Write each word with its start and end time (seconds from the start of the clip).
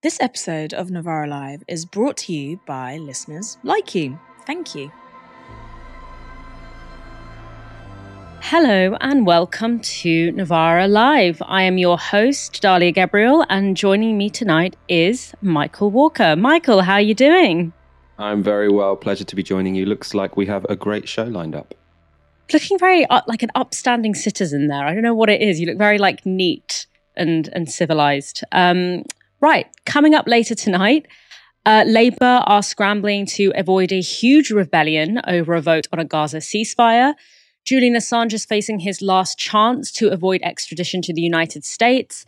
This 0.00 0.20
episode 0.20 0.72
of 0.72 0.92
Novara 0.92 1.26
Live 1.26 1.64
is 1.66 1.84
brought 1.84 2.18
to 2.18 2.32
you 2.32 2.60
by 2.68 2.98
listeners 2.98 3.58
like 3.64 3.96
you. 3.96 4.16
Thank 4.46 4.72
you. 4.72 4.92
Hello 8.40 8.96
and 9.00 9.26
welcome 9.26 9.80
to 9.80 10.30
Novara 10.30 10.86
Live. 10.86 11.42
I 11.44 11.62
am 11.62 11.78
your 11.78 11.98
host, 11.98 12.62
Dalia 12.62 12.94
Gebrial, 12.94 13.44
and 13.48 13.76
joining 13.76 14.16
me 14.16 14.30
tonight 14.30 14.76
is 14.86 15.34
Michael 15.42 15.90
Walker. 15.90 16.36
Michael, 16.36 16.82
how 16.82 16.92
are 16.92 17.00
you 17.00 17.14
doing? 17.14 17.72
I'm 18.18 18.40
very 18.40 18.68
well. 18.68 18.94
Pleasure 18.94 19.24
to 19.24 19.34
be 19.34 19.42
joining 19.42 19.74
you. 19.74 19.84
Looks 19.84 20.14
like 20.14 20.36
we 20.36 20.46
have 20.46 20.64
a 20.68 20.76
great 20.76 21.08
show 21.08 21.24
lined 21.24 21.56
up. 21.56 21.74
Looking 22.52 22.78
very 22.78 23.04
uh, 23.06 23.22
like 23.26 23.42
an 23.42 23.50
upstanding 23.56 24.14
citizen 24.14 24.68
there. 24.68 24.86
I 24.86 24.94
don't 24.94 25.02
know 25.02 25.16
what 25.16 25.28
it 25.28 25.42
is. 25.42 25.58
You 25.58 25.66
look 25.66 25.76
very 25.76 25.98
like 25.98 26.24
neat 26.24 26.86
and 27.16 27.48
and 27.52 27.68
civilized. 27.68 28.44
Um, 28.52 29.02
right, 29.40 29.66
coming 29.84 30.14
up 30.14 30.26
later 30.26 30.54
tonight. 30.54 31.06
Uh, 31.66 31.84
Labour 31.86 32.42
are 32.46 32.62
scrambling 32.62 33.26
to 33.26 33.52
avoid 33.54 33.92
a 33.92 34.00
huge 34.00 34.50
rebellion 34.50 35.20
over 35.26 35.54
a 35.54 35.60
vote 35.60 35.86
on 35.92 35.98
a 35.98 36.04
Gaza 36.04 36.38
ceasefire. 36.38 37.14
Julian 37.64 37.94
Assange 37.94 38.32
is 38.32 38.46
facing 38.46 38.80
his 38.80 39.02
last 39.02 39.38
chance 39.38 39.92
to 39.92 40.08
avoid 40.08 40.40
extradition 40.42 41.02
to 41.02 41.12
the 41.12 41.20
United 41.20 41.66
States, 41.66 42.24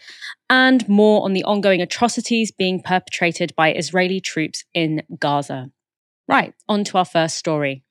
and 0.51 0.87
more 0.87 1.25
on 1.25 1.33
the 1.33 1.45
ongoing 1.45 1.81
atrocities 1.81 2.53
being 2.53 2.83
perpetrated 2.83 3.55
by 3.57 3.73
Israeli 3.73 4.21
troops 4.21 4.65
in 4.75 5.03
Gaza. 5.19 5.71
Right, 6.29 6.53
on 6.69 6.85
to 6.85 6.99
our 6.99 7.07
first 7.07 7.39
story. 7.39 7.83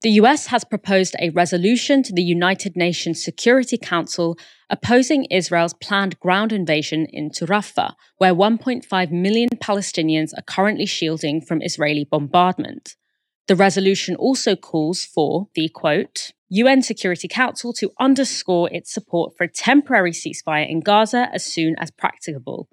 The 0.00 0.10
US 0.10 0.46
has 0.46 0.62
proposed 0.62 1.16
a 1.18 1.30
resolution 1.30 2.04
to 2.04 2.12
the 2.12 2.22
United 2.22 2.76
Nations 2.76 3.20
Security 3.20 3.76
Council 3.76 4.38
opposing 4.70 5.24
Israel's 5.24 5.74
planned 5.74 6.20
ground 6.20 6.52
invasion 6.52 7.08
into 7.12 7.46
Rafah, 7.46 7.94
where 8.18 8.32
1.5 8.32 9.10
million 9.10 9.48
Palestinians 9.56 10.30
are 10.38 10.42
currently 10.42 10.86
shielding 10.86 11.40
from 11.40 11.62
Israeli 11.62 12.04
bombardment. 12.08 12.94
The 13.48 13.56
resolution 13.56 14.14
also 14.14 14.54
calls 14.54 15.04
for 15.04 15.48
the 15.56 15.68
quote, 15.68 16.30
UN 16.48 16.80
Security 16.80 17.26
Council 17.26 17.72
to 17.72 17.90
underscore 17.98 18.70
its 18.72 18.94
support 18.94 19.36
for 19.36 19.44
a 19.44 19.52
temporary 19.52 20.12
ceasefire 20.12 20.70
in 20.70 20.78
Gaza 20.78 21.28
as 21.32 21.44
soon 21.44 21.74
as 21.80 21.90
practicable, 21.90 22.68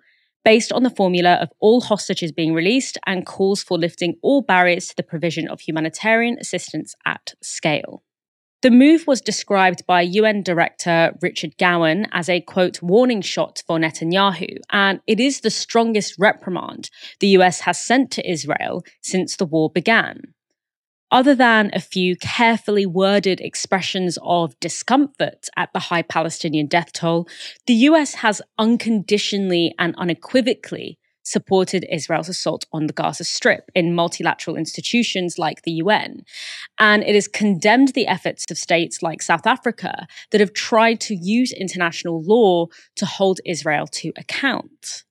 based 0.46 0.72
on 0.72 0.84
the 0.84 0.90
formula 0.90 1.34
of 1.42 1.50
all 1.60 1.82
hostages 1.82 2.32
being 2.32 2.54
released 2.54 2.98
and 3.06 3.26
calls 3.26 3.62
for 3.62 3.78
lifting 3.78 4.16
all 4.22 4.42
barriers 4.42 4.88
to 4.88 4.96
the 4.96 5.04
provision 5.04 5.50
of 5.50 5.60
humanitarian 5.60 6.38
assistance 6.40 6.96
at 7.06 7.34
scale. 7.42 8.04
The 8.62 8.72
move 8.72 9.06
was 9.06 9.22
described 9.22 9.86
by 9.86 10.02
UN 10.02 10.42
Director 10.42 11.14
Richard 11.22 11.58
Gowan 11.58 12.08
as 12.12 12.30
a 12.30 12.42
quote 12.42 12.82
warning 12.82 13.22
shot 13.22 13.62
for 13.68 13.78
Netanyahu, 13.78 14.58
and 14.72 15.02
it 15.06 15.20
is 15.20 15.42
the 15.42 15.52
strongest 15.52 16.16
reprimand 16.18 16.90
the 17.20 17.28
US 17.40 17.60
has 17.62 17.80
sent 17.80 18.12
to 18.12 18.28
Israel 18.28 18.84
since 19.02 19.36
the 19.36 19.46
war 19.46 19.70
began. 19.70 20.35
Other 21.12 21.36
than 21.36 21.70
a 21.74 21.80
few 21.80 22.16
carefully 22.16 22.86
worded 22.86 23.40
expressions 23.40 24.18
of 24.24 24.60
discomfort 24.60 25.48
at 25.56 25.72
the 25.72 25.80
high 25.80 26.02
Palestinian 26.02 26.68
death 26.68 26.92
toll, 26.94 27.28
the 27.68 27.76
US 27.90 28.16
has 28.16 28.42
unconditionally 28.58 29.74
and 29.78 29.96
unequivocally 29.98 30.98
supported 31.26 31.86
Israel's 31.92 32.30
assault 32.30 32.66
on 32.72 32.88
the 32.88 32.94
Gaza 32.94 33.24
Strip 33.24 33.72
in 33.74 33.96
multilateral 33.96 34.56
institutions 34.56 35.38
like 35.40 35.64
the 35.64 35.72
UN. 35.72 36.24
And 36.80 37.04
it 37.04 37.16
has 37.16 37.28
condemned 37.28 37.90
the 37.90 38.08
efforts 38.08 38.46
of 38.50 38.58
states 38.58 39.02
like 39.02 39.22
South 39.22 39.48
Africa 39.48 40.08
that 40.32 40.42
have 40.42 40.54
tried 40.54 41.02
to 41.02 41.16
use 41.16 41.52
international 41.52 42.22
law 42.22 42.68
to 42.96 43.06
hold 43.06 43.40
Israel 43.46 43.88
to 43.88 44.12
account. 44.18 45.05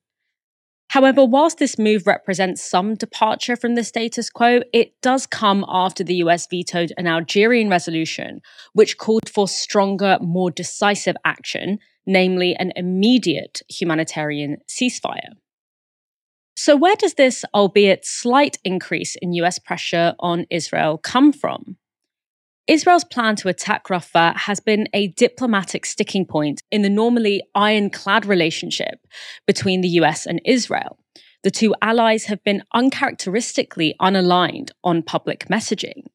However, 0.95 1.25
whilst 1.25 1.57
this 1.57 1.77
move 1.77 2.07
represents 2.07 2.63
some 2.63 2.95
departure 2.95 3.57
from 3.57 3.75
the 3.75 3.83
status 3.83 4.29
quo, 4.29 4.61
it 4.71 4.93
does 5.01 5.27
come 5.27 5.65
after 5.67 6.05
the 6.05 6.15
US 6.23 6.47
vetoed 6.47 6.93
an 6.95 7.05
Algerian 7.05 7.69
resolution 7.69 8.39
which 8.71 8.97
called 8.97 9.27
for 9.27 9.45
stronger, 9.45 10.17
more 10.21 10.49
decisive 10.49 11.17
action, 11.25 11.79
namely 12.05 12.55
an 12.55 12.71
immediate 12.77 13.61
humanitarian 13.69 14.55
ceasefire. 14.69 15.33
So, 16.55 16.77
where 16.77 16.95
does 16.95 17.15
this, 17.15 17.43
albeit 17.53 18.05
slight 18.05 18.57
increase 18.63 19.17
in 19.21 19.33
US 19.33 19.59
pressure 19.59 20.15
on 20.19 20.45
Israel 20.49 20.97
come 20.97 21.33
from? 21.33 21.75
Israel's 22.67 23.03
plan 23.03 23.35
to 23.37 23.47
attack 23.47 23.85
Rafah 23.85 24.35
has 24.35 24.59
been 24.59 24.87
a 24.91 25.07
diplomatic 25.09 25.85
sticking 25.85 26.25
point 26.25 26.63
in 26.71 26.81
the 26.81 26.89
normally 26.89 27.43
ironclad 27.53 28.25
relationship 28.25 29.05
between 29.45 29.81
the 29.81 29.89
US 29.99 30.25
and 30.25 30.41
Israel. 30.45 30.97
The 31.43 31.51
two 31.51 31.75
allies 31.79 32.25
have 32.25 32.43
been 32.43 32.63
uncharacteristically 32.73 33.93
unaligned 34.01 34.71
on 34.83 35.03
public 35.03 35.47
messaging. 35.47 36.07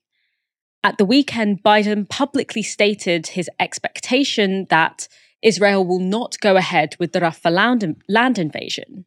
At 0.82 0.98
the 0.98 1.04
weekend, 1.04 1.62
Biden 1.62 2.08
publicly 2.08 2.62
stated 2.62 3.28
his 3.28 3.48
expectation 3.60 4.66
that 4.70 5.06
Israel 5.42 5.86
will 5.86 6.00
not 6.00 6.40
go 6.40 6.56
ahead 6.56 6.96
with 6.98 7.12
the 7.12 7.20
Rafah 7.20 7.52
land, 7.52 8.02
land 8.08 8.40
invasion. 8.40 9.06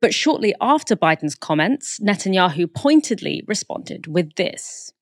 But 0.00 0.12
shortly 0.12 0.56
after 0.60 0.96
Biden's 0.96 1.36
comments, 1.36 2.00
Netanyahu 2.00 2.74
pointedly 2.74 3.44
responded 3.46 4.08
with 4.08 4.34
this. 4.34 4.92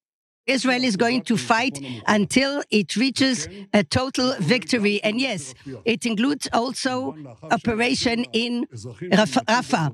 Israel 0.46 0.82
is 0.82 0.96
going 0.96 1.22
to 1.22 1.36
fight 1.36 1.78
until 2.06 2.62
it 2.70 2.96
reaches 2.96 3.48
a 3.72 3.84
total 3.84 4.34
victory. 4.40 5.02
And 5.02 5.20
yes, 5.20 5.54
it 5.84 6.04
includes 6.04 6.48
also 6.52 7.14
operation 7.50 8.24
in 8.32 8.66
Rafah. 8.66 9.92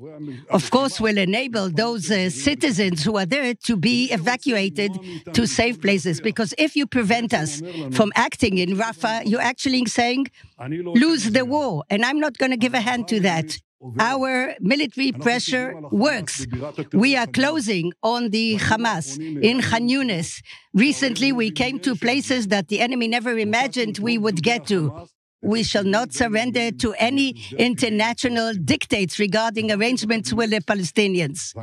Of 0.49 0.71
course, 0.71 0.99
will 0.99 1.17
enable 1.17 1.69
those 1.69 2.09
uh, 2.09 2.29
citizens 2.29 3.03
who 3.03 3.17
are 3.17 3.25
there 3.25 3.53
to 3.53 3.77
be 3.77 4.11
evacuated 4.11 4.91
to 5.33 5.45
safe 5.45 5.79
places. 5.79 6.19
Because 6.19 6.53
if 6.57 6.75
you 6.75 6.87
prevent 6.87 7.33
us 7.33 7.61
from 7.91 8.11
acting 8.15 8.57
in 8.57 8.75
Rafah, 8.75 9.23
you're 9.25 9.41
actually 9.41 9.85
saying 9.85 10.27
lose 10.67 11.31
the 11.31 11.45
war. 11.45 11.83
And 11.89 12.03
I'm 12.03 12.19
not 12.19 12.37
going 12.37 12.51
to 12.51 12.57
give 12.57 12.73
a 12.73 12.81
hand 12.81 13.07
to 13.09 13.19
that. 13.21 13.59
Our 13.99 14.55
military 14.59 15.11
pressure 15.11 15.73
works. 15.91 16.45
We 16.91 17.15
are 17.15 17.27
closing 17.27 17.93
on 18.03 18.29
the 18.29 18.57
Hamas 18.57 19.17
in 19.17 19.61
Khan 19.61 19.87
Yunis. 19.87 20.41
Recently, 20.73 21.31
we 21.31 21.49
came 21.51 21.79
to 21.79 21.95
places 21.95 22.47
that 22.47 22.67
the 22.67 22.81
enemy 22.81 23.07
never 23.07 23.37
imagined 23.37 23.99
we 23.99 24.17
would 24.17 24.43
get 24.43 24.67
to. 24.67 25.07
We 25.41 25.63
shall 25.63 25.85
not 25.85 26.13
surrender 26.13 26.71
to 26.71 26.93
any 26.93 27.35
international 27.57 28.53
dictates 28.53 29.19
regarding 29.19 29.71
arrangements 29.71 30.33
with 30.33 30.49
the 30.49 30.59
Palestinians. 30.59 31.53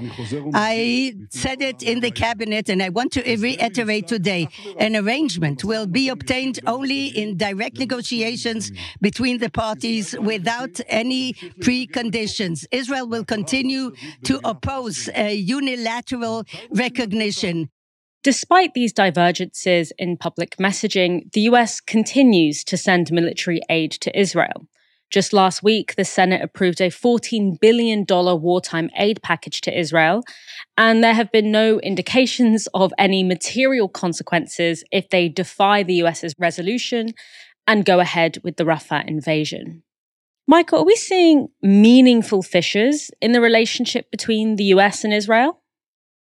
I 0.55 1.15
said 1.31 1.61
it 1.61 1.83
in 1.83 2.01
the 2.01 2.11
cabinet 2.11 2.71
and 2.71 2.83
I 2.83 2.89
want 2.89 3.13
to 3.13 3.21
reiterate 3.21 4.09
today. 4.09 4.49
An 4.79 4.97
arrangement 4.97 5.63
will 5.63 5.87
be 5.87 6.09
obtained 6.09 6.59
only 6.67 7.09
in 7.09 7.37
direct 7.37 7.79
negotiations 7.79 8.73
between 9.03 9.39
the 9.39 9.51
parties 9.51 10.17
without 10.19 10.81
any 10.89 11.35
preconditions. 11.61 12.65
Israel 12.73 13.07
will 13.07 13.25
continue 13.25 13.93
to 14.25 14.41
oppose 14.45 15.11
a 15.15 15.35
unilateral 15.35 16.45
recognition 16.71 17.69
Despite 18.27 18.75
these 18.75 18.93
divergences 18.93 19.93
in 20.01 20.17
public 20.17 20.57
messaging, 20.57 21.31
the 21.33 21.43
US 21.43 21.81
continues 21.81 22.65
to 22.65 22.77
send 22.77 23.13
military 23.13 23.61
aid 23.71 23.93
to 23.93 24.19
Israel. 24.19 24.67
Just 25.13 25.33
last 25.33 25.63
week, 25.63 25.95
the 25.95 26.05
Senate 26.05 26.43
approved 26.43 26.81
a 26.81 26.89
$14 26.89 27.61
billion 27.61 28.05
wartime 28.09 28.91
aid 28.99 29.23
package 29.23 29.61
to 29.61 29.79
Israel, 29.79 30.25
and 30.77 31.05
there 31.05 31.15
have 31.15 31.31
been 31.31 31.53
no 31.53 31.79
indications 31.79 32.67
of 32.75 32.93
any 32.99 33.23
material 33.23 33.89
consequences 33.89 34.83
if 34.91 35.09
they 35.11 35.29
defy 35.29 35.85
the 35.85 36.03
US's 36.03 36.35
resolution 36.37 37.11
and 37.69 37.85
go 37.85 38.01
ahead 38.01 38.39
with 38.43 38.57
the 38.57 38.65
Rafah 38.65 39.07
invasion. 39.07 39.85
Michael, 40.49 40.81
are 40.81 40.85
we 40.85 40.97
seeing 40.97 41.47
meaningful 41.63 42.43
fissures 42.43 43.09
in 43.21 43.31
the 43.31 43.41
relationship 43.41 44.11
between 44.11 44.57
the 44.57 44.65
US 44.75 45.05
and 45.05 45.15
Israel? 45.15 45.63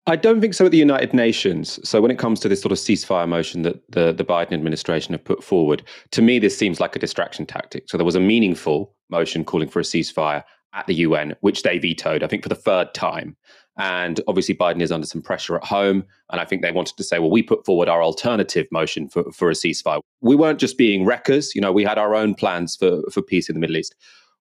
I 0.09 0.15
don't 0.15 0.39
think 0.39 0.54
so 0.54 0.65
at 0.65 0.71
the 0.71 0.77
United 0.77 1.13
Nations. 1.13 1.81
So 1.88 2.00
when 2.00 2.12
it 2.12 2.18
comes 2.18 2.39
to 2.39 2.48
this 2.48 2.62
sort 2.62 2.71
of 2.71 2.77
ceasefire 2.77 3.27
motion 3.27 3.63
that 3.63 3.92
the, 3.92 4.13
the 4.13 4.24
Biden 4.24 4.54
administration 4.54 5.12
have 5.12 5.24
put 5.24 5.44
forward, 5.44 5.83
to 6.12 6.21
me 6.21 6.39
this 6.39 6.57
seems 6.57 6.80
like 6.80 6.95
a 6.95 7.00
distraction 7.00 7.45
tactic. 7.45 7.89
So 7.89 7.98
there 7.98 8.06
was 8.06 8.15
a 8.15 8.21
meaningful 8.21 8.95
motion 9.09 9.44
calling 9.44 9.68
for 9.68 9.81
a 9.81 9.83
ceasefire 9.83 10.44
at 10.74 10.88
the 10.88 10.95
UN, 10.95 11.36
which 11.42 11.63
they 11.63 11.77
vetoed, 11.77 12.24
I 12.24 12.27
think, 12.27 12.42
for 12.42 12.48
the 12.48 12.56
third 12.56 12.94
time. 12.94 13.36
And 13.77 14.21
obviously 14.30 14.56
Biden 14.56 14.81
is 14.81 14.94
under 14.94 15.06
some 15.06 15.21
pressure 15.21 15.57
at 15.57 15.65
home. 15.65 16.06
And 16.31 16.39
I 16.39 16.45
think 16.45 16.62
they 16.62 16.71
wanted 16.71 16.95
to 16.95 17.03
say, 17.03 17.19
well, 17.19 17.30
we 17.30 17.44
put 17.44 17.65
forward 17.65 17.89
our 17.89 18.01
alternative 18.01 18.65
motion 18.71 19.10
for, 19.10 19.30
for 19.33 19.50
a 19.50 19.53
ceasefire. 19.53 20.00
We 20.21 20.38
weren't 20.38 20.60
just 20.60 20.77
being 20.77 21.06
wreckers, 21.06 21.53
you 21.53 21.60
know, 21.60 21.74
we 21.74 21.83
had 21.83 21.98
our 21.98 22.15
own 22.15 22.33
plans 22.33 22.77
for, 22.77 23.01
for 23.12 23.21
peace 23.21 23.50
in 23.50 23.56
the 23.56 23.60
Middle 23.60 23.75
East. 23.75 23.94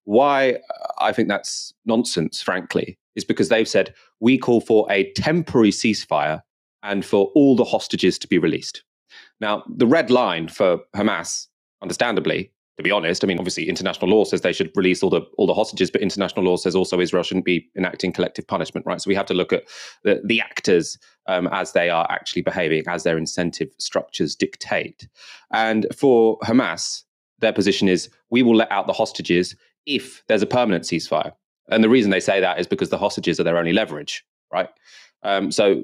Why 0.05 0.59
I 0.99 1.11
think 1.11 1.27
that's 1.27 1.75
nonsense, 1.85 2.41
frankly, 2.41 2.99
is 3.17 3.25
because 3.25 3.49
they've 3.49 3.69
said 3.69 3.95
we 4.21 4.39
call 4.39 4.61
for 4.61 4.87
a 4.91 5.11
temporary 5.13 5.71
ceasefire 5.71 6.43
and 6.83 7.05
for 7.05 7.33
all 7.35 7.57
the 7.57 7.65
hostages 7.65 8.19
to 8.21 8.29
be 8.29 8.39
released. 8.39 8.85
Now, 9.41 9.65
the 9.69 9.87
red 9.87 10.11
line 10.11 10.49
for 10.49 10.79
Hamas, 10.95 11.49
understandably, 11.83 12.53
to 12.77 12.83
be 12.83 12.91
honest. 12.91 13.25
I 13.25 13.27
mean, 13.27 13.39
obviously, 13.39 13.69
international 13.69 14.11
law 14.11 14.25
says 14.25 14.43
they 14.43 14.53
should 14.53 14.71
release 14.75 15.03
all 15.03 15.11
the 15.11 15.23
all 15.39 15.47
the 15.47 15.55
hostages, 15.55 15.91
but 15.91 16.03
international 16.03 16.45
law 16.45 16.57
says 16.57 16.77
also 16.77 17.01
Israel 17.01 17.23
shouldn't 17.23 17.47
be 17.47 17.69
enacting 17.77 18.13
collective 18.13 18.47
punishment, 18.47 18.85
right? 18.87 19.01
So 19.01 19.09
we 19.09 19.15
have 19.15 19.27
to 19.27 19.35
look 19.35 19.53
at 19.53 19.65
the, 20.05 20.21
the 20.25 20.41
actors 20.41 20.99
um, 21.27 21.49
as 21.53 21.73
they 21.73 21.89
are 21.89 22.07
actually 22.11 22.43
behaving, 22.43 22.85
as 22.87 23.03
their 23.03 23.17
incentive 23.17 23.71
structures 23.79 24.37
dictate. 24.37 25.09
And 25.53 25.87
for 25.97 26.39
Hamas, 26.41 27.05
their 27.39 27.53
position 27.53 27.89
is 27.89 28.11
we 28.31 28.43
will 28.43 28.57
let 28.57 28.71
out 28.71 28.87
the 28.87 28.93
hostages 28.93 29.57
if 29.87 30.23
there's 30.29 30.43
a 30.43 30.47
permanent 30.47 30.85
ceasefire. 30.85 31.33
And 31.69 31.83
the 31.83 31.89
reason 31.89 32.11
they 32.11 32.21
say 32.21 32.41
that 32.41 32.61
is 32.61 32.67
because 32.67 32.91
the 32.91 32.99
hostages 32.99 33.41
are 33.41 33.45
their 33.45 33.59
only 33.59 33.73
leverage, 33.73 34.25
right? 34.53 34.69
Um, 35.23 35.51
so, 35.51 35.83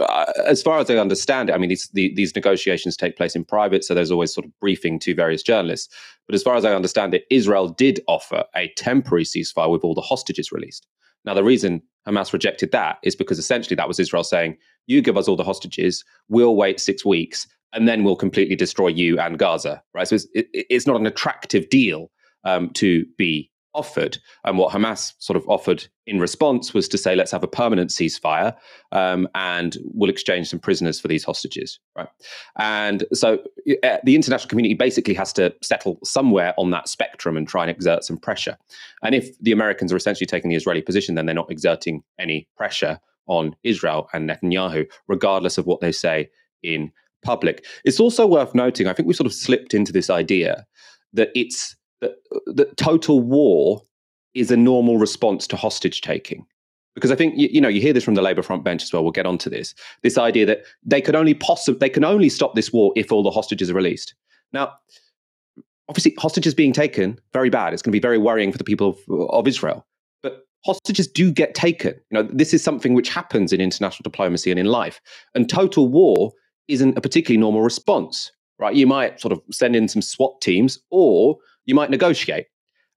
uh, 0.00 0.32
as 0.46 0.62
far 0.62 0.78
as 0.78 0.90
I 0.90 0.96
understand 0.96 1.48
it, 1.48 1.52
I 1.52 1.58
mean, 1.58 1.68
these, 1.68 1.88
the, 1.92 2.12
these 2.14 2.34
negotiations 2.34 2.96
take 2.96 3.16
place 3.16 3.36
in 3.36 3.44
private, 3.44 3.84
so 3.84 3.94
there's 3.94 4.10
always 4.10 4.34
sort 4.34 4.46
of 4.46 4.58
briefing 4.58 4.98
to 5.00 5.14
various 5.14 5.42
journalists. 5.42 5.94
But 6.26 6.34
as 6.34 6.42
far 6.42 6.56
as 6.56 6.64
I 6.64 6.74
understand 6.74 7.14
it, 7.14 7.24
Israel 7.30 7.68
did 7.68 8.00
offer 8.08 8.44
a 8.56 8.72
temporary 8.76 9.24
ceasefire 9.24 9.70
with 9.70 9.84
all 9.84 9.94
the 9.94 10.00
hostages 10.00 10.50
released. 10.50 10.86
Now, 11.24 11.34
the 11.34 11.44
reason 11.44 11.82
Hamas 12.06 12.32
rejected 12.32 12.72
that 12.72 12.98
is 13.02 13.14
because 13.14 13.38
essentially 13.38 13.76
that 13.76 13.88
was 13.88 14.00
Israel 14.00 14.24
saying, 14.24 14.56
you 14.86 15.00
give 15.00 15.16
us 15.16 15.28
all 15.28 15.36
the 15.36 15.44
hostages, 15.44 16.04
we'll 16.28 16.56
wait 16.56 16.80
six 16.80 17.04
weeks, 17.04 17.46
and 17.72 17.88
then 17.88 18.04
we'll 18.04 18.16
completely 18.16 18.56
destroy 18.56 18.88
you 18.88 19.18
and 19.18 19.38
Gaza, 19.38 19.82
right? 19.94 20.06
So 20.08 20.16
it's, 20.16 20.26
it, 20.34 20.48
it's 20.52 20.86
not 20.86 20.96
an 21.00 21.06
attractive 21.06 21.68
deal 21.68 22.10
um, 22.44 22.70
to 22.70 23.06
be 23.16 23.50
offered. 23.74 24.18
And 24.44 24.58
what 24.58 24.72
Hamas 24.72 25.12
sort 25.18 25.36
of 25.36 25.48
offered 25.48 25.86
in 26.06 26.20
response 26.20 26.72
was 26.72 26.88
to 26.88 26.98
say, 26.98 27.14
let's 27.14 27.32
have 27.32 27.42
a 27.42 27.48
permanent 27.48 27.90
ceasefire 27.90 28.54
um, 28.92 29.28
and 29.34 29.76
we'll 29.82 30.10
exchange 30.10 30.48
some 30.48 30.60
prisoners 30.60 31.00
for 31.00 31.08
these 31.08 31.24
hostages. 31.24 31.80
Right. 31.96 32.08
And 32.58 33.04
so 33.12 33.38
uh, 33.82 33.98
the 34.04 34.14
international 34.14 34.48
community 34.48 34.74
basically 34.74 35.14
has 35.14 35.32
to 35.34 35.54
settle 35.62 35.98
somewhere 36.04 36.54
on 36.56 36.70
that 36.70 36.88
spectrum 36.88 37.36
and 37.36 37.48
try 37.48 37.62
and 37.62 37.70
exert 37.70 38.04
some 38.04 38.18
pressure. 38.18 38.56
And 39.02 39.14
if 39.14 39.38
the 39.40 39.52
Americans 39.52 39.92
are 39.92 39.96
essentially 39.96 40.26
taking 40.26 40.50
the 40.50 40.56
Israeli 40.56 40.82
position, 40.82 41.14
then 41.14 41.26
they're 41.26 41.34
not 41.34 41.50
exerting 41.50 42.02
any 42.18 42.48
pressure 42.56 43.00
on 43.26 43.56
Israel 43.62 44.08
and 44.12 44.28
Netanyahu, 44.28 44.86
regardless 45.08 45.58
of 45.58 45.66
what 45.66 45.80
they 45.80 45.92
say 45.92 46.30
in 46.62 46.92
public. 47.22 47.64
It's 47.84 47.98
also 47.98 48.26
worth 48.26 48.54
noting, 48.54 48.86
I 48.86 48.92
think 48.92 49.08
we 49.08 49.14
sort 49.14 49.26
of 49.26 49.32
slipped 49.32 49.74
into 49.74 49.92
this 49.92 50.10
idea 50.10 50.66
that 51.14 51.30
it's 51.34 51.76
that, 52.04 52.16
uh, 52.34 52.52
that 52.54 52.76
total 52.76 53.20
war 53.20 53.82
is 54.34 54.50
a 54.50 54.56
normal 54.56 54.98
response 54.98 55.46
to 55.46 55.56
hostage 55.56 56.00
taking 56.00 56.46
because 56.94 57.10
I 57.10 57.16
think 57.16 57.34
you, 57.36 57.48
you, 57.50 57.60
know 57.60 57.68
you 57.68 57.80
hear 57.80 57.92
this 57.92 58.04
from 58.04 58.14
the 58.14 58.22
Labour 58.22 58.42
front 58.42 58.64
bench 58.64 58.82
as 58.82 58.92
well. 58.92 59.02
We'll 59.02 59.12
get 59.12 59.26
onto 59.26 59.50
this. 59.50 59.74
This 60.02 60.16
idea 60.16 60.46
that 60.46 60.62
they 60.84 61.00
could 61.00 61.16
only 61.16 61.34
possibly 61.34 61.78
they 61.78 61.88
can 61.88 62.04
only 62.04 62.28
stop 62.28 62.54
this 62.54 62.72
war 62.72 62.92
if 62.96 63.12
all 63.12 63.22
the 63.22 63.30
hostages 63.30 63.70
are 63.70 63.74
released. 63.74 64.14
Now, 64.52 64.72
obviously, 65.88 66.14
hostages 66.18 66.54
being 66.54 66.72
taken 66.72 67.18
very 67.32 67.50
bad. 67.50 67.72
It's 67.72 67.82
going 67.82 67.90
to 67.90 67.96
be 67.96 68.00
very 68.00 68.18
worrying 68.18 68.52
for 68.52 68.58
the 68.58 68.64
people 68.64 68.90
of, 68.90 69.30
of 69.30 69.48
Israel. 69.48 69.84
But 70.22 70.46
hostages 70.64 71.08
do 71.08 71.32
get 71.32 71.54
taken. 71.54 71.94
You 72.10 72.22
know, 72.22 72.28
this 72.32 72.54
is 72.54 72.62
something 72.62 72.94
which 72.94 73.08
happens 73.08 73.52
in 73.52 73.60
international 73.60 74.04
diplomacy 74.04 74.50
and 74.50 74.60
in 74.60 74.66
life. 74.66 75.00
And 75.34 75.48
total 75.48 75.88
war 75.88 76.32
isn't 76.68 76.96
a 76.96 77.00
particularly 77.00 77.40
normal 77.40 77.62
response, 77.62 78.30
right? 78.58 78.74
You 78.74 78.86
might 78.86 79.20
sort 79.20 79.32
of 79.32 79.40
send 79.50 79.76
in 79.76 79.88
some 79.88 80.02
SWAT 80.02 80.40
teams, 80.40 80.78
or 80.90 81.36
you 81.66 81.74
might 81.74 81.90
negotiate. 81.90 82.46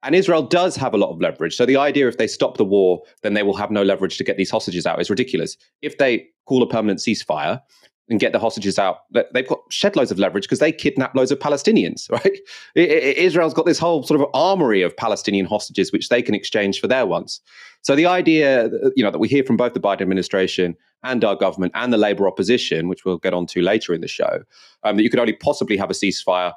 And 0.03 0.15
Israel 0.15 0.43
does 0.43 0.75
have 0.75 0.93
a 0.93 0.97
lot 0.97 1.11
of 1.11 1.19
leverage. 1.19 1.55
So 1.55 1.65
the 1.65 1.77
idea 1.77 2.07
if 2.07 2.17
they 2.17 2.27
stop 2.27 2.57
the 2.57 2.65
war, 2.65 3.01
then 3.23 3.33
they 3.33 3.43
will 3.43 3.55
have 3.55 3.71
no 3.71 3.81
leverage 3.81 4.17
to 4.17 4.23
get 4.23 4.37
these 4.37 4.51
hostages 4.51 4.85
out 4.85 5.01
is 5.01 5.09
ridiculous. 5.09 5.57
If 5.81 5.97
they 5.97 6.27
call 6.45 6.61
a 6.61 6.69
permanent 6.69 6.99
ceasefire 6.99 7.61
and 8.09 8.19
get 8.19 8.31
the 8.31 8.39
hostages 8.39 8.79
out, 8.79 8.99
they've 9.33 9.47
got 9.47 9.59
shed 9.69 9.95
loads 9.95 10.11
of 10.11 10.19
leverage 10.19 10.45
because 10.45 10.59
they 10.59 10.71
kidnap 10.71 11.13
loads 11.15 11.31
of 11.31 11.39
Palestinians, 11.39 12.09
right? 12.11 12.39
Israel's 12.75 13.53
got 13.53 13.65
this 13.65 13.79
whole 13.79 14.03
sort 14.03 14.19
of 14.19 14.27
armory 14.33 14.81
of 14.81 14.95
Palestinian 14.95 15.45
hostages 15.45 15.91
which 15.91 16.09
they 16.09 16.21
can 16.21 16.33
exchange 16.33 16.79
for 16.79 16.87
their 16.87 17.05
ones. 17.05 17.41
So 17.81 17.95
the 17.95 18.05
idea, 18.05 18.69
you 18.95 19.03
know, 19.03 19.11
that 19.11 19.19
we 19.19 19.27
hear 19.27 19.43
from 19.43 19.57
both 19.57 19.73
the 19.73 19.79
Biden 19.79 20.01
administration 20.01 20.75
and 21.03 21.23
our 21.23 21.35
government 21.35 21.73
and 21.75 21.93
the 21.93 21.97
Labour 21.97 22.27
opposition, 22.27 22.87
which 22.87 23.05
we'll 23.05 23.17
get 23.17 23.33
onto 23.33 23.61
later 23.61 23.93
in 23.93 24.01
the 24.01 24.07
show, 24.07 24.43
um, 24.83 24.97
that 24.97 25.03
you 25.03 25.09
could 25.09 25.19
only 25.19 25.33
possibly 25.33 25.77
have 25.77 25.89
a 25.89 25.93
ceasefire 25.93 26.53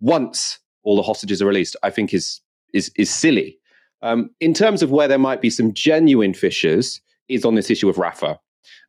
once 0.00 0.58
all 0.82 0.96
the 0.96 1.02
hostages 1.02 1.42
are 1.42 1.46
released, 1.46 1.76
I 1.82 1.90
think 1.90 2.14
is 2.14 2.40
is 2.72 2.90
is 2.96 3.10
silly. 3.10 3.58
Um, 4.02 4.30
in 4.40 4.54
terms 4.54 4.82
of 4.82 4.90
where 4.90 5.08
there 5.08 5.18
might 5.18 5.42
be 5.42 5.50
some 5.50 5.74
genuine 5.74 6.32
fissures, 6.32 7.02
is 7.30 7.44
on 7.44 7.54
this 7.54 7.70
issue 7.70 7.88
of 7.88 7.96
Rafah, 7.96 8.38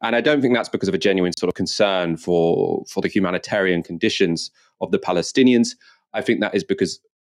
and 0.01 0.15
I 0.15 0.21
don't 0.21 0.41
think 0.41 0.55
that's 0.55 0.69
because 0.69 0.89
of 0.89 0.95
a 0.95 0.99
genuine 0.99 1.33
sort 1.37 1.49
of 1.49 1.55
concern 1.55 2.17
for 2.17 2.83
for 2.89 3.01
the 3.01 3.07
humanitarian 3.07 3.83
conditions 3.83 4.51
of 4.81 4.91
the 4.91 4.99
Palestinians. 4.99 5.69
I 6.13 6.21
think 6.21 6.41
that 6.41 6.55
is 6.55 6.63
because 6.63 6.99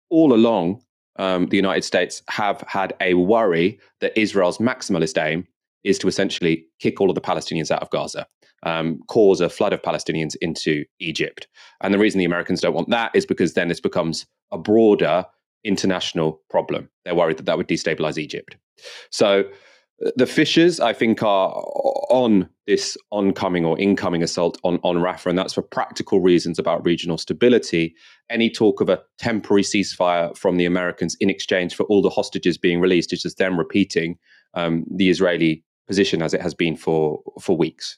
all 0.09 0.33
along 0.33 0.81
um, 1.17 1.47
the 1.47 1.57
United 1.57 1.83
States 1.83 2.21
have 2.29 2.63
had 2.67 2.93
a 3.01 3.13
worry 3.15 3.79
that 3.99 4.17
Israel's 4.17 4.57
maximalist 4.59 5.21
aim 5.21 5.47
is 5.83 5.97
to 5.99 6.07
essentially 6.07 6.65
kick 6.79 7.01
all 7.01 7.09
of 7.09 7.15
the 7.15 7.21
Palestinians 7.21 7.71
out 7.71 7.81
of 7.81 7.89
Gaza 7.89 8.27
um, 8.63 8.99
cause 9.07 9.41
a 9.41 9.49
flood 9.49 9.73
of 9.73 9.81
Palestinians 9.81 10.35
into 10.41 10.85
Egypt. 10.99 11.47
And 11.81 11.93
the 11.93 11.99
reason 11.99 12.19
the 12.19 12.25
Americans 12.25 12.61
don't 12.61 12.73
want 12.73 12.89
that 12.89 13.11
is 13.15 13.25
because 13.25 13.53
then 13.53 13.67
this 13.67 13.79
becomes 13.79 14.25
a 14.51 14.57
broader 14.57 15.25
international 15.63 16.41
problem. 16.49 16.89
They're 17.05 17.15
worried 17.15 17.37
that 17.37 17.45
that 17.45 17.57
would 17.57 17.67
destabilize 17.67 18.17
Egypt. 18.17 18.57
So 19.11 19.43
the 20.15 20.25
fissures, 20.25 20.79
I 20.79 20.93
think, 20.93 21.21
are 21.23 21.51
on 22.09 22.49
this 22.67 22.97
oncoming 23.11 23.65
or 23.65 23.79
incoming 23.79 24.23
assault 24.23 24.59
on, 24.63 24.79
on 24.83 24.97
Rafah, 24.97 25.27
and 25.27 25.37
that's 25.37 25.53
for 25.53 25.61
practical 25.61 26.21
reasons 26.21 26.57
about 26.57 26.85
regional 26.85 27.17
stability. 27.17 27.95
Any 28.29 28.49
talk 28.49 28.81
of 28.81 28.89
a 28.89 29.01
temporary 29.19 29.63
ceasefire 29.63 30.35
from 30.37 30.57
the 30.57 30.65
Americans 30.65 31.15
in 31.19 31.29
exchange 31.29 31.75
for 31.75 31.83
all 31.83 32.01
the 32.01 32.09
hostages 32.09 32.57
being 32.57 32.79
released 32.79 33.13
is 33.13 33.21
just 33.21 33.37
them 33.37 33.57
repeating 33.57 34.17
um, 34.53 34.85
the 34.89 35.09
Israeli 35.09 35.63
position 35.87 36.21
as 36.21 36.33
it 36.33 36.41
has 36.41 36.53
been 36.53 36.75
for, 36.75 37.21
for 37.39 37.57
weeks 37.57 37.97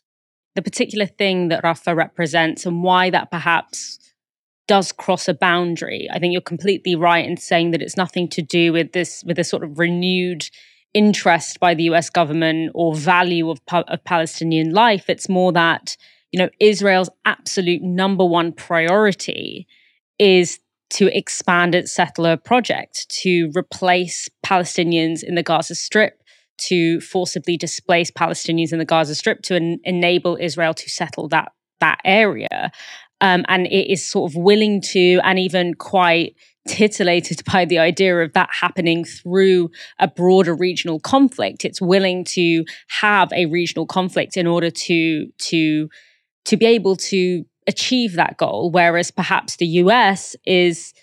the 0.55 0.61
particular 0.61 1.05
thing 1.05 1.47
that 1.47 1.63
Rafah 1.63 1.95
represents 1.95 2.65
and 2.65 2.83
why 2.83 3.09
that 3.09 3.31
perhaps 3.31 3.99
does 4.67 4.91
cross 4.91 5.27
a 5.27 5.33
boundary. 5.33 6.07
I 6.11 6.19
think 6.19 6.31
you're 6.31 6.41
completely 6.41 6.95
right 6.95 7.25
in 7.25 7.37
saying 7.37 7.71
that 7.71 7.81
it's 7.81 7.97
nothing 7.97 8.29
to 8.29 8.41
do 8.41 8.71
with 8.71 8.93
this 8.93 9.23
with 9.25 9.39
a 9.39 9.43
sort 9.43 9.63
of 9.63 9.77
renewed 9.77 10.49
interest 10.93 11.59
by 11.59 11.73
the 11.73 11.83
US 11.83 12.09
government 12.09 12.71
or 12.73 12.95
value 12.95 13.49
of, 13.49 13.59
of 13.71 14.03
Palestinian 14.03 14.71
life. 14.71 15.09
It's 15.09 15.29
more 15.29 15.51
that, 15.53 15.97
you 16.31 16.39
know, 16.39 16.49
Israel's 16.59 17.09
absolute 17.25 17.81
number 17.81 18.25
one 18.25 18.51
priority 18.51 19.67
is 20.19 20.59
to 20.91 21.15
expand 21.17 21.73
its 21.73 21.91
settler 21.91 22.37
project, 22.37 23.09
to 23.09 23.51
replace 23.55 24.29
Palestinians 24.45 25.23
in 25.23 25.35
the 25.35 25.43
Gaza 25.43 25.75
Strip 25.75 26.21
to 26.55 27.01
forcibly 27.01 27.57
displace 27.57 28.11
Palestinians 28.11 28.71
in 28.71 28.79
the 28.79 28.85
Gaza 28.85 29.15
Strip 29.15 29.41
to 29.43 29.55
en- 29.55 29.79
enable 29.83 30.37
Israel 30.39 30.73
to 30.75 30.89
settle 30.89 31.27
that 31.29 31.51
that 31.79 31.99
area. 32.05 32.71
Um, 33.21 33.43
and 33.47 33.67
it 33.67 33.91
is 33.91 34.05
sort 34.05 34.31
of 34.31 34.35
willing 34.35 34.81
to 34.81 35.19
and 35.23 35.39
even 35.39 35.73
quite 35.73 36.35
titillated 36.67 37.43
by 37.51 37.65
the 37.65 37.79
idea 37.79 38.19
of 38.19 38.33
that 38.33 38.49
happening 38.51 39.03
through 39.03 39.69
a 39.99 40.07
broader 40.07 40.55
regional 40.55 40.99
conflict. 40.99 41.65
It's 41.65 41.81
willing 41.81 42.23
to 42.25 42.63
have 42.87 43.31
a 43.33 43.47
regional 43.47 43.85
conflict 43.85 44.37
in 44.37 44.47
order 44.47 44.69
to 44.69 45.27
to 45.27 45.89
to 46.45 46.57
be 46.57 46.65
able 46.65 46.95
to 46.97 47.45
achieve 47.67 48.13
that 48.13 48.37
goal, 48.37 48.71
whereas 48.71 49.11
perhaps 49.11 49.57
the 49.57 49.67
US 49.67 50.35
is 50.45 50.93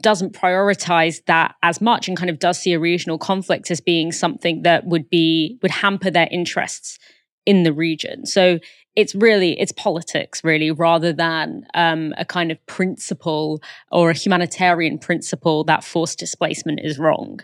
doesn't 0.00 0.32
prioritize 0.32 1.24
that 1.26 1.54
as 1.62 1.80
much 1.80 2.08
and 2.08 2.16
kind 2.16 2.30
of 2.30 2.38
does 2.38 2.58
see 2.58 2.72
a 2.72 2.78
regional 2.78 3.18
conflict 3.18 3.70
as 3.70 3.80
being 3.80 4.10
something 4.10 4.62
that 4.62 4.86
would 4.86 5.08
be 5.08 5.58
would 5.62 5.70
hamper 5.70 6.10
their 6.10 6.28
interests 6.32 6.98
in 7.44 7.62
the 7.62 7.72
region 7.72 8.26
so 8.26 8.58
it's 8.96 9.14
really 9.14 9.58
it's 9.60 9.72
politics 9.72 10.42
really 10.42 10.70
rather 10.70 11.12
than 11.12 11.66
um, 11.74 12.14
a 12.18 12.24
kind 12.24 12.50
of 12.50 12.64
principle 12.66 13.62
or 13.92 14.10
a 14.10 14.14
humanitarian 14.14 14.98
principle 14.98 15.62
that 15.64 15.84
forced 15.84 16.18
displacement 16.18 16.80
is 16.82 16.98
wrong. 16.98 17.40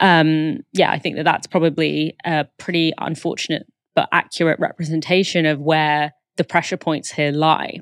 Um, 0.00 0.60
yeah 0.72 0.92
i 0.92 0.98
think 0.98 1.16
that 1.16 1.24
that's 1.24 1.48
probably 1.48 2.16
a 2.24 2.46
pretty 2.56 2.92
unfortunate 2.98 3.66
but 3.96 4.08
accurate 4.12 4.60
representation 4.60 5.44
of 5.44 5.58
where 5.58 6.12
the 6.36 6.44
pressure 6.44 6.76
points 6.76 7.10
here 7.10 7.32
lie 7.32 7.80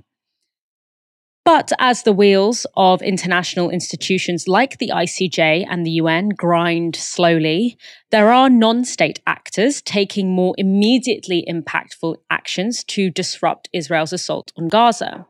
but 1.46 1.70
as 1.78 2.02
the 2.02 2.12
wheels 2.12 2.66
of 2.76 3.00
international 3.02 3.70
institutions 3.70 4.48
like 4.48 4.78
the 4.78 4.88
ICJ 4.88 5.64
and 5.70 5.86
the 5.86 5.92
UN 5.92 6.30
grind 6.30 6.96
slowly, 6.96 7.78
there 8.10 8.32
are 8.32 8.50
non 8.50 8.84
state 8.84 9.20
actors 9.28 9.80
taking 9.80 10.34
more 10.34 10.56
immediately 10.58 11.46
impactful 11.48 12.16
actions 12.32 12.82
to 12.82 13.10
disrupt 13.10 13.68
Israel's 13.72 14.12
assault 14.12 14.50
on 14.56 14.66
Gaza. 14.66 15.24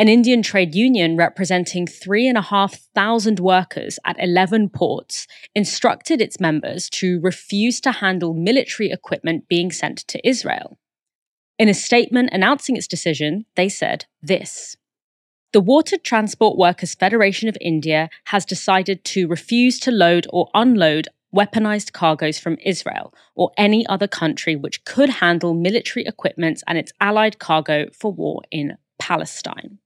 An 0.00 0.08
Indian 0.08 0.42
trade 0.42 0.74
union 0.74 1.16
representing 1.16 1.86
3,500 1.86 3.38
workers 3.38 4.00
at 4.04 4.16
11 4.18 4.70
ports 4.70 5.28
instructed 5.54 6.20
its 6.20 6.40
members 6.40 6.90
to 6.90 7.20
refuse 7.20 7.80
to 7.82 7.92
handle 7.92 8.34
military 8.34 8.90
equipment 8.90 9.46
being 9.46 9.70
sent 9.70 9.98
to 10.08 10.28
Israel. 10.28 10.76
In 11.56 11.68
a 11.68 11.74
statement 11.74 12.30
announcing 12.32 12.76
its 12.76 12.88
decision, 12.88 13.46
they 13.54 13.68
said 13.68 14.06
this. 14.20 14.76
The 15.52 15.60
Water 15.60 15.96
Transport 15.96 16.58
Workers 16.58 16.94
Federation 16.94 17.48
of 17.48 17.56
India 17.60 18.10
has 18.24 18.44
decided 18.44 19.04
to 19.04 19.28
refuse 19.28 19.78
to 19.80 19.90
load 19.90 20.26
or 20.30 20.50
unload 20.54 21.08
weaponized 21.34 21.92
cargoes 21.92 22.38
from 22.38 22.58
Israel 22.64 23.12
or 23.34 23.52
any 23.56 23.86
other 23.86 24.08
country 24.08 24.56
which 24.56 24.84
could 24.84 25.08
handle 25.08 25.54
military 25.54 26.04
equipment 26.06 26.62
and 26.66 26.78
its 26.78 26.92
allied 27.00 27.38
cargo 27.38 27.86
for 27.92 28.12
war 28.12 28.42
in 28.50 28.76
Palestine. 28.98 29.78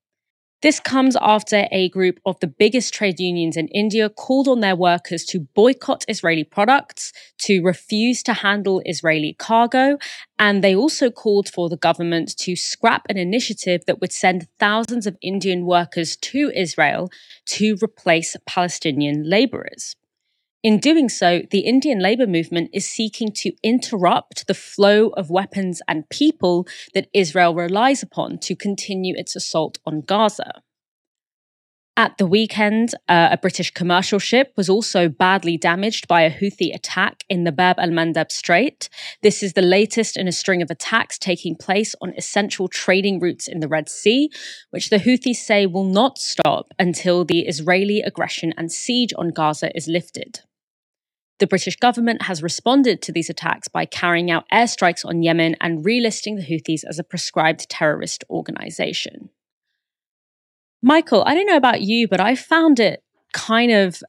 This 0.62 0.79
comes 0.79 1.17
after 1.23 1.67
a 1.73 1.88
group 1.88 2.21
of 2.26 2.38
the 2.40 2.47
biggest 2.47 2.93
trade 2.93 3.19
unions 3.19 3.57
in 3.57 3.69
India 3.69 4.11
called 4.11 4.47
on 4.47 4.61
their 4.61 4.76
workers 4.76 5.25
to 5.26 5.40
boycott 5.40 6.05
Israeli 6.07 6.45
products, 6.45 7.14
to 7.38 7.62
refuse 7.62 8.23
to 8.25 8.35
handle 8.35 8.83
Israeli 8.85 9.35
cargo, 9.38 9.97
and 10.38 10.62
they 10.62 10.75
also 10.75 11.11
called 11.11 11.49
for 11.49 11.71
the 11.71 11.79
government 11.79 12.37
to 12.40 12.57
scrap 12.57 13.07
an 13.09 13.17
initiative 13.17 13.87
that 13.87 14.02
would 14.02 14.12
send 14.12 14.49
thousands 14.59 15.07
of 15.07 15.17
Indian 15.23 15.64
workers 15.64 16.14
to 16.17 16.52
Israel 16.55 17.11
to 17.47 17.79
replace 17.83 18.37
Palestinian 18.47 19.23
laborers. 19.25 19.97
In 20.62 20.79
doing 20.79 21.09
so, 21.09 21.40
the 21.50 21.61
Indian 21.61 22.00
labor 22.00 22.26
movement 22.26 22.69
is 22.75 22.87
seeking 22.87 23.33
to 23.37 23.52
interrupt 23.62 24.47
the 24.47 24.52
flow 24.52 25.09
of 25.17 25.31
weapons 25.31 25.81
and 25.88 26.09
people 26.11 26.67
that 26.93 27.09
Israel 27.14 27.55
relies 27.55 28.02
upon 28.02 28.38
to 28.40 28.55
continue 28.55 29.14
its 29.17 29.35
assault 29.35 29.79
on 29.87 30.02
Gaza. 30.02 30.62
At 31.97 32.19
the 32.19 32.26
weekend, 32.26 32.95
uh, 33.09 33.29
a 33.33 33.38
British 33.38 33.71
commercial 33.71 34.19
ship 34.19 34.52
was 34.55 34.69
also 34.69 35.09
badly 35.09 35.57
damaged 35.57 36.07
by 36.07 36.23
a 36.23 36.31
Houthi 36.31 36.75
attack 36.75 37.25
in 37.31 37.45
the 37.45 37.52
Bab 37.52 37.79
al 37.79 37.88
Mandab 37.88 38.31
Strait. 38.31 38.90
This 39.23 39.43
is 39.43 39.55
the 39.55 39.62
latest 39.62 40.17
in 40.17 40.29
a 40.29 40.33
string 40.33 40.61
of 40.61 40.71
attacks 40.71 41.19
taking 41.19 41.57
place 41.57 41.95
on 42.02 42.12
essential 42.19 42.69
trading 42.69 43.19
routes 43.19 43.49
in 43.49 43.61
the 43.61 43.69
Red 43.69 43.88
Sea, 43.88 44.31
which 44.71 44.90
the 44.90 44.99
Houthis 44.99 45.37
say 45.37 45.64
will 45.64 45.85
not 45.85 46.19
stop 46.19 46.73
until 46.79 47.25
the 47.25 47.47
Israeli 47.47 48.00
aggression 48.00 48.52
and 48.59 48.71
siege 48.71 49.12
on 49.17 49.31
Gaza 49.31 49.75
is 49.75 49.88
lifted. 49.88 50.40
The 51.41 51.47
British 51.47 51.77
government 51.77 52.23
has 52.23 52.43
responded 52.43 53.01
to 53.03 53.13
these 53.13 53.31
attacks 53.31 53.67
by 53.67 53.87
carrying 53.87 54.31
out 54.31 54.45
airstrikes 54.53 55.07
on 55.07 55.23
Yemen 55.23 55.57
and 55.61 55.83
relisting 55.85 56.37
the 56.37 56.47
Houthis 56.47 56.85
as 56.87 56.99
a 56.99 57.05
proscribed 57.05 57.69
terrorist 57.71 58.25
organization. 58.29 59.31
Michael, 60.83 61.25
I 61.27 61.35
don't 61.35 61.47
know 61.47 61.57
about 61.57 61.81
you, 61.81 62.09
but 62.09 62.21
I 62.21 62.35
found 62.35 62.79
it 62.79 63.03
kind 63.33 63.73
of 63.73 64.03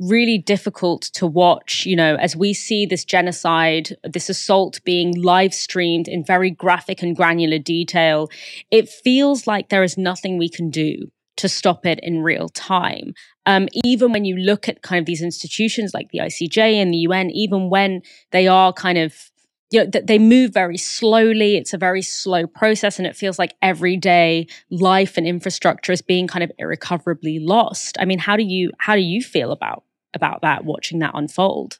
really 0.00 0.38
difficult 0.38 1.02
to 1.02 1.26
watch, 1.26 1.86
you 1.86 1.94
know, 1.94 2.16
as 2.16 2.36
we 2.36 2.52
see 2.52 2.84
this 2.84 3.04
genocide, 3.04 3.96
this 4.02 4.28
assault 4.28 4.80
being 4.84 5.14
live 5.20 5.54
streamed 5.54 6.08
in 6.08 6.24
very 6.24 6.50
graphic 6.50 7.00
and 7.00 7.16
granular 7.16 7.58
detail. 7.58 8.28
It 8.72 8.88
feels 8.88 9.46
like 9.46 9.68
there 9.68 9.84
is 9.84 9.96
nothing 9.96 10.36
we 10.36 10.48
can 10.48 10.70
do 10.70 11.10
to 11.36 11.48
stop 11.48 11.86
it 11.86 12.00
in 12.02 12.22
real 12.22 12.48
time. 12.48 13.14
Um, 13.46 13.68
even 13.84 14.12
when 14.12 14.24
you 14.24 14.36
look 14.36 14.68
at 14.68 14.82
kind 14.82 14.98
of 14.98 15.06
these 15.06 15.22
institutions 15.22 15.94
like 15.94 16.10
the 16.10 16.18
ICJ 16.18 16.74
and 16.74 16.92
the 16.92 16.98
UN, 16.98 17.30
even 17.30 17.70
when 17.70 18.02
they 18.32 18.48
are 18.48 18.72
kind 18.72 18.98
of 18.98 19.30
you 19.70 19.84
know, 19.84 19.90
they 20.04 20.18
move 20.18 20.54
very 20.54 20.76
slowly. 20.76 21.56
It's 21.56 21.74
a 21.74 21.78
very 21.78 22.02
slow 22.02 22.46
process, 22.46 22.98
and 22.98 23.06
it 23.06 23.16
feels 23.16 23.38
like 23.38 23.54
everyday 23.62 24.46
life 24.70 25.16
and 25.16 25.26
infrastructure 25.26 25.92
is 25.92 26.02
being 26.02 26.28
kind 26.28 26.44
of 26.44 26.52
irrecoverably 26.58 27.40
lost. 27.40 27.96
I 27.98 28.04
mean, 28.04 28.18
how 28.18 28.36
do 28.36 28.44
you 28.44 28.70
how 28.78 28.94
do 28.94 29.02
you 29.02 29.22
feel 29.22 29.50
about 29.50 29.82
about 30.14 30.42
that? 30.42 30.64
Watching 30.64 31.00
that 31.00 31.12
unfold. 31.14 31.78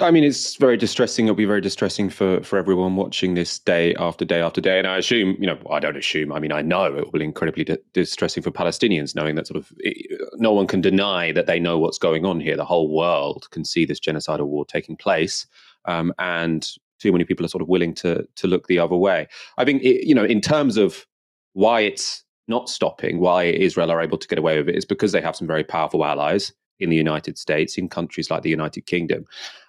I 0.00 0.10
mean, 0.10 0.24
it's 0.24 0.56
very 0.56 0.76
distressing. 0.76 1.26
It'll 1.26 1.36
be 1.36 1.44
very 1.44 1.60
distressing 1.60 2.10
for, 2.10 2.42
for 2.42 2.58
everyone 2.58 2.96
watching 2.96 3.34
this 3.34 3.60
day 3.60 3.94
after 3.94 4.24
day 4.24 4.40
after 4.40 4.60
day. 4.60 4.78
And 4.78 4.88
I 4.88 4.96
assume, 4.96 5.36
you 5.38 5.46
know, 5.46 5.56
I 5.70 5.78
don't 5.78 5.96
assume, 5.96 6.32
I 6.32 6.40
mean, 6.40 6.50
I 6.50 6.62
know 6.62 6.86
it 6.86 7.04
will 7.04 7.12
be 7.12 7.24
incredibly 7.24 7.62
di- 7.62 7.78
distressing 7.92 8.42
for 8.42 8.50
Palestinians, 8.50 9.14
knowing 9.14 9.36
that 9.36 9.46
sort 9.46 9.56
of 9.56 9.72
it, 9.78 10.20
no 10.34 10.52
one 10.52 10.66
can 10.66 10.80
deny 10.80 11.30
that 11.30 11.46
they 11.46 11.60
know 11.60 11.78
what's 11.78 11.98
going 11.98 12.24
on 12.26 12.40
here. 12.40 12.56
The 12.56 12.64
whole 12.64 12.92
world 12.92 13.48
can 13.52 13.64
see 13.64 13.84
this 13.84 14.00
genocidal 14.00 14.46
war 14.46 14.64
taking 14.64 14.96
place. 14.96 15.46
Um, 15.84 16.12
and 16.18 16.68
too 16.98 17.12
many 17.12 17.24
people 17.24 17.46
are 17.46 17.50
sort 17.50 17.62
of 17.62 17.68
willing 17.68 17.94
to, 17.96 18.26
to 18.34 18.46
look 18.48 18.66
the 18.66 18.80
other 18.80 18.96
way. 18.96 19.28
I 19.58 19.64
think, 19.64 19.82
it, 19.82 20.08
you 20.08 20.14
know, 20.14 20.24
in 20.24 20.40
terms 20.40 20.76
of 20.76 21.06
why 21.52 21.82
it's 21.82 22.24
not 22.48 22.68
stopping, 22.68 23.20
why 23.20 23.44
Israel 23.44 23.92
are 23.92 24.02
able 24.02 24.18
to 24.18 24.26
get 24.26 24.40
away 24.40 24.58
with 24.58 24.68
it, 24.70 24.74
is 24.74 24.84
because 24.84 25.12
they 25.12 25.20
have 25.20 25.36
some 25.36 25.46
very 25.46 25.62
powerful 25.62 26.04
allies 26.04 26.52
in 26.80 26.90
the 26.90 26.96
United 26.96 27.38
States, 27.38 27.78
in 27.78 27.88
countries 27.88 28.30
like 28.30 28.42
the 28.42 28.50
United 28.50 28.86
Kingdom. 28.86 29.24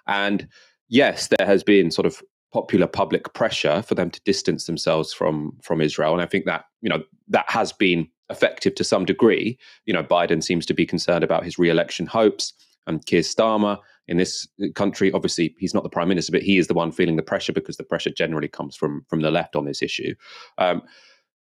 And 0.06 0.48
yes, 0.88 1.28
there 1.28 1.46
has 1.46 1.62
been 1.62 1.90
sort 1.90 2.06
of 2.06 2.22
popular 2.52 2.86
public 2.86 3.34
pressure 3.34 3.82
for 3.82 3.94
them 3.94 4.10
to 4.10 4.20
distance 4.24 4.66
themselves 4.66 5.12
from 5.12 5.56
from 5.62 5.80
Israel, 5.80 6.12
and 6.12 6.22
I 6.22 6.26
think 6.26 6.44
that 6.46 6.64
you 6.80 6.88
know 6.88 7.02
that 7.28 7.48
has 7.48 7.72
been 7.72 8.08
effective 8.30 8.74
to 8.76 8.84
some 8.84 9.04
degree. 9.04 9.58
You 9.84 9.92
know, 9.92 10.02
Biden 10.02 10.42
seems 10.42 10.66
to 10.66 10.74
be 10.74 10.86
concerned 10.86 11.22
about 11.22 11.44
his 11.44 11.58
re-election 11.58 12.06
hopes, 12.06 12.52
and 12.86 13.04
Keir 13.06 13.22
Starmer 13.22 13.78
in 14.08 14.16
this 14.16 14.46
country, 14.74 15.12
obviously, 15.12 15.54
he's 15.58 15.74
not 15.74 15.82
the 15.82 15.88
prime 15.88 16.08
minister, 16.08 16.32
but 16.32 16.42
he 16.42 16.58
is 16.58 16.68
the 16.68 16.74
one 16.74 16.92
feeling 16.92 17.16
the 17.16 17.22
pressure 17.22 17.52
because 17.52 17.76
the 17.76 17.84
pressure 17.84 18.10
generally 18.10 18.48
comes 18.48 18.76
from 18.76 19.04
from 19.08 19.20
the 19.20 19.30
left 19.30 19.56
on 19.56 19.64
this 19.64 19.82
issue. 19.82 20.14
Um, 20.58 20.82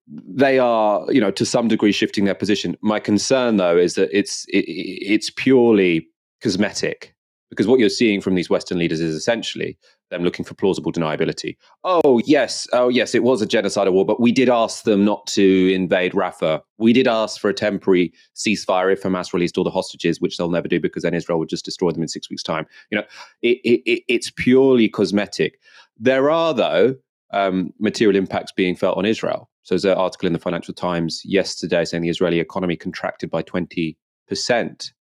they 0.08 0.58
are, 0.58 1.04
you 1.12 1.20
know, 1.20 1.30
to 1.30 1.44
some 1.44 1.68
degree 1.68 1.92
shifting 1.92 2.24
their 2.24 2.34
position. 2.34 2.76
My 2.80 3.00
concern, 3.00 3.56
though, 3.56 3.76
is 3.76 3.94
that 3.94 4.08
it's 4.16 4.44
it, 4.48 4.64
it's 4.66 5.30
purely 5.30 6.06
cosmetic 6.42 7.14
because 7.50 7.66
what 7.66 7.80
you're 7.80 7.88
seeing 7.88 8.20
from 8.20 8.34
these 8.34 8.50
Western 8.50 8.78
leaders 8.78 9.00
is 9.00 9.14
essentially 9.14 9.78
them 10.10 10.22
looking 10.22 10.44
for 10.44 10.54
plausible 10.54 10.92
deniability. 10.92 11.56
Oh 11.84 12.20
yes, 12.24 12.66
oh 12.72 12.88
yes, 12.88 13.14
it 13.14 13.22
was 13.22 13.42
a 13.42 13.46
genocidal 13.46 13.92
war, 13.92 14.06
but 14.06 14.20
we 14.20 14.32
did 14.32 14.48
ask 14.48 14.84
them 14.84 15.04
not 15.04 15.26
to 15.28 15.72
invade 15.72 16.12
Rafah. 16.12 16.62
We 16.78 16.92
did 16.92 17.06
ask 17.06 17.40
for 17.40 17.50
a 17.50 17.54
temporary 17.54 18.12
ceasefire 18.34 18.92
if 18.92 19.02
Hamas 19.02 19.32
released 19.32 19.58
all 19.58 19.64
the 19.64 19.70
hostages, 19.70 20.20
which 20.20 20.36
they'll 20.36 20.50
never 20.50 20.68
do 20.68 20.80
because 20.80 21.02
then 21.02 21.14
Israel 21.14 21.38
would 21.38 21.48
just 21.48 21.64
destroy 21.64 21.90
them 21.90 22.02
in 22.02 22.08
six 22.08 22.30
weeks' 22.30 22.42
time. 22.42 22.66
You 22.90 22.98
know, 22.98 23.04
it, 23.42 23.58
it, 23.64 24.02
it's 24.08 24.30
purely 24.30 24.88
cosmetic. 24.88 25.60
There 25.98 26.30
are 26.30 26.54
though 26.54 26.96
um, 27.32 27.72
material 27.78 28.16
impacts 28.16 28.52
being 28.52 28.74
felt 28.74 28.96
on 28.96 29.04
Israel. 29.04 29.50
So 29.62 29.74
there's 29.74 29.84
an 29.84 29.98
article 29.98 30.26
in 30.26 30.32
the 30.32 30.38
Financial 30.38 30.72
Times 30.74 31.22
yesterday 31.24 31.84
saying 31.84 32.02
the 32.02 32.08
Israeli 32.08 32.40
economy 32.40 32.76
contracted 32.76 33.30
by 33.30 33.42
20% 33.42 33.96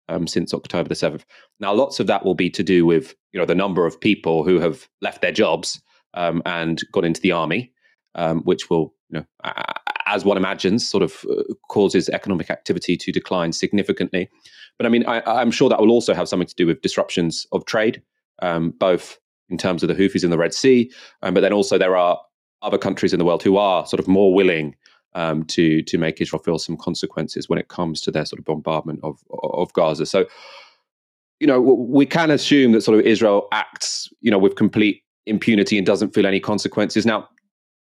um, 0.09 0.27
since 0.27 0.53
October 0.53 0.89
the 0.89 0.95
7th. 0.95 1.23
Now, 1.61 1.73
lots 1.73 2.01
of 2.01 2.07
that 2.09 2.25
will 2.25 2.35
be 2.35 2.51
to 2.51 2.63
do 2.63 2.85
with 2.85 3.15
you 3.33 3.41
know 3.41 3.47
the 3.47 3.55
number 3.55 3.87
of 3.87 4.01
people 4.01 4.45
who 4.45 4.61
have 4.61 4.89
left 5.01 5.23
their 5.23 5.33
jobs 5.33 5.81
um, 6.15 6.43
and 6.45 6.81
gone 6.93 7.05
into 7.05 7.21
the 7.21 7.33
army, 7.33 7.73
um, 8.15 8.43
which 8.43 8.69
will, 8.69 8.95
you 9.11 9.21
know, 9.21 9.53
as 10.07 10.25
one 10.25 10.37
imagines, 10.37 10.87
sort 10.87 11.03
of 11.03 11.25
uh, 11.31 11.43
causes 11.69 12.09
economic 12.11 12.51
activity 12.51 12.97
to 12.97 13.13
decline 13.13 13.53
significantly. 13.53 14.29
But 14.79 14.87
I 14.87 14.91
mean, 14.91 15.05
I, 15.07 15.41
am 15.41 15.51
sure 15.51 15.69
that 15.69 15.81
will 15.81 15.91
also 15.91 16.15
have 16.15 16.29
something 16.29 16.49
to 16.49 16.55
do 16.55 16.67
with 16.67 16.83
disruptions 16.83 17.47
of 17.53 17.65
trade, 17.65 18.03
um, 18.41 18.71
both 18.79 19.19
in 19.49 19.59
terms 19.59 19.83
of 19.83 19.89
the 19.89 19.95
Houthis 19.95 20.25
in 20.25 20.31
the 20.31 20.39
Red 20.39 20.55
Sea, 20.55 20.91
um, 21.23 21.35
but 21.35 21.41
then 21.41 21.53
also 21.53 21.79
there 21.79 21.97
are 21.97 22.19
other 22.63 22.79
countries 22.79 23.13
in 23.13 23.19
the 23.19 23.25
world 23.25 23.43
who 23.43 23.57
are 23.57 23.87
sort 23.87 24.01
of 24.01 24.09
more 24.09 24.33
willing 24.33 24.75
um, 25.15 25.45
to 25.45 25.83
to 25.83 25.99
make 25.99 26.21
Israel 26.21 26.43
feel 26.43 26.59
some 26.59 26.77
consequences 26.77 27.49
when 27.49 27.59
it 27.59 27.69
comes 27.69 28.01
to 28.03 28.11
their 28.11 28.25
sort 28.25 28.39
of 28.39 28.45
bombardment 28.45 29.01
of 29.03 29.19
of 29.43 29.73
Gaza. 29.75 30.07
So, 30.07 30.27
you 31.41 31.47
know, 31.47 31.61
we 31.61 32.07
can 32.07 32.31
assume 32.31 32.73
that 32.73 32.83
sort 32.83 32.99
of 32.99 33.05
Israel 33.05 33.49
acts, 33.53 34.09
you 34.21 34.31
know, 34.31 34.39
with 34.39 34.57
complete 34.57 35.03
impunity 35.27 35.77
and 35.77 35.87
doesn't 35.87 36.15
feel 36.15 36.27
any 36.27 36.41
consequences. 36.41 37.05
Now, 37.05 37.29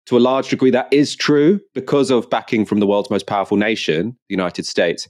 to 0.06 0.16
a 0.16 0.18
large 0.18 0.48
degree, 0.48 0.70
that 0.70 0.92
is 0.92 1.14
true 1.14 1.60
because 1.74 2.10
of 2.10 2.28
backing 2.30 2.64
from 2.66 2.80
the 2.80 2.86
world's 2.86 3.10
most 3.10 3.26
powerful 3.26 3.56
nation, 3.56 4.16
the 4.28 4.34
United 4.34 4.66
States. 4.66 5.08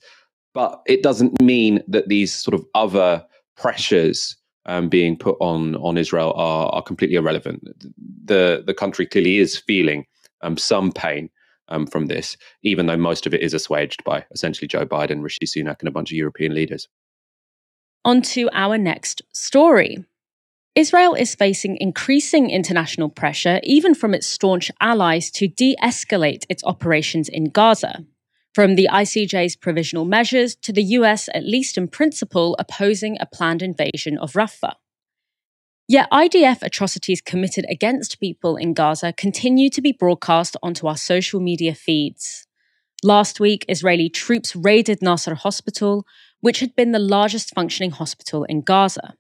But 0.53 0.81
it 0.87 1.03
doesn't 1.03 1.41
mean 1.41 1.83
that 1.89 2.09
these 2.09 2.33
sort 2.33 2.55
of 2.55 2.65
other 2.75 3.25
pressures 3.57 4.37
um, 4.67 4.89
being 4.89 5.17
put 5.17 5.37
on 5.41 5.77
on 5.77 5.97
Israel 5.97 6.33
are, 6.37 6.69
are 6.69 6.83
completely 6.83 7.17
irrelevant. 7.17 7.63
The 8.25 8.63
the 8.67 8.75
country 8.75 9.07
clearly 9.07 9.39
is 9.39 9.57
feeling 9.59 10.07
um, 10.43 10.57
some 10.57 10.93
pain 10.93 11.31
um, 11.69 11.87
from 11.87 12.07
this, 12.07 12.37
even 12.63 12.87
though 12.87 12.97
most 12.97 13.27
of 13.27 13.35
it 13.35 13.43
is 13.43 13.55
assuaged 13.55 14.05
by 14.05 14.25
essentially 14.33 14.69
Joe 14.69 14.87
Biden, 14.87 15.23
Rishi 15.23 15.47
Sunak, 15.47 15.81
and 15.81 15.89
a 15.89 15.93
bunch 15.93 16.11
of 16.11 16.17
European 16.17 16.55
leaders. 16.55 16.89
On 18.05 18.23
to 18.23 18.49
our 18.53 18.79
next 18.79 19.23
story. 19.33 20.05
Israel 20.77 21.15
is 21.15 21.35
facing 21.35 21.77
increasing 21.79 22.49
international 22.49 23.09
pressure, 23.09 23.61
even 23.65 23.93
from 23.95 24.15
its 24.15 24.27
staunch 24.27 24.71
allies, 24.81 25.31
to 25.33 25.49
de 25.49 25.77
escalate 25.83 26.45
its 26.49 26.63
operations 26.65 27.29
in 27.29 27.51
Gaza. 27.51 28.05
From 28.53 28.75
the 28.75 28.89
ICJ's 28.91 29.55
provisional 29.55 30.05
measures 30.05 30.57
to 30.57 30.73
the 30.73 30.83
US, 30.83 31.29
at 31.33 31.45
least 31.45 31.79
in 31.79 31.87
principle, 31.87 32.57
opposing 32.59 33.17
a 33.21 33.27
planned 33.27 33.63
invasion 33.63 34.19
of 34.19 34.33
Rafah. 34.33 34.75
Yet 35.87 36.11
IDF 36.11 36.63
atrocities 36.63 37.21
committed 37.21 37.65
against 37.69 38.21
people 38.21 38.57
in 38.57 38.75
Gaza 38.75 39.13
continue 39.13 39.71
to 39.71 39.81
be 39.81 39.93
broadcast 39.93 40.57
onto 40.63 40.89
our 40.89 40.97
social 40.97 41.41
media 41.41 41.75
feeds. 41.75 42.47
Last 43.03 43.41
week, 43.41 43.65
Israeli 43.69 44.09
troops 44.09 44.55
raided 44.55 45.01
Nasser 45.01 45.35
Hospital, 45.35 46.05
which 46.41 46.61
had 46.61 46.75
been 46.75 46.93
the 46.93 46.99
largest 46.99 47.55
functioning 47.55 47.93
hospital 47.93 48.45
in 48.45 48.63
Gaza. 48.63 49.15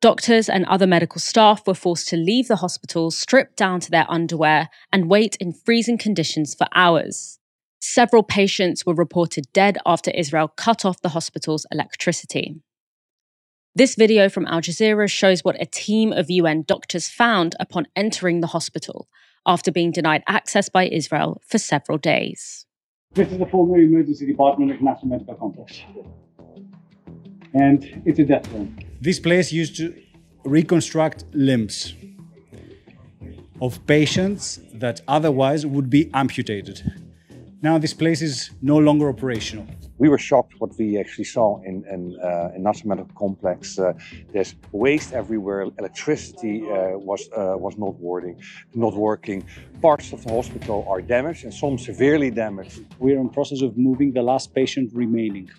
Doctors 0.00 0.48
and 0.48 0.64
other 0.66 0.86
medical 0.86 1.20
staff 1.20 1.66
were 1.66 1.74
forced 1.74 2.08
to 2.08 2.16
leave 2.16 2.48
the 2.48 2.56
hospital 2.56 3.10
stripped 3.10 3.56
down 3.56 3.80
to 3.80 3.90
their 3.90 4.06
underwear 4.08 4.68
and 4.92 5.10
wait 5.10 5.36
in 5.36 5.52
freezing 5.52 5.98
conditions 5.98 6.54
for 6.54 6.66
hours. 6.74 7.37
Several 7.80 8.24
patients 8.24 8.84
were 8.84 8.94
reported 8.94 9.44
dead 9.52 9.78
after 9.86 10.10
Israel 10.10 10.48
cut 10.48 10.84
off 10.84 11.00
the 11.00 11.10
hospital's 11.10 11.64
electricity. 11.70 12.56
This 13.74 13.94
video 13.94 14.28
from 14.28 14.46
Al 14.46 14.60
Jazeera 14.60 15.08
shows 15.08 15.44
what 15.44 15.60
a 15.60 15.66
team 15.66 16.12
of 16.12 16.28
UN 16.28 16.62
doctors 16.62 17.08
found 17.08 17.54
upon 17.60 17.86
entering 17.94 18.40
the 18.40 18.48
hospital 18.48 19.08
after 19.46 19.70
being 19.70 19.92
denied 19.92 20.24
access 20.26 20.68
by 20.68 20.88
Israel 20.88 21.40
for 21.46 21.58
several 21.58 21.98
days. 21.98 22.66
This 23.12 23.30
is 23.30 23.38
the 23.38 23.46
former 23.46 23.78
emergency 23.78 24.26
department 24.26 24.72
of 24.72 24.82
Nasser 24.82 25.06
Medical 25.06 25.34
Complex. 25.36 25.80
And 27.54 28.02
it's 28.04 28.18
a 28.18 28.24
death 28.24 28.48
room. 28.48 28.76
This 29.00 29.20
place 29.20 29.52
used 29.52 29.76
to 29.76 29.94
reconstruct 30.44 31.24
limbs 31.32 31.94
of 33.62 33.86
patients 33.86 34.58
that 34.74 35.00
otherwise 35.06 35.64
would 35.64 35.88
be 35.88 36.10
amputated. 36.12 37.07
Now 37.60 37.76
this 37.76 37.92
place 37.92 38.22
is 38.22 38.50
no 38.62 38.78
longer 38.78 39.08
operational. 39.08 39.66
We 39.98 40.08
were 40.08 40.18
shocked 40.18 40.54
what 40.60 40.70
we 40.78 40.96
actually 40.96 41.24
saw 41.24 41.60
in 41.62 41.84
in, 41.92 42.16
uh, 42.22 42.54
in 42.54 42.62
Nasser 42.62 42.86
Medical 42.86 43.12
Complex. 43.18 43.78
Uh, 43.78 43.94
there's 44.32 44.54
waste 44.70 45.12
everywhere. 45.12 45.62
Electricity 45.78 46.62
uh, 46.62 46.96
was 46.98 47.28
uh, 47.36 47.56
was 47.58 47.76
not 47.76 47.94
working. 47.98 48.36
Not 48.74 48.94
working. 48.94 49.44
Parts 49.82 50.12
of 50.12 50.22
the 50.24 50.32
hospital 50.32 50.86
are 50.88 51.02
damaged 51.02 51.44
and 51.44 51.52
some 51.52 51.78
severely 51.78 52.30
damaged. 52.30 52.84
We're 53.00 53.18
in 53.18 53.28
process 53.28 53.60
of 53.62 53.76
moving 53.76 54.12
the 54.12 54.22
last 54.22 54.54
patient 54.54 54.92
remaining. 54.94 55.50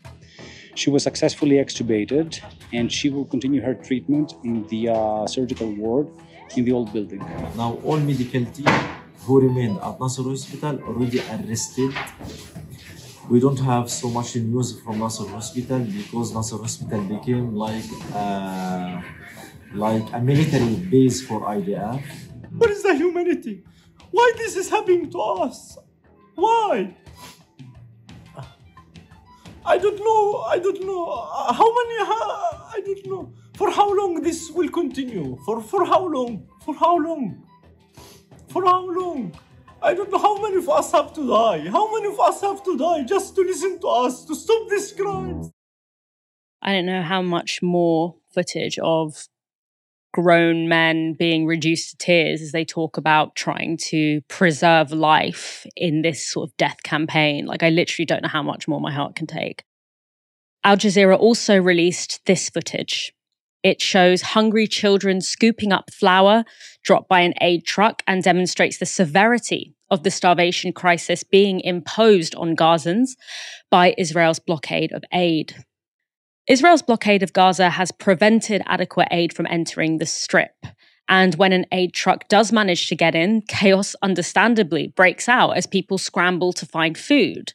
She 0.76 0.90
was 0.90 1.04
successfully 1.04 1.58
extubated, 1.58 2.40
and 2.72 2.90
she 2.90 3.10
will 3.10 3.26
continue 3.26 3.62
her 3.62 3.74
treatment 3.74 4.36
in 4.46 4.66
the 4.68 4.82
uh, 4.88 5.28
surgical 5.28 5.70
ward 5.76 6.08
in 6.56 6.64
the 6.64 6.72
old 6.72 6.94
building. 6.94 7.20
Now 7.58 7.78
all 7.84 8.00
medical 8.00 8.46
team 8.46 8.72
who 9.30 9.40
remained 9.42 9.78
at 9.78 10.00
Nasser 10.02 10.24
Hospital 10.24 10.82
already 10.88 11.20
arrested. 11.22 11.94
We 13.30 13.40
don't 13.40 13.60
have 13.60 13.86
so 13.92 14.10
much 14.10 14.36
news 14.38 14.82
from 14.82 14.98
Nasser 14.98 15.28
Hospital 15.30 15.80
because 15.86 16.34
Nasser 16.34 16.58
Hospital 16.58 17.02
became 17.04 17.54
like 17.54 17.86
uh, 18.12 19.00
like 19.76 20.08
a 20.14 20.20
military 20.20 20.76
base 20.94 21.22
for 21.22 21.42
IDF. 21.42 22.02
What 22.58 22.72
is 22.72 22.82
the 22.82 22.96
humanity? 22.96 23.64
Why 24.10 24.34
this 24.36 24.56
is 24.56 24.68
happening 24.68 25.12
to 25.12 25.20
us? 25.22 25.78
Why? 26.34 26.98
I 29.64 29.78
don't 29.78 30.00
know. 30.08 30.24
I 30.54 30.58
don't 30.58 30.82
know. 30.90 31.04
How 31.60 31.70
many? 31.78 31.96
I 32.78 32.82
don't 32.84 33.06
know. 33.06 33.34
For 33.54 33.70
how 33.70 33.94
long 33.94 34.24
this 34.24 34.50
will 34.50 34.70
continue? 34.70 35.38
For 35.46 35.62
for 35.62 35.86
how 35.86 36.04
long? 36.08 36.50
For 36.66 36.74
how 36.74 36.98
long? 36.98 37.24
For 38.50 38.66
how 38.66 38.90
long? 38.90 39.38
I 39.82 39.94
don't 39.94 40.12
know 40.12 40.18
how 40.18 40.42
many 40.42 40.58
of 40.58 40.68
us 40.70 40.92
have 40.92 41.14
to 41.14 41.28
die. 41.28 41.70
How 41.70 41.92
many 41.94 42.12
of 42.12 42.20
us 42.20 42.42
have 42.42 42.64
to 42.64 42.78
die 42.78 43.04
just 43.04 43.36
to 43.36 43.42
listen 43.42 43.80
to 43.80 43.88
us, 43.88 44.26
to 44.26 44.36
stop 44.36 44.68
these 44.70 44.92
crimes? 44.92 45.52
I 46.62 46.74
don't 46.74 46.88
know 46.88 47.04
how 47.04 47.22
much 47.22 47.62
more 47.62 48.16
footage 48.34 48.78
of 48.80 49.28
grown 50.12 50.68
men 50.68 51.14
being 51.14 51.46
reduced 51.46 51.92
to 51.92 51.98
tears 51.98 52.42
as 52.42 52.52
they 52.52 52.66
talk 52.66 52.98
about 52.98 53.36
trying 53.36 53.78
to 53.78 54.22
preserve 54.28 54.92
life 54.92 55.66
in 55.76 56.02
this 56.02 56.28
sort 56.28 56.50
of 56.50 56.58
death 56.58 56.82
campaign. 56.84 57.46
Like, 57.46 57.64
I 57.64 57.70
literally 57.70 58.06
don't 58.06 58.24
know 58.24 58.30
how 58.30 58.44
much 58.44 58.68
more 58.68 58.82
my 58.82 58.92
heart 58.92 59.16
can 59.16 59.28
take. 59.28 59.64
Al 60.64 60.76
Jazeera 60.76 61.18
also 61.18 61.58
released 61.58 62.20
this 62.26 62.50
footage 62.50 63.14
it 63.64 63.82
shows 63.82 64.22
hungry 64.22 64.68
children 64.68 65.22
scooping 65.22 65.72
up 65.72 65.92
flour 65.92 66.46
dropped 66.84 67.10
by 67.10 67.22
an 67.22 67.34
aid 67.42 67.66
truck 67.66 68.02
and 68.08 68.24
demonstrates 68.24 68.78
the 68.78 68.86
severity 68.86 69.76
of 69.90 70.04
the 70.04 70.12
starvation 70.12 70.72
crisis 70.72 71.24
being 71.24 71.60
imposed 71.62 72.36
on 72.36 72.56
Gazans 72.56 73.12
by 73.70 73.96
Israel's 73.98 74.40
blockade 74.40 74.92
of 74.92 75.04
aid. 75.12 75.66
Israel's 76.48 76.82
blockade 76.82 77.22
of 77.22 77.34
Gaza 77.34 77.70
has 77.70 77.92
prevented 77.92 78.64
adequate 78.66 79.08
aid 79.12 79.34
from 79.34 79.48
entering 79.48 79.98
the 79.98 80.06
strip. 80.06 80.56
And 81.08 81.36
when 81.36 81.54
an 81.54 81.66
aid 81.72 81.94
truck 81.94 82.28
does 82.28 82.52
manage 82.52 82.88
to 82.88 82.96
get 82.96 83.16
in, 83.16 83.42
chaos 83.42 83.96
understandably 84.02 84.88
breaks 84.88 85.28
out 85.28 85.58
as 85.58 85.66
people 85.66 85.98
scramble 85.98 86.54
to 86.54 86.66
find 86.66 86.98
food. 86.98 87.54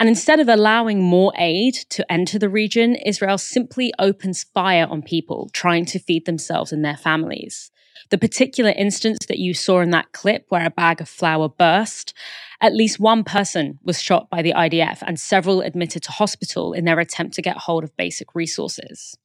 And 0.00 0.08
instead 0.08 0.38
of 0.38 0.48
allowing 0.48 1.02
more 1.02 1.32
aid 1.36 1.74
to 1.90 2.10
enter 2.10 2.38
the 2.38 2.48
region, 2.48 2.94
Israel 2.94 3.36
simply 3.36 3.92
opens 3.98 4.44
fire 4.44 4.86
on 4.88 5.02
people 5.02 5.50
trying 5.52 5.84
to 5.86 5.98
feed 5.98 6.24
themselves 6.24 6.72
and 6.72 6.84
their 6.84 6.96
families. 6.96 7.72
The 8.10 8.18
particular 8.18 8.70
instance 8.70 9.18
that 9.26 9.38
you 9.38 9.54
saw 9.54 9.80
in 9.80 9.90
that 9.90 10.12
clip 10.12 10.46
where 10.50 10.64
a 10.64 10.70
bag 10.70 11.00
of 11.00 11.08
flour 11.08 11.48
burst, 11.48 12.14
at 12.60 12.74
least 12.74 13.00
one 13.00 13.24
person 13.24 13.80
was 13.82 14.00
shot 14.00 14.30
by 14.30 14.40
the 14.40 14.52
IDF 14.52 15.02
and 15.02 15.18
several 15.18 15.60
admitted 15.60 16.04
to 16.04 16.12
hospital 16.12 16.72
in 16.72 16.84
their 16.84 17.00
attempt 17.00 17.34
to 17.34 17.42
get 17.42 17.56
hold 17.56 17.82
of 17.82 17.96
basic 17.96 18.34
resources. 18.36 19.18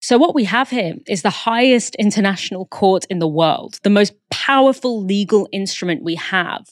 So, 0.00 0.18
what 0.18 0.34
we 0.34 0.44
have 0.44 0.70
here 0.70 0.94
is 1.08 1.22
the 1.22 1.30
highest 1.30 1.94
international 1.96 2.66
court 2.66 3.06
in 3.10 3.18
the 3.18 3.28
world, 3.28 3.80
the 3.82 3.90
most 3.90 4.14
powerful 4.30 5.02
legal 5.02 5.48
instrument 5.52 6.04
we 6.04 6.14
have 6.14 6.66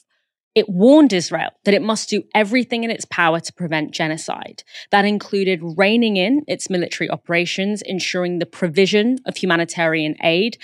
it 0.55 0.69
warned 0.69 1.13
Israel 1.13 1.49
that 1.63 1.73
it 1.73 1.81
must 1.81 2.09
do 2.09 2.23
everything 2.35 2.83
in 2.83 2.91
its 2.91 3.05
power 3.05 3.39
to 3.39 3.53
prevent 3.53 3.91
genocide. 3.91 4.63
That 4.91 5.05
included 5.05 5.61
reining 5.63 6.17
in 6.17 6.43
its 6.47 6.69
military 6.69 7.09
operations, 7.09 7.81
ensuring 7.81 8.37
the 8.37 8.45
provision 8.45 9.17
of 9.25 9.37
humanitarian 9.37 10.15
aid, 10.21 10.57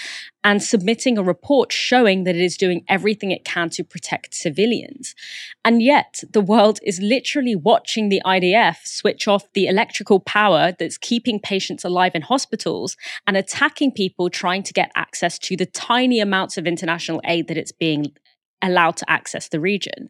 and 0.44 0.64
submitting 0.64 1.18
a 1.18 1.24
report 1.24 1.72
showing 1.72 2.24
that 2.24 2.36
it 2.36 2.42
is 2.42 2.56
doing 2.56 2.86
everything 2.88 3.32
it 3.32 3.44
can 3.44 3.70
to 3.72 3.84
protect 3.84 4.34
civilians. 4.34 5.16
And 5.66 5.82
yet, 5.82 6.24
the 6.32 6.42
world 6.42 6.80
is 6.84 7.02
literally 7.02 7.56
watching 7.56 8.10
the 8.10 8.22
IDF 8.26 8.78
switch 8.86 9.28
off 9.28 9.52
the 9.54 9.68
electrical 9.68 10.20
power 10.20 10.74
that's 10.78 10.98
keeping 10.98 11.40
patients 11.40 11.84
alive 11.84 12.14
in 12.16 12.22
hospitals 12.22 12.96
and 13.28 13.36
attacking 13.36 13.92
people 13.92 14.30
trying 14.30 14.64
to 14.64 14.74
get 14.74 14.92
access 14.96 15.38
to 15.40 15.58
the 15.58 15.66
tiny 15.66 16.20
amounts 16.20 16.58
of 16.58 16.68
international 16.68 17.22
aid 17.26 17.48
that 17.48 17.58
it's 17.58 17.74
being 17.74 18.14
allowed 18.62 18.98
to 18.98 19.10
access 19.10 19.48
the 19.48 19.60
region. 19.60 20.10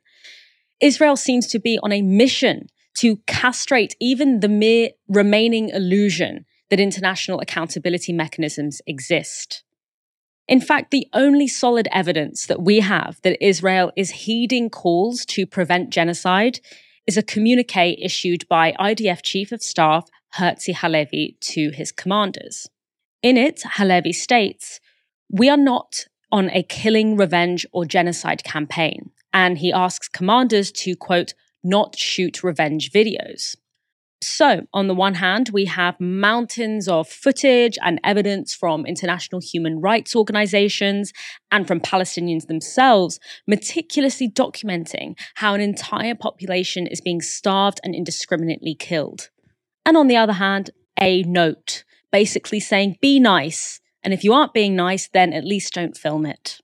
Israel 0.82 1.16
seems 1.16 1.48
to 1.48 1.60
be 1.60 1.80
on 1.84 1.92
a 1.92 2.02
mission 2.02 2.68
to 2.96 3.18
castrate 3.28 3.96
even 4.00 4.40
the 4.40 4.50
mere 4.50 4.90
remaining 5.08 5.70
illusion 5.70 6.46
that 6.70 6.80
international 6.80 7.40
accountability 7.40 8.14
mechanisms 8.14 8.82
exist. 8.86 9.64
In 10.48 10.60
fact, 10.60 10.92
the 10.92 11.08
only 11.14 11.48
solid 11.48 11.88
evidence 11.92 12.48
that 12.48 12.62
we 12.62 12.80
have 12.80 13.20
that 13.22 13.44
Israel 13.44 13.92
is 13.96 14.12
heeding 14.12 14.70
calls 14.70 15.26
to 15.28 15.46
prevent 15.46 15.92
genocide 15.92 16.60
is 17.06 17.18
a 17.18 17.24
communique 17.24 17.98
issued 18.02 18.48
by 18.48 18.74
IDF 18.80 19.22
Chief 19.24 19.52
of 19.52 19.62
Staff 19.62 20.10
Herzi 20.38 20.76
Halevi 20.76 21.38
to 21.42 21.72
his 21.72 21.92
commanders. 21.92 22.68
In 23.22 23.38
it, 23.38 23.62
Halevi 23.64 24.14
states, 24.14 24.80
We 25.30 25.50
are 25.50 25.58
not 25.58 26.06
on 26.32 26.50
a 26.52 26.64
killing, 26.64 27.16
revenge, 27.16 27.66
or 27.72 27.86
genocide 27.86 28.44
campaign. 28.44 29.12
And 29.34 29.58
he 29.58 29.72
asks 29.72 30.08
commanders 30.08 30.72
to, 30.74 30.96
quote, 30.96 31.34
not 31.64 31.98
shoot 31.98 32.44
revenge 32.44 32.92
videos. 32.92 33.56
So, 34.22 34.68
on 34.74 34.88
the 34.88 34.96
one 34.96 35.14
hand, 35.16 35.50
we 35.54 35.64
have 35.66 35.98
mountains 36.00 36.90
of 36.90 37.08
footage 37.08 37.78
and 37.82 38.02
evidence 38.04 38.54
from 38.54 38.86
international 38.86 39.40
human 39.40 39.80
rights 39.80 40.14
organizations 40.14 41.14
and 41.52 41.66
from 41.66 41.80
Palestinians 41.80 42.48
themselves, 42.48 43.18
meticulously 43.48 44.30
documenting 44.30 45.18
how 45.36 45.54
an 45.54 45.62
entire 45.62 46.16
population 46.16 46.86
is 46.86 47.00
being 47.00 47.22
starved 47.22 47.80
and 47.82 47.96
indiscriminately 47.96 48.76
killed. 48.76 49.30
And 49.86 49.96
on 49.96 50.08
the 50.08 50.18
other 50.18 50.34
hand, 50.34 50.72
a 51.00 51.24
note 51.24 51.86
basically 52.12 52.60
saying, 52.60 52.98
be 53.02 53.20
nice, 53.20 53.79
and 54.04 54.14
if 54.14 54.24
you 54.24 54.34
aren't 54.34 54.54
being 54.54 54.76
nice, 54.76 55.08
then 55.08 55.34
at 55.34 55.46
least 55.46 55.74
don't 55.74 55.98
film 55.98 56.26
it. 56.26 56.60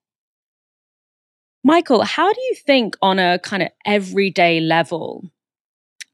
Michael, 1.63 2.03
how 2.03 2.31
do 2.31 2.41
you 2.41 2.55
think 2.55 2.95
on 3.01 3.17
a 3.17 3.39
kind 3.39 3.63
of 3.63 3.69
everyday 3.85 4.59
level, 4.59 5.31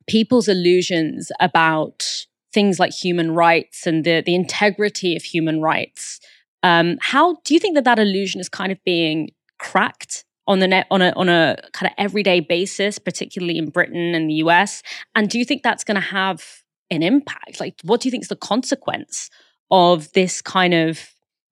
people's 0.07 0.47
illusions 0.47 1.31
about 1.39 2.25
things 2.53 2.79
like 2.79 2.93
human 2.93 3.31
rights 3.31 3.85
and 3.85 4.05
the, 4.05 4.21
the 4.25 4.35
integrity 4.35 5.15
of 5.15 5.23
human 5.23 5.61
rights, 5.61 6.19
um, 6.63 6.97
how 7.01 7.37
do 7.43 7.53
you 7.53 7.59
think 7.59 7.75
that 7.75 7.83
that 7.83 7.99
illusion 7.99 8.39
is 8.39 8.49
kind 8.49 8.71
of 8.71 8.83
being 8.85 9.31
cracked 9.59 10.23
on 10.47 10.59
the 10.59 10.67
net 10.67 10.87
on 10.89 11.01
a 11.01 11.11
on 11.15 11.29
a 11.29 11.57
kind 11.73 11.91
of 11.91 11.93
everyday 11.97 12.39
basis, 12.39 12.99
particularly 12.99 13.57
in 13.57 13.69
Britain 13.69 14.15
and 14.15 14.29
the 14.29 14.35
US? 14.35 14.83
And 15.15 15.29
do 15.29 15.37
you 15.39 15.45
think 15.45 15.63
that's 15.63 15.83
going 15.83 15.95
to 15.95 16.01
have 16.01 16.63
an 16.89 17.03
impact? 17.03 17.59
Like, 17.59 17.75
what 17.83 18.01
do 18.01 18.07
you 18.07 18.11
think 18.11 18.23
is 18.23 18.29
the 18.29 18.35
consequence 18.35 19.29
of 19.71 20.11
this 20.13 20.41
kind 20.41 20.73
of, 20.73 20.99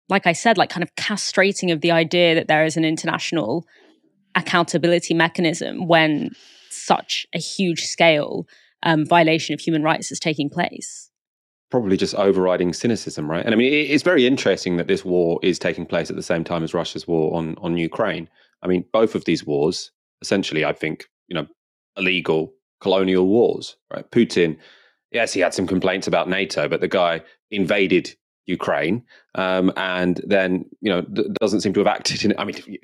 like 0.10 0.28
I 0.28 0.34
said, 0.34 0.58
like 0.58 0.70
kind 0.70 0.84
of 0.84 0.94
castrating 0.96 1.72
of 1.72 1.82
the 1.82 1.92
idea 1.92 2.36
that 2.36 2.48
there 2.48 2.66
is 2.66 2.78
an 2.78 2.86
international 2.86 3.66
accountability 4.36 5.14
mechanism 5.14 5.88
when 5.88 6.32
such 6.70 7.26
a 7.34 7.40
huge 7.40 7.82
scale 7.82 8.46
um, 8.84 9.06
violation 9.06 9.54
of 9.54 9.60
human 9.60 9.84
rights 9.84 10.12
is 10.12 10.20
taking 10.20 10.50
place? 10.50 11.10
Probably 11.72 11.98
just 11.98 12.16
overriding 12.16 12.74
cynicism, 12.74 13.30
right? 13.30 13.46
And 13.46 13.54
I 13.54 13.58
mean, 13.58 13.72
it's 13.72 14.04
very 14.04 14.26
interesting 14.26 14.78
that 14.78 14.88
this 14.88 15.06
war 15.06 15.40
is 15.44 15.60
taking 15.60 15.86
place 15.86 16.10
at 16.10 16.16
the 16.16 16.24
same 16.24 16.44
time 16.44 16.64
as 16.64 16.74
Russia's 16.74 17.08
war 17.08 17.36
on 17.38 17.56
on 17.60 17.78
Ukraine. 17.78 18.28
I 18.64 18.68
mean, 18.68 18.86
both 18.92 19.14
of 19.14 19.26
these 19.26 19.46
wars, 19.46 19.92
essentially, 20.22 20.66
I 20.66 20.74
think, 20.74 21.06
you 21.28 21.36
know, 21.36 21.48
illegal 21.96 22.54
colonial 22.82 23.28
wars. 23.28 23.76
Right, 23.94 24.10
Putin. 24.10 24.58
Yes, 25.12 25.34
he 25.34 25.42
had 25.42 25.54
some 25.54 25.68
complaints 25.68 26.08
about 26.08 26.30
NATO, 26.30 26.68
but 26.68 26.82
the 26.82 26.88
guy 26.88 27.22
invaded 27.52 28.16
Ukraine, 28.50 29.04
um, 29.36 29.72
and 29.78 30.22
then 30.26 30.66
you 30.82 30.92
know 30.92 31.02
doesn't 31.40 31.62
seem 31.62 31.74
to 31.74 31.80
have 31.80 31.88
acted 31.88 32.26
in. 32.26 32.34
I 32.38 32.46
mean, 32.46 32.78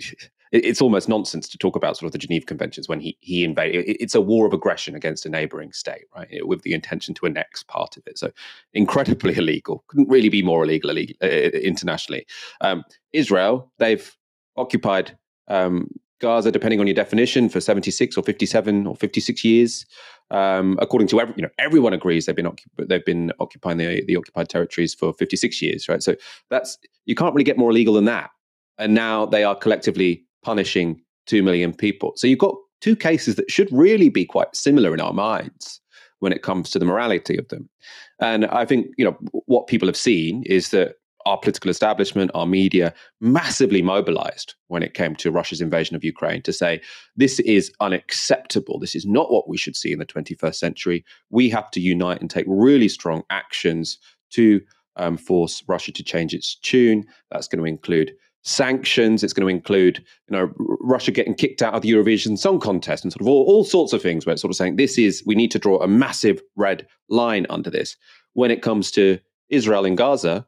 it's 0.52 0.82
almost 0.82 1.10
nonsense 1.10 1.50
to 1.50 1.58
talk 1.58 1.76
about 1.76 1.98
sort 1.98 2.08
of 2.08 2.12
the 2.12 2.18
Geneva 2.20 2.46
Conventions 2.46 2.88
when 2.88 3.00
he 3.00 3.18
he 3.20 3.44
invaded. 3.44 3.84
It's 3.88 4.16
a 4.16 4.22
war 4.22 4.46
of 4.46 4.54
aggression 4.54 4.96
against 4.96 5.26
a 5.26 5.30
neighboring 5.30 5.74
state, 5.74 6.06
right, 6.16 6.48
with 6.48 6.62
the 6.62 6.74
intention 6.74 7.14
to 7.16 7.26
annex 7.26 7.64
part 7.64 7.98
of 7.98 8.04
it. 8.06 8.18
So 8.18 8.32
incredibly 8.74 9.36
illegal. 9.38 9.84
Couldn't 9.88 10.10
really 10.10 10.30
be 10.30 10.44
more 10.44 10.64
illegal, 10.64 10.92
illegal 10.92 11.16
uh, 11.22 11.28
internationally. 11.28 12.26
Um, 12.62 12.84
Israel, 13.12 13.72
they've 13.80 14.16
occupied 14.56 15.18
um, 15.48 15.90
Gaza, 16.22 16.52
depending 16.52 16.80
on 16.80 16.88
your 16.88 16.94
definition, 16.94 17.50
for 17.50 17.60
76 17.60 18.18
or 18.18 18.24
57 18.24 18.88
or 18.88 18.96
56 18.96 19.44
years. 19.44 19.86
Um, 20.32 20.78
according 20.82 21.08
to 21.10 21.22
every, 21.22 21.36
you 21.38 21.44
know, 21.44 21.50
everyone 21.60 21.94
agrees 21.94 22.26
they've 22.26 22.36
been 22.36 22.48
occup- 22.48 22.88
they've 22.88 23.06
been 23.06 23.32
occupying 23.40 23.78
the, 23.78 24.04
the 24.06 24.16
occupied 24.16 24.50
territories 24.50 24.94
for 24.94 25.14
56 25.14 25.62
years, 25.62 25.88
right? 25.88 26.02
So 26.02 26.16
that's 26.50 26.78
you 27.06 27.16
can't 27.16 27.34
really 27.36 27.44
get 27.44 27.58
more 27.58 27.70
illegal 27.70 27.94
than 27.94 28.06
that. 28.06 28.32
And 28.78 28.94
now 28.94 29.26
they 29.26 29.44
are 29.44 29.56
collectively 29.56 30.24
punishing 30.44 31.02
two 31.28 31.44
million 31.44 31.74
people. 31.74 32.14
So 32.16 32.28
you've 32.28 32.40
got 32.40 32.56
two 32.82 32.96
cases 32.96 33.36
that 33.36 33.52
should 33.52 33.70
really 33.72 34.10
be 34.10 34.26
quite 34.26 34.56
similar 34.56 34.94
in 34.94 35.02
our 35.02 35.14
minds 35.14 35.82
when 36.20 36.32
it 36.32 36.42
comes 36.42 36.70
to 36.72 36.80
the 36.80 36.86
morality 36.86 37.38
of 37.38 37.48
them. 37.50 37.70
And 38.20 38.46
I 38.46 38.66
think 38.66 38.88
you 38.98 39.06
know 39.06 39.18
what 39.46 39.68
people 39.68 39.88
have 39.88 39.98
seen 39.98 40.44
is 40.44 40.70
that 40.70 40.96
our 41.26 41.38
political 41.38 41.72
establishment, 41.72 42.32
our 42.34 42.46
media, 42.46 42.94
massively 43.20 43.82
mobilized 43.82 44.54
when 44.68 44.84
it 44.84 44.94
came 44.94 45.16
to 45.16 45.32
Russia's 45.32 45.62
invasion 45.62 45.96
of 45.96 46.04
Ukraine 46.04 46.42
to 46.44 46.54
say 46.54 46.82
this 47.16 47.40
is 47.42 47.72
unacceptable. 47.80 48.80
This 48.80 48.96
is 48.96 49.06
not 49.06 49.32
what 49.32 49.50
we 49.50 49.58
should 49.58 49.76
see 49.76 49.92
in 49.92 50.00
the 50.00 50.06
21st 50.06 50.56
century. 50.56 51.04
We 51.30 51.50
have 51.50 51.72
to 51.72 51.80
unite 51.80 52.22
and 52.22 52.30
take 52.30 52.46
really 52.48 52.88
strong 52.88 53.24
actions 53.30 53.98
to 54.32 54.62
um, 54.98 55.18
force 55.18 55.64
Russia 55.68 55.92
to 55.92 56.04
change 56.04 56.34
its 56.34 56.56
tune. 56.56 57.06
That's 57.32 57.48
going 57.48 57.60
to 57.60 57.66
include 57.66 58.14
sanctions. 58.44 59.24
It's 59.24 59.34
going 59.34 59.48
to 59.48 59.54
include, 59.54 59.98
you 60.30 60.38
know, 60.38 60.54
Russia 60.58 61.12
getting 61.12 61.34
kicked 61.34 61.62
out 61.62 61.74
of 61.74 61.82
the 61.82 61.92
Eurovision 61.92 62.38
Song 62.38 62.60
Contest 62.60 63.04
and 63.04 63.12
sort 63.12 63.22
of 63.22 63.28
all, 63.28 63.44
all 63.46 63.64
sorts 63.64 63.92
of 63.92 64.02
things. 64.02 64.26
Where 64.26 64.34
it's 64.34 64.42
sort 64.42 64.52
of 64.52 64.58
saying 64.58 64.76
this 64.76 64.98
is 64.98 65.24
we 65.26 65.36
need 65.36 65.52
to 65.52 65.60
draw 65.60 65.82
a 65.82 65.88
massive 65.88 66.42
red 66.56 66.88
line 67.10 67.48
under 67.50 67.70
this. 67.70 67.98
When 68.34 68.52
it 68.52 68.62
comes 68.62 68.92
to 68.92 69.20
Israel 69.50 69.86
and 69.86 69.98
Gaza, 69.98 70.46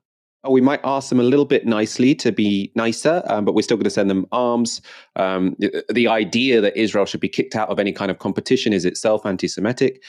we 0.49 0.61
might 0.61 0.81
ask 0.83 1.09
them 1.09 1.19
a 1.19 1.23
little 1.23 1.45
bit 1.45 1.65
nicely 1.65 2.15
to 2.15 2.31
be 2.31 2.71
nicer, 2.75 3.23
um, 3.27 3.45
but 3.45 3.53
we're 3.53 3.61
still 3.61 3.77
going 3.77 3.83
to 3.85 3.89
send 3.89 4.09
them 4.09 4.25
arms. 4.31 4.81
Um, 5.15 5.55
the 5.89 6.07
idea 6.07 6.61
that 6.61 6.77
Israel 6.77 7.05
should 7.05 7.19
be 7.19 7.29
kicked 7.29 7.55
out 7.55 7.69
of 7.69 7.79
any 7.79 7.91
kind 7.91 8.11
of 8.11 8.19
competition 8.19 8.73
is 8.73 8.85
itself 8.85 9.25
anti 9.25 9.47
Semitic. 9.47 10.03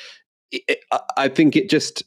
I 1.16 1.28
think 1.28 1.56
it 1.56 1.68
just 1.68 2.02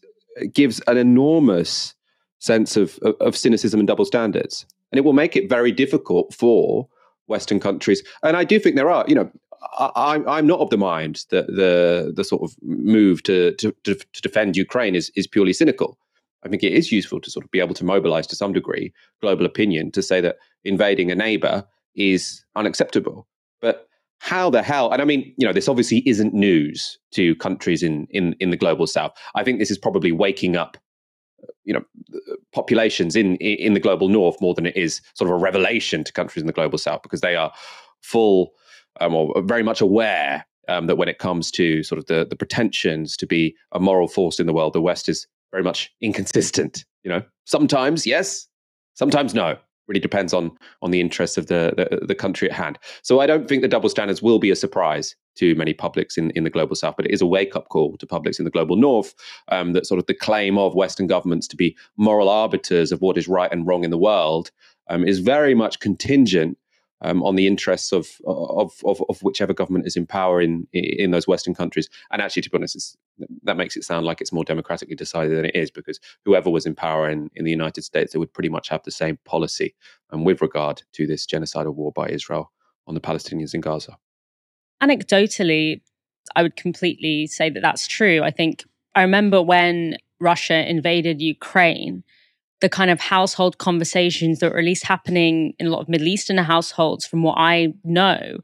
gives 0.53 0.81
an 0.87 0.97
enormous 0.97 1.93
sense 2.39 2.75
of, 2.75 2.97
of, 3.19 3.37
cynicism 3.37 3.79
and 3.79 3.87
double 3.87 4.05
standards. 4.05 4.65
And 4.91 4.97
it 4.97 5.05
will 5.05 5.13
make 5.13 5.35
it 5.35 5.47
very 5.47 5.71
difficult 5.71 6.33
for 6.33 6.87
Western 7.27 7.59
countries. 7.59 8.03
And 8.23 8.35
I 8.35 8.43
do 8.43 8.59
think 8.59 8.75
there 8.75 8.89
are, 8.89 9.05
you 9.07 9.13
know, 9.13 9.29
I, 9.77 10.21
I'm 10.27 10.47
not 10.47 10.59
of 10.59 10.71
the 10.71 10.77
mind 10.77 11.25
that 11.29 11.47
the 11.47 12.11
the 12.15 12.23
sort 12.23 12.41
of 12.41 12.55
move 12.63 13.21
to 13.23 13.53
to, 13.53 13.71
to 13.83 14.21
defend 14.21 14.57
Ukraine 14.57 14.95
is 14.95 15.11
is 15.15 15.27
purely 15.27 15.53
cynical. 15.53 15.97
I 16.43 16.49
think 16.49 16.63
it 16.63 16.73
is 16.73 16.91
useful 16.91 17.21
to 17.21 17.31
sort 17.31 17.45
of 17.45 17.51
be 17.51 17.59
able 17.59 17.75
to 17.75 17.85
mobilize 17.85 18.27
to 18.27 18.35
some 18.35 18.53
degree 18.53 18.93
global 19.21 19.45
opinion 19.45 19.91
to 19.91 20.01
say 20.01 20.21
that 20.21 20.37
invading 20.63 21.11
a 21.11 21.15
neighbor 21.15 21.65
is 21.95 22.43
unacceptable. 22.55 23.27
But 23.61 23.87
how 24.19 24.49
the 24.49 24.61
hell? 24.61 24.91
And 24.91 25.01
I 25.01 25.05
mean, 25.05 25.33
you 25.37 25.47
know, 25.47 25.53
this 25.53 25.67
obviously 25.67 26.07
isn't 26.07 26.33
news 26.33 26.99
to 27.11 27.35
countries 27.35 27.83
in 27.83 28.07
in 28.11 28.35
in 28.39 28.51
the 28.51 28.57
global 28.57 28.87
south. 28.87 29.13
I 29.35 29.43
think 29.43 29.59
this 29.59 29.71
is 29.71 29.77
probably 29.77 30.11
waking 30.11 30.55
up, 30.55 30.77
you 31.63 31.73
know, 31.73 31.83
populations 32.53 33.15
in 33.15 33.35
in 33.37 33.73
the 33.73 33.79
global 33.79 34.09
north 34.09 34.39
more 34.41 34.53
than 34.53 34.65
it 34.65 34.77
is 34.77 35.01
sort 35.15 35.29
of 35.29 35.35
a 35.35 35.39
revelation 35.39 36.03
to 36.03 36.13
countries 36.13 36.41
in 36.41 36.47
the 36.47 36.53
global 36.53 36.77
south 36.77 37.01
because 37.01 37.21
they 37.21 37.35
are 37.35 37.51
full 38.01 38.51
um, 38.99 39.15
or 39.15 39.41
very 39.41 39.63
much 39.63 39.81
aware 39.81 40.45
um, 40.67 40.87
that 40.87 40.97
when 40.97 41.09
it 41.09 41.17
comes 41.17 41.49
to 41.51 41.83
sort 41.83 41.97
of 41.97 42.05
the 42.05 42.25
the 42.29 42.35
pretensions 42.35 43.17
to 43.17 43.25
be 43.25 43.55
a 43.71 43.79
moral 43.79 44.07
force 44.07 44.39
in 44.39 44.45
the 44.45 44.53
world, 44.53 44.73
the 44.73 44.81
West 44.81 45.09
is 45.09 45.27
very 45.51 45.63
much 45.63 45.91
inconsistent. 46.01 46.85
You 47.03 47.11
know, 47.11 47.23
sometimes 47.45 48.05
yes, 48.05 48.47
sometimes 48.93 49.33
no. 49.33 49.57
Really 49.87 49.99
depends 49.99 50.33
on 50.33 50.51
on 50.81 50.91
the 50.91 51.01
interests 51.01 51.37
of 51.37 51.47
the, 51.47 51.73
the, 51.75 52.05
the 52.05 52.15
country 52.15 52.49
at 52.49 52.55
hand. 52.55 52.79
So 53.01 53.19
I 53.19 53.25
don't 53.25 53.49
think 53.49 53.61
the 53.61 53.67
double 53.67 53.89
standards 53.89 54.21
will 54.21 54.39
be 54.39 54.49
a 54.49 54.55
surprise 54.55 55.15
to 55.35 55.55
many 55.55 55.73
publics 55.73 56.17
in, 56.17 56.29
in 56.31 56.43
the 56.43 56.49
global 56.49 56.75
south, 56.75 56.95
but 56.95 57.05
it 57.05 57.11
is 57.11 57.21
a 57.21 57.25
wake 57.25 57.55
up 57.55 57.67
call 57.69 57.97
to 57.97 58.05
publics 58.05 58.39
in 58.39 58.45
the 58.45 58.51
global 58.51 58.75
north 58.75 59.13
um, 59.49 59.73
that 59.73 59.85
sort 59.85 59.99
of 59.99 60.05
the 60.05 60.13
claim 60.13 60.57
of 60.57 60.75
Western 60.75 61.07
governments 61.07 61.47
to 61.47 61.57
be 61.57 61.75
moral 61.97 62.29
arbiters 62.29 62.91
of 62.91 63.01
what 63.01 63.17
is 63.17 63.27
right 63.27 63.51
and 63.51 63.67
wrong 63.67 63.83
in 63.83 63.91
the 63.91 63.97
world 63.97 64.51
um, 64.89 65.03
is 65.05 65.19
very 65.19 65.55
much 65.55 65.79
contingent 65.79 66.57
um, 67.01 67.23
on 67.23 67.35
the 67.35 67.47
interests 67.47 67.91
of, 67.91 68.07
of, 68.25 68.73
of 68.85 69.01
of 69.09 69.21
whichever 69.21 69.53
government 69.53 69.87
is 69.87 69.95
in 69.95 70.05
power 70.05 70.41
in 70.41 70.67
in 70.73 71.11
those 71.11 71.27
Western 71.27 71.53
countries. 71.53 71.89
And 72.11 72.21
actually, 72.21 72.43
to 72.43 72.49
be 72.49 72.57
honest, 72.57 72.97
that 73.43 73.57
makes 73.57 73.75
it 73.75 73.83
sound 73.83 74.05
like 74.05 74.21
it's 74.21 74.31
more 74.31 74.43
democratically 74.43 74.95
decided 74.95 75.37
than 75.37 75.45
it 75.45 75.55
is, 75.55 75.71
because 75.71 75.99
whoever 76.25 76.49
was 76.49 76.65
in 76.65 76.75
power 76.75 77.09
in, 77.09 77.29
in 77.35 77.45
the 77.45 77.51
United 77.51 77.83
States, 77.83 78.13
they 78.13 78.19
would 78.19 78.33
pretty 78.33 78.49
much 78.49 78.69
have 78.69 78.83
the 78.83 78.91
same 78.91 79.17
policy 79.25 79.75
um, 80.11 80.23
with 80.23 80.41
regard 80.41 80.83
to 80.93 81.07
this 81.07 81.25
genocidal 81.25 81.73
war 81.73 81.91
by 81.91 82.07
Israel 82.07 82.51
on 82.87 82.95
the 82.95 83.01
Palestinians 83.01 83.53
in 83.53 83.61
Gaza. 83.61 83.97
Anecdotally, 84.81 85.81
I 86.35 86.43
would 86.43 86.55
completely 86.55 87.27
say 87.27 87.49
that 87.49 87.61
that's 87.61 87.87
true. 87.87 88.21
I 88.23 88.31
think 88.31 88.63
I 88.95 89.01
remember 89.01 89.41
when 89.41 89.97
Russia 90.19 90.69
invaded 90.69 91.21
Ukraine 91.21 92.03
the 92.61 92.69
kind 92.69 92.89
of 92.91 92.99
household 92.99 93.57
conversations 93.57 94.39
that 94.39 94.51
are 94.53 94.59
at 94.59 94.65
least 94.65 94.85
happening 94.85 95.53
in 95.59 95.67
a 95.67 95.69
lot 95.69 95.81
of 95.81 95.89
Middle 95.89 96.07
Eastern 96.07 96.37
households, 96.37 97.05
from 97.05 97.23
what 97.23 97.37
I 97.37 97.73
know, 97.83 98.37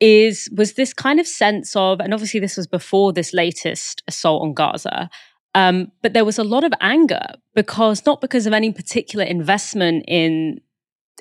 is 0.00 0.48
was 0.56 0.74
this 0.74 0.94
kind 0.94 1.20
of 1.20 1.26
sense 1.26 1.76
of, 1.76 2.00
and 2.00 2.14
obviously 2.14 2.40
this 2.40 2.56
was 2.56 2.66
before 2.66 3.12
this 3.12 3.34
latest 3.34 4.02
assault 4.08 4.42
on 4.42 4.54
Gaza, 4.54 5.10
um, 5.54 5.90
but 6.02 6.12
there 6.12 6.24
was 6.24 6.38
a 6.38 6.44
lot 6.44 6.64
of 6.64 6.72
anger 6.80 7.26
because 7.54 8.06
not 8.06 8.20
because 8.20 8.46
of 8.46 8.52
any 8.52 8.72
particular 8.72 9.24
investment 9.24 10.04
in 10.06 10.60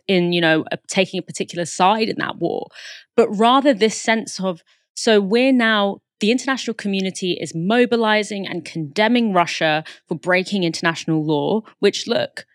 in 0.08 0.32
you 0.32 0.42
know 0.42 0.66
taking 0.88 1.20
a 1.20 1.24
particular 1.24 1.66
side 1.66 2.10
in 2.10 2.16
that 2.20 2.38
war, 2.38 2.68
but 3.16 3.28
rather 3.30 3.74
this 3.74 4.00
sense 4.00 4.40
of 4.40 4.62
so 4.96 5.20
we're 5.20 5.54
now 5.54 6.02
the 6.20 6.32
international 6.32 6.74
community 6.74 7.38
is 7.40 7.56
mobilizing 7.56 8.48
and 8.48 8.66
condemning 8.66 9.34
Russia 9.34 9.84
for 10.08 10.16
breaking 10.16 10.64
international 10.64 11.26
law, 11.26 11.62
which, 11.80 12.08
look, 12.08 12.46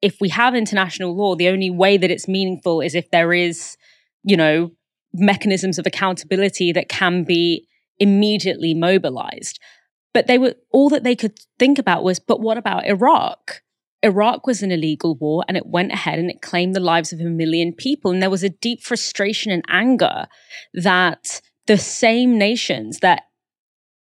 if 0.00 0.20
we 0.20 0.28
have 0.30 0.54
international 0.54 1.16
law, 1.16 1.34
the 1.34 1.48
only 1.48 1.70
way 1.70 1.96
that 1.96 2.10
it's 2.10 2.28
meaningful 2.28 2.80
is 2.80 2.94
if 2.94 3.10
there 3.10 3.32
is, 3.32 3.76
you 4.24 4.36
know, 4.36 4.70
mechanisms 5.14 5.78
of 5.78 5.86
accountability 5.86 6.72
that 6.72 6.88
can 6.88 7.24
be 7.24 7.66
immediately 7.98 8.74
mobilized. 8.74 9.60
But 10.14 10.26
they 10.26 10.38
were 10.38 10.54
all 10.70 10.88
that 10.90 11.04
they 11.04 11.16
could 11.16 11.38
think 11.58 11.78
about 11.78 12.04
was, 12.04 12.18
but 12.18 12.40
what 12.40 12.58
about 12.58 12.86
Iraq? 12.86 13.62
Iraq 14.02 14.46
was 14.46 14.62
an 14.62 14.72
illegal 14.72 15.14
war 15.14 15.44
and 15.46 15.56
it 15.56 15.66
went 15.66 15.92
ahead 15.92 16.18
and 16.18 16.28
it 16.30 16.42
claimed 16.42 16.74
the 16.74 16.80
lives 16.80 17.12
of 17.12 17.20
a 17.20 17.24
million 17.24 17.72
people. 17.72 18.10
And 18.10 18.20
there 18.20 18.30
was 18.30 18.42
a 18.42 18.48
deep 18.48 18.82
frustration 18.82 19.52
and 19.52 19.64
anger 19.68 20.26
that 20.74 21.40
the 21.72 21.78
same 21.78 22.36
nations 22.36 22.98
that 22.98 23.22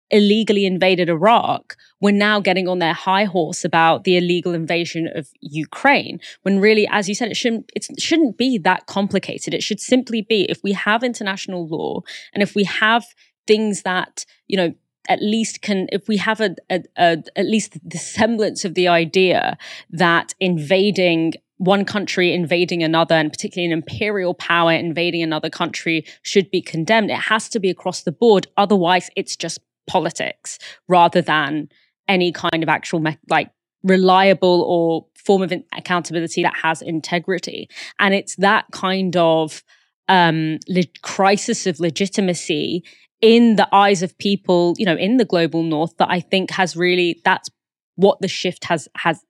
illegally 0.09 0.65
invaded 0.65 1.07
Iraq 1.07 1.75
were 2.01 2.11
now 2.11 2.39
getting 2.39 2.67
on 2.67 2.79
their 2.79 2.93
high 2.93 3.25
horse 3.25 3.63
about 3.63 4.05
the 4.05 4.17
illegal 4.17 4.55
invasion 4.55 5.07
of 5.13 5.29
Ukraine. 5.39 6.19
When 6.41 6.59
really, 6.59 6.87
as 6.91 7.07
you 7.07 7.13
said, 7.13 7.29
it 7.29 7.37
shouldn't 7.37 7.71
it 7.75 7.85
shouldn't 7.99 8.39
be 8.39 8.57
that 8.57 8.87
complicated. 8.87 9.53
It 9.53 9.61
should 9.61 9.79
simply 9.79 10.23
be 10.23 10.47
if 10.49 10.63
we 10.63 10.71
have 10.71 11.03
international 11.03 11.67
law 11.67 12.01
and 12.33 12.41
if 12.41 12.55
we 12.55 12.63
have 12.63 13.05
things 13.45 13.83
that 13.83 14.25
you 14.47 14.57
know 14.57 14.73
at 15.07 15.21
least 15.21 15.61
can 15.61 15.87
if 15.91 16.07
we 16.07 16.17
have 16.17 16.41
a, 16.41 16.55
a, 16.71 16.81
a, 16.97 17.23
at 17.35 17.45
least 17.45 17.77
the 17.87 17.99
semblance 17.99 18.65
of 18.65 18.73
the 18.73 18.87
idea 18.87 19.59
that 19.91 20.33
invading 20.39 21.33
one 21.57 21.85
country 21.85 22.33
invading 22.33 22.83
another, 22.83 23.15
and 23.15 23.31
particularly 23.31 23.71
an 23.71 23.77
imperial 23.77 24.33
power 24.33 24.71
invading 24.71 25.23
another 25.23 25.49
country, 25.49 26.05
should 26.21 26.49
be 26.51 26.61
condemned. 26.61 27.11
It 27.11 27.17
has 27.17 27.49
to 27.49 27.59
be 27.59 27.69
across 27.69 28.01
the 28.01 28.11
board. 28.11 28.47
Otherwise, 28.57 29.09
it's 29.15 29.35
just 29.35 29.59
politics 29.87 30.59
rather 30.87 31.21
than 31.21 31.69
any 32.07 32.31
kind 32.31 32.63
of 32.63 32.69
actual, 32.69 32.99
me- 32.99 33.17
like, 33.29 33.51
reliable 33.83 34.63
or 34.65 35.05
form 35.15 35.41
of 35.41 35.53
accountability 35.73 36.41
that 36.41 36.55
has 36.55 36.81
integrity. 36.81 37.69
And 37.99 38.13
it's 38.13 38.35
that 38.37 38.65
kind 38.71 39.15
of 39.17 39.61
um, 40.07 40.59
le- 40.67 40.83
crisis 41.01 41.67
of 41.67 41.79
legitimacy 41.79 42.83
in 43.21 43.55
the 43.57 43.67
eyes 43.73 44.01
of 44.01 44.17
people, 44.17 44.73
you 44.77 44.85
know, 44.85 44.95
in 44.95 45.17
the 45.17 45.25
global 45.25 45.63
north 45.63 45.95
that 45.97 46.09
I 46.09 46.19
think 46.19 46.51
has 46.51 46.75
really, 46.75 47.21
that's 47.23 47.49
what 47.95 48.19
the 48.21 48.27
shift 48.27 48.65
has, 48.65 48.87
has 48.97 49.21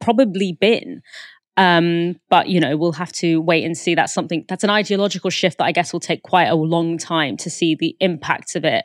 probably 0.00 0.56
been. 0.58 1.02
Um, 1.56 2.16
but 2.30 2.48
you 2.48 2.60
know, 2.60 2.76
we'll 2.76 2.92
have 2.92 3.12
to 3.12 3.40
wait 3.40 3.64
and 3.64 3.76
see. 3.76 3.94
That's 3.94 4.14
something 4.14 4.44
that's 4.48 4.64
an 4.64 4.70
ideological 4.70 5.30
shift 5.30 5.58
that 5.58 5.64
I 5.64 5.72
guess 5.72 5.92
will 5.92 6.00
take 6.00 6.22
quite 6.22 6.48
a 6.48 6.54
long 6.54 6.98
time 6.98 7.36
to 7.38 7.50
see 7.50 7.74
the 7.74 7.96
impacts 8.00 8.56
of 8.56 8.64
it 8.64 8.84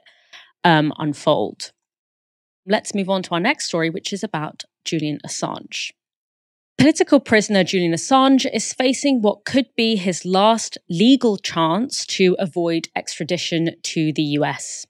um, 0.63 0.91
unfold. 0.97 1.71
Let's 2.65 2.93
move 2.93 3.09
on 3.09 3.23
to 3.23 3.31
our 3.31 3.39
next 3.39 3.67
story, 3.67 3.89
which 3.89 4.11
is 4.11 4.23
about 4.23 4.65
Julian 4.83 5.19
Assange. 5.25 5.91
Political 6.77 7.21
prisoner 7.21 7.63
Julian 7.63 7.93
Assange 7.93 8.45
is 8.53 8.73
facing 8.73 9.21
what 9.21 9.45
could 9.45 9.67
be 9.75 9.95
his 9.95 10.25
last 10.25 10.77
legal 10.89 11.37
chance 11.37 12.05
to 12.05 12.35
avoid 12.37 12.89
extradition 12.95 13.71
to 13.81 14.13
the 14.13 14.21
US. 14.21 14.85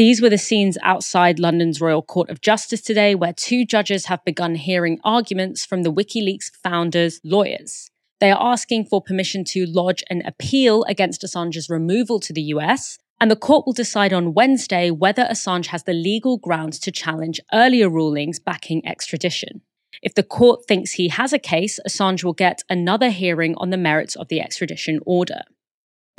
These 0.00 0.22
were 0.22 0.30
the 0.30 0.38
scenes 0.38 0.78
outside 0.82 1.38
London's 1.38 1.78
Royal 1.78 2.00
Court 2.00 2.30
of 2.30 2.40
Justice 2.40 2.80
today, 2.80 3.14
where 3.14 3.34
two 3.34 3.66
judges 3.66 4.06
have 4.06 4.24
begun 4.24 4.54
hearing 4.54 4.98
arguments 5.04 5.66
from 5.66 5.82
the 5.82 5.92
WikiLeaks 5.92 6.50
founders' 6.64 7.20
lawyers. 7.22 7.90
They 8.18 8.30
are 8.30 8.52
asking 8.52 8.86
for 8.86 9.02
permission 9.02 9.44
to 9.48 9.66
lodge 9.66 10.02
an 10.08 10.22
appeal 10.24 10.84
against 10.84 11.20
Assange's 11.20 11.68
removal 11.68 12.18
to 12.20 12.32
the 12.32 12.44
US, 12.54 12.96
and 13.20 13.30
the 13.30 13.36
court 13.36 13.66
will 13.66 13.74
decide 13.74 14.14
on 14.14 14.32
Wednesday 14.32 14.90
whether 14.90 15.24
Assange 15.24 15.66
has 15.66 15.82
the 15.82 15.92
legal 15.92 16.38
grounds 16.38 16.78
to 16.78 16.90
challenge 16.90 17.38
earlier 17.52 17.90
rulings 17.90 18.38
backing 18.38 18.80
extradition. 18.86 19.60
If 20.00 20.14
the 20.14 20.22
court 20.22 20.64
thinks 20.66 20.92
he 20.92 21.08
has 21.08 21.34
a 21.34 21.38
case, 21.38 21.78
Assange 21.86 22.24
will 22.24 22.32
get 22.32 22.62
another 22.70 23.10
hearing 23.10 23.54
on 23.58 23.68
the 23.68 23.76
merits 23.76 24.16
of 24.16 24.28
the 24.28 24.40
extradition 24.40 25.00
order. 25.04 25.42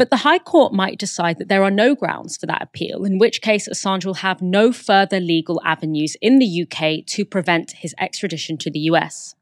But 0.02 0.10
the 0.10 0.18
High 0.18 0.40
Court 0.40 0.74
might 0.74 0.98
decide 0.98 1.38
that 1.38 1.48
there 1.48 1.62
are 1.62 1.70
no 1.70 1.94
grounds 1.94 2.36
for 2.36 2.48
that 2.48 2.64
appeal, 2.64 3.06
in 3.06 3.20
which 3.20 3.40
case 3.40 3.70
Assange 3.70 4.04
will 4.04 4.16
have 4.16 4.42
no 4.42 4.72
further 4.72 5.20
legal 5.20 5.62
avenues 5.64 6.18
in 6.24 6.40
the 6.40 6.64
UK 6.64 7.06
to 7.06 7.24
prevent 7.24 7.74
his 7.74 7.94
extradition 8.00 8.58
to 8.58 8.72
the 8.72 8.80
US. 8.80 9.36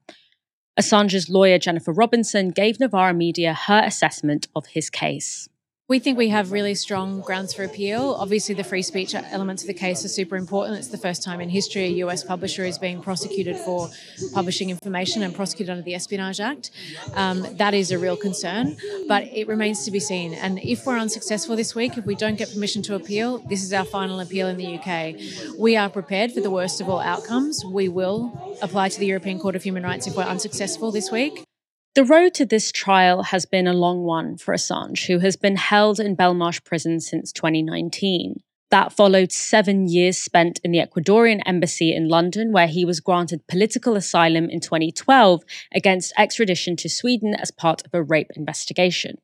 Assange's 0.78 1.30
lawyer 1.30 1.60
Jennifer 1.60 1.94
Robinson 1.94 2.50
gave 2.50 2.78
Novara 2.78 3.14
Media 3.14 3.54
her 3.54 3.82
assessment 3.86 4.50
of 4.54 4.66
his 4.66 4.90
case. 4.90 5.48
We 5.90 5.98
think 5.98 6.20
we 6.20 6.30
have 6.30 6.52
really 6.52 6.76
strong 6.76 7.22
grounds 7.22 7.52
for 7.56 7.64
appeal. 7.64 8.16
Obviously, 8.20 8.54
the 8.54 8.64
free 8.64 8.84
speech 8.84 9.16
elements 9.16 9.64
of 9.64 9.68
the 9.68 9.74
case 9.74 10.06
are 10.06 10.08
super 10.08 10.36
important. 10.36 10.78
It's 10.78 10.90
the 10.90 11.00
first 11.00 11.24
time 11.24 11.42
in 11.42 11.50
history 11.50 11.86
a 11.86 12.06
US 12.06 12.24
publisher 12.24 12.64
is 12.64 12.78
being 12.78 13.02
prosecuted 13.02 13.58
for 13.58 13.90
publishing 14.32 14.70
information 14.70 15.24
and 15.24 15.34
prosecuted 15.34 15.72
under 15.72 15.82
the 15.82 15.96
Espionage 15.96 16.40
Act. 16.40 16.70
Um, 17.16 17.44
that 17.58 17.74
is 17.74 17.90
a 17.90 17.98
real 17.98 18.16
concern, 18.16 18.78
but 19.08 19.24
it 19.34 19.48
remains 19.48 19.84
to 19.86 19.90
be 19.90 20.00
seen. 20.00 20.36
And 20.36 20.60
if 20.60 20.86
we're 20.86 21.00
unsuccessful 21.00 21.56
this 21.56 21.74
week, 21.74 21.98
if 21.98 22.06
we 22.06 22.14
don't 22.14 22.38
get 22.38 22.54
permission 22.54 22.84
to 22.84 22.94
appeal, 22.94 23.40
this 23.40 23.64
is 23.64 23.74
our 23.74 23.84
final 23.84 24.20
appeal 24.20 24.48
in 24.48 24.58
the 24.58 24.78
UK. 24.78 25.58
We 25.58 25.76
are 25.76 25.90
prepared 25.90 26.34
for 26.34 26.42
the 26.42 26.52
worst 26.52 26.82
of 26.82 26.88
all 26.88 27.00
outcomes. 27.00 27.66
We 27.66 27.90
will 27.90 28.58
apply 28.62 28.90
to 28.90 29.00
the 29.00 29.08
European 29.08 29.40
Court 29.40 29.56
of 29.56 29.64
Human 29.64 29.82
Rights 29.82 30.06
if 30.06 30.16
we're 30.16 30.22
unsuccessful 30.22 30.92
this 30.92 31.10
week. 31.10 31.49
The 31.96 32.06
road 32.06 32.36
to 32.36 32.46
this 32.46 32.72
trial 32.72 33.24
has 33.24 33.48
been 33.48 33.66
a 33.66 33.74
long 33.74 34.04
one 34.04 34.38
for 34.38 34.54
Assange, 34.54 35.08
who 35.08 35.20
has 35.20 35.36
been 35.36 35.56
held 35.56 36.00
in 36.00 36.16
Belmarsh 36.16 36.64
prison 36.64 37.00
since 37.00 37.32
2019. 37.32 38.44
That 38.70 38.94
followed 38.94 39.32
seven 39.32 39.88
years 39.88 40.16
spent 40.16 40.60
in 40.64 40.72
the 40.72 40.78
Ecuadorian 40.78 41.42
embassy 41.48 41.92
in 41.96 42.08
London, 42.08 42.52
where 42.52 42.68
he 42.68 42.86
was 42.86 43.00
granted 43.00 43.48
political 43.48 43.96
asylum 43.96 44.52
in 44.52 44.60
2012 44.60 45.42
against 45.74 46.14
extradition 46.16 46.76
to 46.76 46.90
Sweden 46.90 47.34
as 47.34 47.50
part 47.50 47.84
of 47.84 47.94
a 47.96 48.04
rape 48.04 48.30
investigation. 48.36 49.18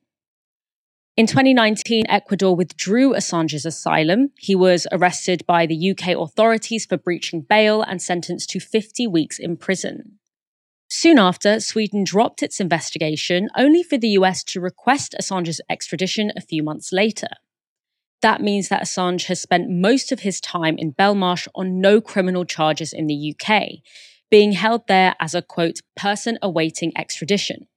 In 1.15 1.27
2019, 1.27 2.05
Ecuador 2.09 2.55
withdrew 2.55 3.13
Assange's 3.13 3.65
asylum. 3.65 4.31
He 4.39 4.55
was 4.55 4.87
arrested 4.91 5.45
by 5.45 5.67
the 5.67 5.91
UK 5.91 6.09
authorities 6.17 6.87
for 6.87 6.97
breaching 6.97 7.41
bail 7.41 7.83
and 7.83 8.01
sentenced 8.01 8.49
to 8.49 8.59
50 8.59 9.05
weeks 9.05 9.37
in 9.37 9.55
prison. 9.55 10.17
Soon 10.87 11.17
after, 11.17 11.59
Sweden 11.59 12.03
dropped 12.03 12.43
its 12.43 12.59
investigation, 12.59 13.49
only 13.57 13.83
for 13.83 13.97
the 13.97 14.09
US 14.09 14.43
to 14.45 14.61
request 14.61 15.15
Assange's 15.19 15.61
extradition 15.69 16.31
a 16.35 16.41
few 16.41 16.63
months 16.63 16.91
later. 16.91 17.27
That 18.21 18.41
means 18.41 18.69
that 18.69 18.83
Assange 18.83 19.25
has 19.25 19.41
spent 19.41 19.69
most 19.69 20.11
of 20.11 20.21
his 20.21 20.39
time 20.39 20.77
in 20.77 20.93
Belmarsh 20.93 21.47
on 21.55 21.81
no 21.81 22.01
criminal 22.01 22.45
charges 22.45 22.93
in 22.93 23.07
the 23.07 23.35
UK, 23.35 23.81
being 24.31 24.53
held 24.53 24.87
there 24.87 25.15
as 25.19 25.35
a 25.35 25.41
quote, 25.41 25.81
person 25.95 26.37
awaiting 26.41 26.91
extradition. 26.97 27.67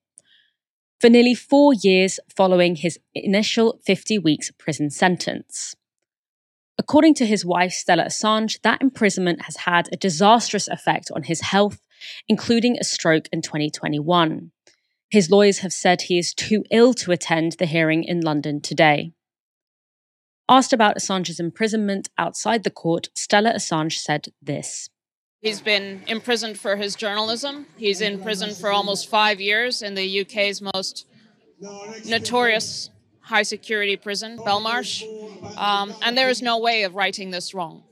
For 1.01 1.09
nearly 1.09 1.35
four 1.35 1.73
years 1.75 2.19
following 2.35 2.77
his 2.77 2.99
initial 3.15 3.79
50 3.85 4.19
weeks 4.19 4.51
prison 4.59 4.91
sentence. 4.91 5.75
According 6.79 7.15
to 7.15 7.27
his 7.27 7.45
wife, 7.45 7.73
Stella 7.73 8.05
Assange, 8.05 8.61
that 8.63 8.81
imprisonment 8.81 9.43
has 9.43 9.57
had 9.59 9.89
a 9.93 9.97
disastrous 9.97 10.69
effect 10.69 11.11
on 11.15 11.25
his 11.25 11.41
health 11.41 11.81
including 12.29 12.77
a 12.79 12.85
stroke 12.85 13.29
in 13.33 13.43
2021. 13.43 14.51
His 15.11 15.31
lawyers 15.31 15.59
have 15.59 15.73
said 15.73 16.03
he 16.03 16.19
is 16.19 16.35
too 16.35 16.65
ill 16.71 16.93
to 16.95 17.13
attend 17.13 17.53
the 17.53 17.67
hearing 17.67 18.05
in 18.05 18.21
London 18.21 18.61
today. 18.61 19.13
Asked 20.49 20.73
about 20.73 20.97
Assange's 20.97 21.41
imprisonment 21.41 22.09
outside 22.19 22.65
the 22.65 22.71
court, 22.71 23.09
Stella 23.15 23.53
Assange 23.53 23.99
said 23.99 24.29
this. 24.41 24.89
He's 25.41 25.61
been 25.61 26.03
imprisoned 26.07 26.59
for 26.59 26.77
his 26.77 26.97
journalism. 26.97 27.67
He's 27.77 28.01
in 28.01 28.21
prison 28.21 28.55
for 28.55 28.71
almost 28.71 29.09
five 29.09 29.41
years 29.41 29.83
in 29.83 29.95
the 29.95 30.21
UK's 30.23 30.61
most 30.61 31.07
notorious 32.07 32.91
high 33.21 33.43
security 33.43 33.97
prison, 33.97 34.39
Belmarsh. 34.39 35.03
Um, 35.59 35.95
and 36.03 36.17
there 36.17 36.31
is 36.31 36.41
no 36.41 36.59
way 36.59 36.83
of 36.85 36.95
righting 36.95 37.31
this 37.31 37.53
wrong. 37.55 37.85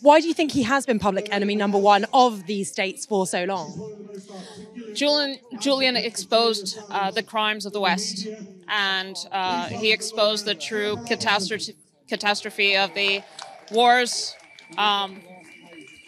Why 0.00 0.20
do 0.20 0.26
you 0.26 0.34
think 0.34 0.52
he 0.52 0.62
has 0.64 0.86
been 0.86 0.98
public 0.98 1.28
enemy 1.32 1.54
number 1.54 1.78
one 1.78 2.04
of 2.12 2.46
these 2.46 2.70
states 2.70 3.06
for 3.06 3.26
so 3.26 3.44
long? 3.44 3.68
Julian, 4.94 5.38
Julian 5.60 5.96
exposed 5.96 6.78
uh, 6.90 7.10
the 7.10 7.22
crimes 7.22 7.66
of 7.66 7.72
the 7.72 7.80
West, 7.80 8.26
and 8.68 9.16
uh, 9.30 9.68
he 9.68 9.92
exposed 9.92 10.44
the 10.44 10.54
true 10.54 10.96
catastrophe, 11.06 11.76
catastrophe 12.08 12.76
of 12.76 12.94
the 12.94 13.22
wars 13.72 14.34
um, 14.78 15.20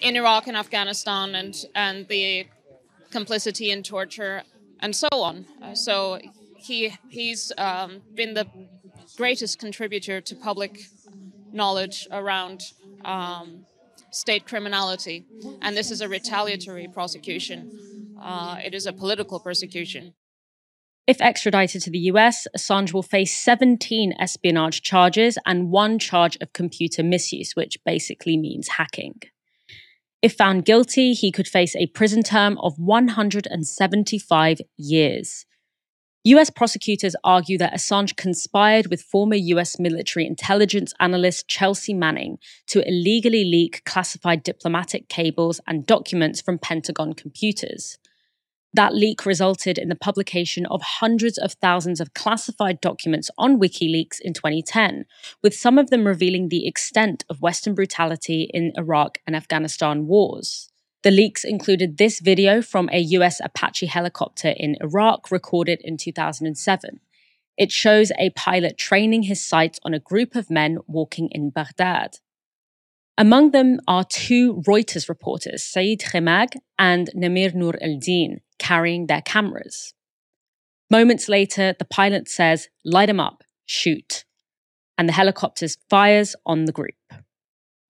in 0.01 0.17
Iraq 0.17 0.47
and 0.47 0.57
Afghanistan, 0.57 1.35
and 1.35 1.65
and 1.75 2.09
the 2.09 2.47
complicity 3.11 3.71
in 3.71 3.83
torture, 3.83 4.43
and 4.81 4.95
so 4.95 5.09
on. 5.13 5.47
Uh, 5.63 5.75
so 5.75 6.21
he 6.57 6.93
he's 7.09 7.53
um, 7.59 8.03
been 8.15 8.35
the 8.35 8.47
greatest 9.17 9.59
contributor 9.59 10.21
to 10.21 10.35
public 10.35 10.87
knowledge 11.53 12.07
around 12.11 12.73
um, 13.07 13.65
state 14.11 14.47
criminality, 14.47 15.25
and 15.63 15.77
this 15.77 15.91
is 15.91 16.01
a 16.03 16.09
retaliatory 16.09 16.89
prosecution. 16.89 17.71
Uh, 18.21 18.59
it 18.63 18.75
is 18.75 18.87
a 18.87 18.93
political 18.93 19.41
persecution. 19.41 20.15
If 21.07 21.21
extradited 21.21 21.83
to 21.83 21.91
the 21.91 22.11
US, 22.11 22.49
Assange 22.57 22.93
will 22.93 23.05
face 23.05 23.37
17 23.37 24.15
espionage 24.19 24.83
charges 24.83 25.39
and 25.47 25.71
one 25.71 26.01
charge 26.01 26.37
of 26.41 26.53
computer 26.53 27.05
misuse, 27.05 27.55
which 27.55 27.79
basically 27.85 28.37
means 28.37 28.69
hacking. 28.69 29.21
If 30.21 30.35
found 30.35 30.65
guilty, 30.65 31.13
he 31.13 31.31
could 31.31 31.47
face 31.47 31.77
a 31.77 31.87
prison 31.87 32.25
term 32.25 32.59
of 32.59 32.75
175 32.79 34.61
years. 34.77 35.47
US 36.27 36.51
prosecutors 36.51 37.15
argue 37.23 37.57
that 37.59 37.73
Assange 37.73 38.17
conspired 38.17 38.89
with 38.89 39.01
former 39.01 39.37
US 39.37 39.79
military 39.79 40.27
intelligence 40.27 40.93
analyst 40.99 41.47
Chelsea 41.47 41.95
Manning 41.95 42.39
to 42.67 42.83
illegally 42.85 43.45
leak 43.45 43.85
classified 43.85 44.43
diplomatic 44.43 45.09
cables 45.09 45.61
and 45.69 45.87
documents 45.87 46.41
from 46.41 46.59
Pentagon 46.59 47.13
computers. 47.13 47.97
That 48.75 48.93
leak 48.93 49.25
resulted 49.25 49.79
in 49.79 49.89
the 49.89 49.95
publication 49.95 50.67
of 50.67 50.83
hundreds 50.83 51.39
of 51.39 51.53
thousands 51.53 52.01
of 52.01 52.13
classified 52.13 52.81
documents 52.81 53.31
on 53.39 53.61
WikiLeaks 53.61 54.19
in 54.21 54.33
2010, 54.33 55.05
with 55.45 55.55
some 55.55 55.79
of 55.79 55.91
them 55.91 56.09
revealing 56.09 56.49
the 56.49 56.67
extent 56.67 57.25
of 57.31 57.41
Western 57.41 57.77
brutality 57.77 58.51
in 58.53 58.73
Iraq 58.77 59.19
and 59.29 59.37
Afghanistan 59.37 60.09
wars. 60.09 60.73
The 61.07 61.13
leaks 61.13 61.45
included 61.45 61.99
this 61.99 62.19
video 62.19 62.61
from 62.61 62.91
a 62.93 62.99
US 62.99 63.41
Apache 63.41 63.87
helicopter 63.87 64.49
in 64.49 64.77
Iraq 64.81 65.31
recorded 65.31 65.81
in 65.85 65.97
2007. 65.97 66.99
It 67.57 67.71
shows 67.71 68.11
a 68.19 68.31
pilot 68.31 68.77
training 68.77 69.23
his 69.23 69.41
sights 69.41 69.79
on 69.85 69.95
a 69.95 70.01
group 70.01 70.35
of 70.35 70.51
men 70.51 70.79
walking 70.89 71.29
in 71.31 71.51
Baghdad. 71.51 72.17
Among 73.17 73.53
them 73.53 73.79
are 73.87 74.03
two 74.03 74.55
Reuters 74.67 75.09
reporters, 75.09 75.63
Saeed 75.63 76.01
Chmagh 76.01 76.57
and 76.77 77.09
Namir 77.15 77.55
Nur 77.55 77.79
el-Din, 77.81 78.41
carrying 78.59 79.07
their 79.07 79.23
cameras. 79.23 79.95
Moments 80.91 81.29
later, 81.29 81.73
the 81.79 81.85
pilot 81.85 82.29
says, 82.29 82.67
light 82.85 83.07
them 83.07 83.21
up, 83.21 83.45
shoot. 83.65 84.25
And 84.99 85.09
the 85.09 85.13
helicopter 85.13 85.69
fires 85.89 86.35
on 86.45 86.65
the 86.65 86.73
group. 86.73 87.06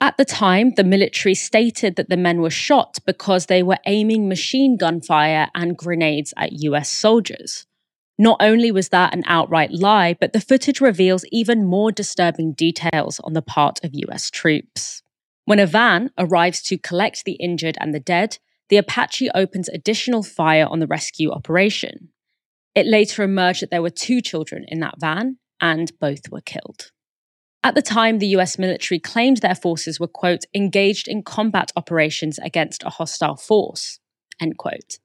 At 0.00 0.18
the 0.18 0.26
time, 0.26 0.72
the 0.76 0.84
military 0.84 1.34
stated 1.34 1.96
that 1.96 2.10
the 2.10 2.18
men 2.18 2.42
were 2.42 2.50
shot 2.50 2.98
because 3.06 3.46
they 3.46 3.62
were 3.62 3.78
aiming 3.86 4.28
machine 4.28 4.76
gun 4.76 5.00
fire 5.00 5.48
and 5.54 5.76
grenades 5.76 6.34
at 6.36 6.52
US 6.52 6.90
soldiers. 6.90 7.66
Not 8.18 8.36
only 8.40 8.70
was 8.70 8.90
that 8.90 9.14
an 9.14 9.24
outright 9.26 9.72
lie, 9.72 10.14
but 10.14 10.32
the 10.32 10.40
footage 10.40 10.80
reveals 10.80 11.24
even 11.32 11.66
more 11.66 11.92
disturbing 11.92 12.52
details 12.52 13.20
on 13.24 13.32
the 13.32 13.42
part 13.42 13.82
of 13.82 13.94
US 13.94 14.30
troops. 14.30 15.02
When 15.46 15.58
a 15.58 15.66
van 15.66 16.10
arrives 16.18 16.60
to 16.64 16.78
collect 16.78 17.24
the 17.24 17.34
injured 17.34 17.78
and 17.80 17.94
the 17.94 18.00
dead, 18.00 18.38
the 18.68 18.78
Apache 18.78 19.30
opens 19.34 19.68
additional 19.68 20.22
fire 20.22 20.66
on 20.66 20.80
the 20.80 20.86
rescue 20.86 21.30
operation. 21.30 22.10
It 22.74 22.86
later 22.86 23.22
emerged 23.22 23.62
that 23.62 23.70
there 23.70 23.82
were 23.82 23.90
two 23.90 24.20
children 24.20 24.64
in 24.68 24.80
that 24.80 25.00
van, 25.00 25.38
and 25.60 25.92
both 25.98 26.30
were 26.30 26.42
killed. 26.42 26.90
At 27.66 27.74
the 27.74 27.82
time, 27.82 28.20
the 28.20 28.28
US 28.28 28.60
military 28.60 29.00
claimed 29.00 29.38
their 29.38 29.56
forces 29.56 29.98
were, 29.98 30.06
quote, 30.06 30.44
engaged 30.54 31.08
in 31.08 31.24
combat 31.24 31.72
operations 31.74 32.38
against 32.38 32.84
a 32.84 32.90
hostile 32.90 33.34
force, 33.34 33.98
end 34.40 34.56
quote. 34.56 35.00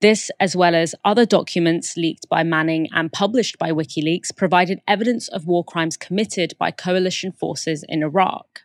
This, 0.00 0.30
as 0.40 0.56
well 0.56 0.74
as 0.74 0.94
other 1.04 1.26
documents 1.26 1.98
leaked 1.98 2.26
by 2.30 2.44
Manning 2.44 2.88
and 2.92 3.12
published 3.12 3.58
by 3.58 3.72
WikiLeaks, 3.72 4.34
provided 4.34 4.80
evidence 4.88 5.28
of 5.28 5.46
war 5.46 5.62
crimes 5.62 5.98
committed 5.98 6.54
by 6.58 6.70
coalition 6.70 7.30
forces 7.30 7.84
in 7.86 8.02
Iraq. 8.02 8.62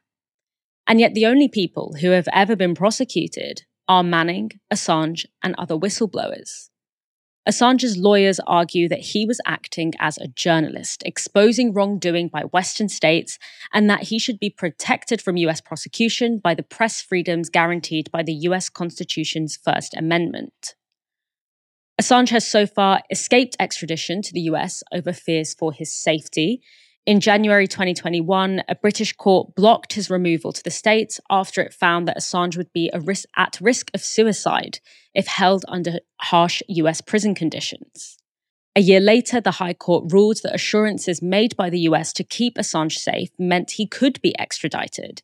And 0.88 1.01
yet, 1.01 1.13
the 1.13 1.25
only 1.25 1.49
people 1.49 1.95
who 1.99 2.12
have 2.12 2.29
ever 2.32 2.56
been 2.56 2.75
prosecuted 2.75 3.63
are 3.89 4.03
Manning, 4.03 4.51
Assange, 4.73 5.25
and 5.43 5.53
other 5.58 5.75
whistleblowers. 5.75 6.69
Assange's 7.47 7.97
lawyers 7.97 8.39
argue 8.47 8.88
that 8.88 8.99
he 8.99 9.25
was 9.25 9.41
acting 9.45 9.93
as 9.99 10.17
a 10.17 10.27
journalist, 10.29 11.03
exposing 11.06 11.73
wrongdoing 11.73 12.29
by 12.29 12.41
Western 12.41 12.88
states, 12.88 13.38
and 13.73 13.89
that 13.89 14.03
he 14.03 14.17
should 14.17 14.39
be 14.39 14.49
protected 14.49 15.21
from 15.21 15.36
US 15.38 15.60
prosecution 15.60 16.39
by 16.39 16.56
the 16.56 16.63
press 16.63 17.01
freedoms 17.01 17.49
guaranteed 17.49 18.10
by 18.12 18.23
the 18.23 18.34
US 18.34 18.69
Constitution's 18.69 19.58
First 19.58 19.93
Amendment. 19.93 20.75
Assange 22.01 22.29
has 22.29 22.47
so 22.47 22.65
far 22.65 23.01
escaped 23.12 23.56
extradition 23.60 24.21
to 24.21 24.34
the 24.34 24.41
US 24.41 24.82
over 24.93 25.13
fears 25.13 25.53
for 25.53 25.73
his 25.73 25.93
safety. 25.93 26.62
In 27.06 27.20
January 27.20 27.68
2021, 27.68 28.63
a 28.70 28.76
British 28.76 29.12
court 29.12 29.56
blocked 29.56 29.92
his 29.92 30.10
removal 30.10 30.54
to 30.54 30.63
the 30.63 30.72
States 30.72 31.20
after 31.30 31.62
it 31.62 31.74
found 31.74 32.08
that 32.08 32.18
Assange 32.18 32.56
would 32.56 32.72
be 32.72 32.89
risk, 32.94 33.28
at 33.36 33.58
risk 33.60 33.92
of 33.94 34.02
suicide 34.02 34.80
if 35.13 35.28
held 35.28 35.66
under 35.68 36.00
harsh 36.22 36.62
US 36.70 37.02
prison 37.02 37.36
conditions. 37.36 38.18
A 38.74 38.80
year 38.80 39.02
later, 39.02 39.42
the 39.42 39.52
High 39.52 39.74
Court 39.74 40.13
ruled 40.13 40.39
that 40.44 40.56
assurances 40.56 41.22
made 41.22 41.58
by 41.58 41.70
the 41.70 41.82
US 41.82 42.13
to 42.13 42.24
keep 42.24 42.56
Assange 42.56 42.94
safe 42.94 43.32
meant 43.38 43.72
he 43.72 43.86
could 43.86 44.22
be 44.22 44.34
extradited. 44.39 45.22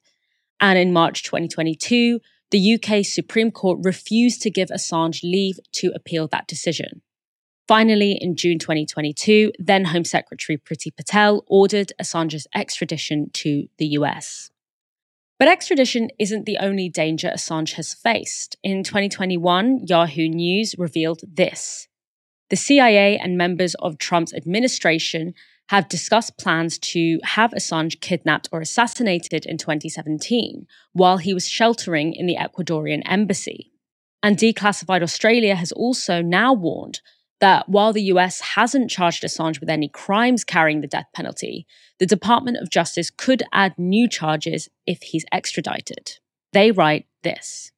And 0.59 0.77
in 0.77 0.91
March 0.91 1.23
2022, 1.23 2.19
the 2.51 2.75
UK 2.75 3.05
Supreme 3.05 3.51
Court 3.51 3.79
refused 3.83 4.41
to 4.41 4.51
give 4.51 4.67
Assange 4.67 5.23
leave 5.23 5.59
to 5.73 5.93
appeal 5.95 6.27
that 6.27 6.47
decision. 6.47 7.03
Finally, 7.69 8.17
in 8.19 8.35
June 8.35 8.57
2022, 8.57 9.51
then 9.59 9.85
Home 9.85 10.03
Secretary 10.03 10.57
Priti 10.57 10.89
Patel 10.89 11.43
ordered 11.45 11.93
Assange's 12.01 12.47
extradition 12.55 13.29
to 13.33 13.67
the 13.77 13.85
US. 13.89 14.49
But 15.37 15.49
extradition 15.49 16.09
isn't 16.17 16.47
the 16.47 16.57
only 16.59 16.89
danger 16.89 17.29
Assange 17.31 17.73
has 17.73 17.93
faced. 17.93 18.57
In 18.63 18.83
2021, 18.83 19.85
Yahoo 19.85 20.27
News 20.27 20.73
revealed 20.79 21.21
this. 21.31 21.87
The 22.49 22.55
CIA 22.55 23.19
and 23.19 23.37
members 23.37 23.75
of 23.75 23.99
Trump's 23.99 24.33
administration 24.33 25.35
have 25.67 25.87
discussed 25.87 26.39
plans 26.39 26.79
to 26.79 27.19
have 27.21 27.51
Assange 27.51 28.01
kidnapped 28.01 28.49
or 28.51 28.61
assassinated 28.61 29.45
in 29.45 29.59
2017 29.59 30.65
while 30.93 31.17
he 31.17 31.35
was 31.35 31.47
sheltering 31.47 32.15
in 32.15 32.25
the 32.25 32.35
Ecuadorian 32.35 33.03
embassy. 33.05 33.71
And 34.23 34.39
Declassified 34.39 35.03
Australia 35.03 35.53
has 35.53 35.71
also 35.71 36.23
now 36.23 36.51
warned 36.51 37.01
that 37.39 37.69
while 37.69 37.93
the 37.93 38.03
US 38.03 38.41
hasn't 38.41 38.89
charged 38.89 39.23
Assange 39.23 39.59
with 39.59 39.69
any 39.69 39.87
crimes 39.87 40.43
carrying 40.43 40.81
the 40.81 40.87
death 40.87 41.07
penalty, 41.13 41.65
the 41.99 42.05
Department 42.05 42.57
of 42.57 42.69
Justice 42.69 43.09
could 43.09 43.43
add 43.53 43.77
new 43.77 44.07
charges 44.07 44.69
if 44.85 45.01
he's 45.01 45.25
extradited. 45.31 46.17
They 46.53 46.71
write 46.71 47.05
this 47.23 47.71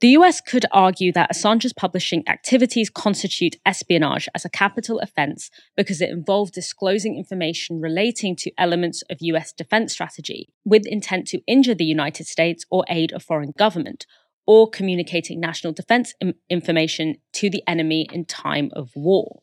the 0.00 0.08
US 0.08 0.40
could 0.40 0.64
argue 0.72 1.12
that 1.12 1.30
Assange's 1.30 1.74
publishing 1.74 2.26
activities 2.26 2.88
constitute 2.88 3.56
espionage 3.66 4.30
as 4.34 4.46
a 4.46 4.48
capital 4.48 4.98
offense 4.98 5.50
because 5.76 6.00
it 6.00 6.08
involved 6.08 6.54
disclosing 6.54 7.18
information 7.18 7.82
relating 7.82 8.34
to 8.36 8.50
elements 8.56 9.02
of 9.10 9.18
US 9.20 9.52
defense 9.52 9.92
strategy 9.92 10.48
with 10.64 10.86
intent 10.86 11.28
to 11.28 11.42
injure 11.46 11.74
the 11.74 11.84
United 11.84 12.26
States 12.26 12.64
or 12.70 12.86
aid 12.88 13.12
a 13.12 13.20
foreign 13.20 13.52
government, 13.58 14.06
or 14.50 14.68
communicating 14.68 15.38
national 15.38 15.72
defense 15.72 16.12
Im- 16.20 16.34
information 16.48 17.14
to 17.32 17.48
the 17.48 17.62
enemy 17.68 18.08
in 18.12 18.24
time 18.24 18.68
of 18.72 18.90
war. 18.96 19.42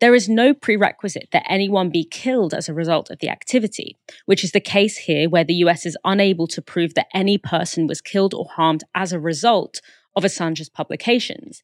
There 0.00 0.14
is 0.14 0.30
no 0.30 0.54
prerequisite 0.54 1.28
that 1.32 1.44
anyone 1.46 1.90
be 1.90 2.06
killed 2.10 2.54
as 2.54 2.66
a 2.66 2.72
result 2.72 3.10
of 3.10 3.18
the 3.18 3.28
activity, 3.28 3.98
which 4.24 4.42
is 4.42 4.52
the 4.52 4.58
case 4.76 4.96
here 4.96 5.28
where 5.28 5.44
the 5.44 5.60
US 5.66 5.84
is 5.84 5.94
unable 6.04 6.46
to 6.46 6.62
prove 6.62 6.94
that 6.94 7.08
any 7.12 7.36
person 7.36 7.86
was 7.86 8.00
killed 8.00 8.32
or 8.32 8.46
harmed 8.46 8.82
as 8.94 9.12
a 9.12 9.20
result 9.20 9.82
of 10.16 10.24
Assange's 10.24 10.70
publications. 10.70 11.62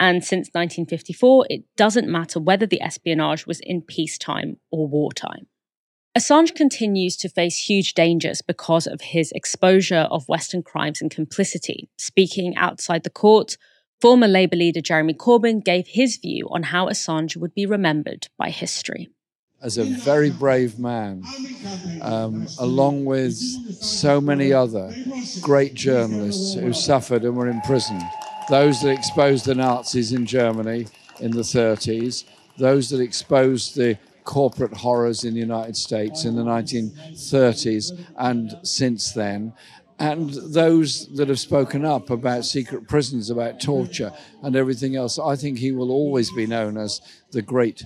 And 0.00 0.24
since 0.24 0.48
1954, 0.54 1.48
it 1.50 1.64
doesn't 1.76 2.08
matter 2.08 2.40
whether 2.40 2.64
the 2.64 2.80
espionage 2.80 3.46
was 3.46 3.60
in 3.60 3.82
peacetime 3.82 4.56
or 4.70 4.88
wartime. 4.88 5.46
Assange 6.16 6.54
continues 6.54 7.16
to 7.16 7.28
face 7.28 7.56
huge 7.68 7.92
dangers 7.92 8.40
because 8.40 8.86
of 8.86 9.00
his 9.00 9.32
exposure 9.32 10.06
of 10.12 10.28
Western 10.28 10.62
crimes 10.62 11.02
and 11.02 11.10
complicity. 11.10 11.88
Speaking 11.98 12.56
outside 12.56 13.02
the 13.02 13.10
court, 13.10 13.56
Former 14.00 14.28
Labour 14.28 14.54
leader 14.54 14.80
Jeremy 14.80 15.14
Corbyn 15.14 15.64
gave 15.64 15.88
his 15.88 16.18
view 16.18 16.46
on 16.52 16.64
how 16.64 16.86
Assange 16.86 17.36
would 17.36 17.52
be 17.52 17.66
remembered 17.66 18.28
by 18.38 18.50
history. 18.50 19.08
As 19.60 19.76
a 19.76 19.84
very 19.84 20.30
brave 20.30 20.78
man, 20.78 21.24
um, 22.02 22.46
along 22.60 23.06
with 23.06 23.34
so 23.34 24.20
many 24.20 24.52
other 24.52 24.94
great 25.40 25.74
journalists 25.74 26.54
who 26.54 26.72
suffered 26.72 27.24
and 27.24 27.34
were 27.34 27.48
imprisoned, 27.48 28.02
those 28.48 28.82
that 28.82 28.90
exposed 28.90 29.46
the 29.46 29.54
Nazis 29.54 30.12
in 30.12 30.26
Germany 30.26 30.86
in 31.18 31.32
the 31.32 31.40
30s, 31.40 32.24
those 32.58 32.90
that 32.90 33.00
exposed 33.00 33.74
the 33.74 33.96
corporate 34.24 34.74
horrors 34.74 35.24
in 35.24 35.34
the 35.34 35.40
United 35.40 35.76
States 35.76 36.24
in 36.24 36.34
the 36.34 36.42
1930s 36.42 38.06
and 38.16 38.54
since 38.62 39.12
then, 39.12 39.52
and 39.98 40.30
those 40.30 41.06
that 41.14 41.28
have 41.28 41.38
spoken 41.38 41.84
up 41.84 42.10
about 42.10 42.44
secret 42.44 42.88
prisons, 42.88 43.30
about 43.30 43.60
torture, 43.60 44.12
and 44.42 44.56
everything 44.56 44.96
else. 44.96 45.18
I 45.18 45.36
think 45.36 45.58
he 45.58 45.70
will 45.70 45.92
always 45.92 46.32
be 46.32 46.46
known 46.46 46.76
as 46.76 47.00
the 47.30 47.42
great 47.42 47.84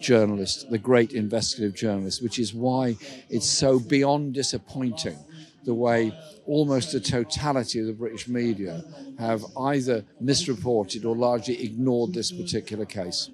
journalist, 0.00 0.70
the 0.70 0.78
great 0.78 1.12
investigative 1.12 1.74
journalist, 1.74 2.22
which 2.22 2.38
is 2.38 2.54
why 2.54 2.96
it's 3.28 3.48
so 3.48 3.80
beyond 3.80 4.34
disappointing 4.34 5.18
the 5.64 5.74
way 5.74 6.12
almost 6.46 6.92
the 6.92 7.00
totality 7.00 7.80
of 7.80 7.86
the 7.86 7.92
British 7.92 8.28
media 8.28 8.82
have 9.18 9.44
either 9.58 10.04
misreported 10.20 11.04
or 11.04 11.16
largely 11.16 11.62
ignored 11.62 12.14
this 12.14 12.32
particular 12.32 12.84
case. 12.84 13.30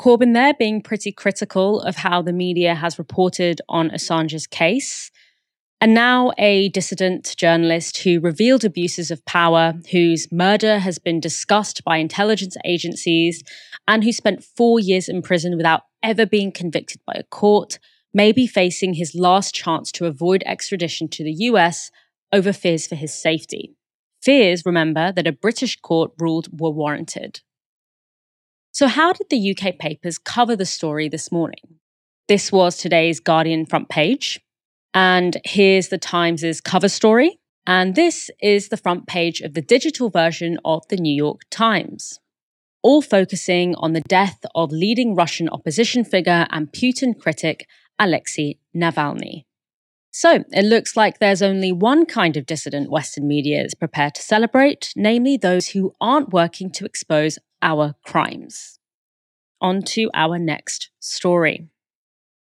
Corbyn 0.00 0.34
there 0.34 0.54
being 0.54 0.82
pretty 0.82 1.12
critical 1.12 1.80
of 1.80 1.96
how 1.96 2.22
the 2.22 2.32
media 2.32 2.74
has 2.74 2.98
reported 2.98 3.60
on 3.68 3.90
Assange's 3.90 4.46
case 4.46 5.10
and 5.82 5.94
now 5.94 6.30
a 6.38 6.68
dissident 6.68 7.34
journalist 7.36 7.98
who 7.98 8.20
revealed 8.20 8.64
abuses 8.64 9.10
of 9.10 9.24
power, 9.24 9.74
whose 9.90 10.30
murder 10.30 10.78
has 10.78 11.00
been 11.00 11.18
discussed 11.18 11.82
by 11.82 11.96
intelligence 11.96 12.56
agencies, 12.64 13.42
and 13.88 14.04
who 14.04 14.12
spent 14.12 14.44
four 14.44 14.78
years 14.78 15.08
in 15.08 15.22
prison 15.22 15.56
without 15.56 15.82
ever 16.00 16.24
being 16.24 16.52
convicted 16.52 17.00
by 17.04 17.14
a 17.16 17.24
court, 17.24 17.80
may 18.14 18.30
be 18.30 18.46
facing 18.46 18.94
his 18.94 19.16
last 19.16 19.56
chance 19.56 19.90
to 19.90 20.06
avoid 20.06 20.44
extradition 20.46 21.08
to 21.08 21.24
the 21.24 21.34
US 21.50 21.90
over 22.30 22.52
fears 22.52 22.86
for 22.86 22.94
his 22.94 23.12
safety. 23.12 23.74
Fears, 24.22 24.62
remember, 24.64 25.10
that 25.10 25.26
a 25.26 25.32
British 25.32 25.80
court 25.80 26.12
ruled 26.16 26.60
were 26.60 26.70
warranted. 26.70 27.40
So, 28.74 28.88
how 28.88 29.12
did 29.12 29.26
the 29.28 29.54
UK 29.54 29.78
papers 29.78 30.16
cover 30.16 30.56
the 30.56 30.64
story 30.64 31.10
this 31.10 31.30
morning? 31.30 31.78
This 32.26 32.50
was 32.50 32.78
today's 32.78 33.20
Guardian 33.20 33.66
front 33.66 33.90
page. 33.90 34.40
And 34.94 35.36
here's 35.44 35.88
the 35.88 35.98
Times' 35.98 36.58
cover 36.62 36.88
story. 36.88 37.38
And 37.66 37.94
this 37.94 38.30
is 38.40 38.70
the 38.70 38.78
front 38.78 39.06
page 39.06 39.42
of 39.42 39.52
the 39.52 39.60
digital 39.60 40.08
version 40.08 40.58
of 40.64 40.88
the 40.88 40.96
New 40.96 41.14
York 41.14 41.42
Times, 41.50 42.18
all 42.82 43.02
focusing 43.02 43.74
on 43.74 43.92
the 43.92 44.00
death 44.00 44.40
of 44.54 44.72
leading 44.72 45.14
Russian 45.14 45.50
opposition 45.50 46.02
figure 46.02 46.46
and 46.48 46.72
Putin 46.72 47.16
critic 47.16 47.68
Alexei 47.98 48.58
Navalny. 48.74 49.44
So 50.10 50.44
it 50.50 50.64
looks 50.64 50.96
like 50.96 51.18
there's 51.18 51.42
only 51.42 51.72
one 51.72 52.06
kind 52.06 52.38
of 52.38 52.46
dissident 52.46 52.90
Western 52.90 53.28
media 53.28 53.62
is 53.62 53.74
prepared 53.74 54.14
to 54.14 54.22
celebrate, 54.22 54.94
namely 54.96 55.36
those 55.36 55.68
who 55.68 55.92
aren't 56.00 56.32
working 56.32 56.70
to 56.72 56.86
expose 56.86 57.38
our 57.62 57.94
crimes. 58.04 58.78
On 59.60 59.80
to 59.82 60.10
our 60.12 60.38
next 60.38 60.90
story. 61.00 61.68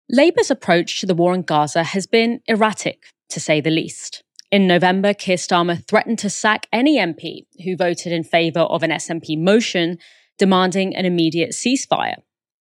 Labour's 0.09 0.49
approach 0.49 0.99
to 0.99 1.05
the 1.05 1.13
war 1.13 1.35
in 1.35 1.43
Gaza 1.43 1.83
has 1.83 2.07
been 2.07 2.41
erratic, 2.47 3.03
to 3.29 3.39
say 3.39 3.61
the 3.61 3.69
least. 3.69 4.23
In 4.51 4.65
November, 4.65 5.13
Keir 5.13 5.35
Starmer 5.35 5.85
threatened 5.87 6.17
to 6.19 6.29
sack 6.29 6.65
any 6.73 6.97
MP 6.97 7.45
who 7.63 7.75
voted 7.77 8.11
in 8.11 8.23
favour 8.23 8.61
of 8.61 8.81
an 8.81 8.89
SNP 8.89 9.37
motion 9.37 9.99
demanding 10.39 10.95
an 10.95 11.05
immediate 11.05 11.51
ceasefire. 11.51 12.15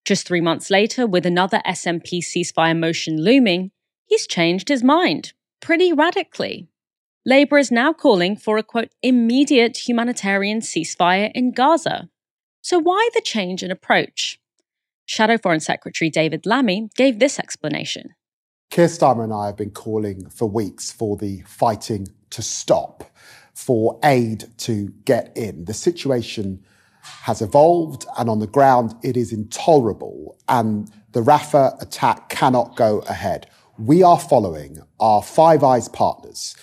Just 0.05 0.27
three 0.27 0.43
months 0.43 0.69
later, 0.69 1.07
with 1.07 1.25
another 1.25 1.63
SNP 1.67 2.19
ceasefire 2.19 2.79
motion 2.79 3.23
looming, 3.23 3.71
he's 4.05 4.27
changed 4.27 4.69
his 4.69 4.83
mind 4.83 5.33
pretty 5.61 5.93
radically. 5.93 6.69
Labour 7.25 7.59
is 7.59 7.71
now 7.71 7.93
calling 7.93 8.37
for 8.37 8.59
a 8.59 8.63
quote, 8.63 8.91
immediate 9.03 9.89
humanitarian 9.89 10.61
ceasefire 10.61 11.31
in 11.35 11.53
Gaza. 11.53 12.09
So, 12.69 12.79
why 12.79 13.09
the 13.15 13.23
change 13.23 13.63
in 13.63 13.71
approach? 13.71 14.39
Shadow 15.07 15.39
Foreign 15.39 15.59
Secretary 15.59 16.11
David 16.11 16.45
Lammy 16.45 16.91
gave 16.97 17.19
this 17.19 17.39
explanation. 17.39 18.11
Keir 18.69 18.89
Starmer 18.89 19.25
and 19.25 19.33
I 19.33 19.47
have 19.47 19.57
been 19.57 19.71
calling 19.71 20.29
for 20.29 20.47
weeks 20.51 20.93
for 20.93 21.17
the 21.17 21.41
fighting 21.47 22.09
to 22.29 22.43
stop, 22.43 23.05
for 23.55 23.99
aid 24.05 24.45
to 24.59 24.93
get 25.07 25.35
in. 25.35 25.65
The 25.65 25.73
situation 25.73 26.63
has 27.01 27.41
evolved, 27.41 28.05
and 28.19 28.29
on 28.29 28.39
the 28.39 28.47
ground, 28.47 28.95
it 29.03 29.17
is 29.17 29.33
intolerable, 29.33 30.37
and 30.47 30.93
the 31.13 31.23
Rafah 31.23 31.81
attack 31.81 32.29
cannot 32.29 32.77
go 32.77 32.99
ahead. 33.09 33.49
We 33.79 34.03
are 34.03 34.21
following 34.21 34.77
our 35.01 35.23
Five 35.23 35.65
Eyes 35.65 35.89
partners, 35.89 36.55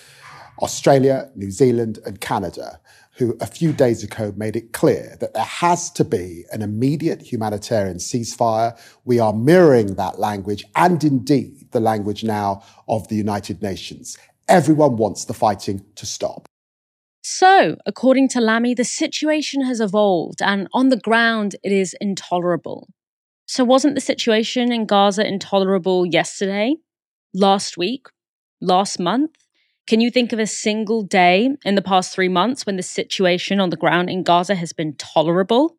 Australia, 0.62 1.32
New 1.34 1.50
Zealand, 1.50 1.98
and 2.06 2.20
Canada, 2.20 2.78
who 3.16 3.36
a 3.40 3.46
few 3.46 3.72
days 3.72 4.02
ago 4.04 4.32
made 4.36 4.56
it 4.56 4.72
clear 4.72 5.16
that 5.20 5.32
there 5.32 5.42
has 5.42 5.90
to 5.90 6.04
be 6.04 6.44
an 6.52 6.62
immediate 6.62 7.22
humanitarian 7.22 7.96
ceasefire. 7.96 8.78
We 9.04 9.18
are 9.18 9.32
mirroring 9.32 9.94
that 9.94 10.18
language 10.18 10.64
and 10.76 11.02
indeed 11.02 11.70
the 11.72 11.80
language 11.80 12.24
now 12.24 12.62
of 12.88 13.08
the 13.08 13.16
United 13.16 13.62
Nations. 13.62 14.18
Everyone 14.48 14.96
wants 14.96 15.24
the 15.24 15.34
fighting 15.34 15.84
to 15.96 16.06
stop. 16.06 16.46
So, 17.22 17.76
according 17.86 18.28
to 18.30 18.40
Lammy, 18.40 18.74
the 18.74 18.84
situation 18.84 19.64
has 19.64 19.80
evolved 19.80 20.40
and 20.40 20.68
on 20.72 20.90
the 20.90 21.00
ground 21.00 21.56
it 21.64 21.72
is 21.72 21.96
intolerable. 22.00 22.88
So, 23.46 23.64
wasn't 23.64 23.94
the 23.94 24.00
situation 24.00 24.70
in 24.70 24.86
Gaza 24.86 25.26
intolerable 25.26 26.06
yesterday, 26.06 26.76
last 27.34 27.76
week, 27.76 28.06
last 28.60 29.00
month? 29.00 29.45
Can 29.86 30.00
you 30.00 30.10
think 30.10 30.32
of 30.32 30.40
a 30.40 30.48
single 30.48 31.02
day 31.02 31.54
in 31.64 31.76
the 31.76 31.82
past 31.82 32.12
three 32.12 32.28
months 32.28 32.66
when 32.66 32.76
the 32.76 32.82
situation 32.82 33.60
on 33.60 33.70
the 33.70 33.76
ground 33.76 34.10
in 34.10 34.24
Gaza 34.24 34.56
has 34.56 34.72
been 34.72 34.94
tolerable? 34.96 35.76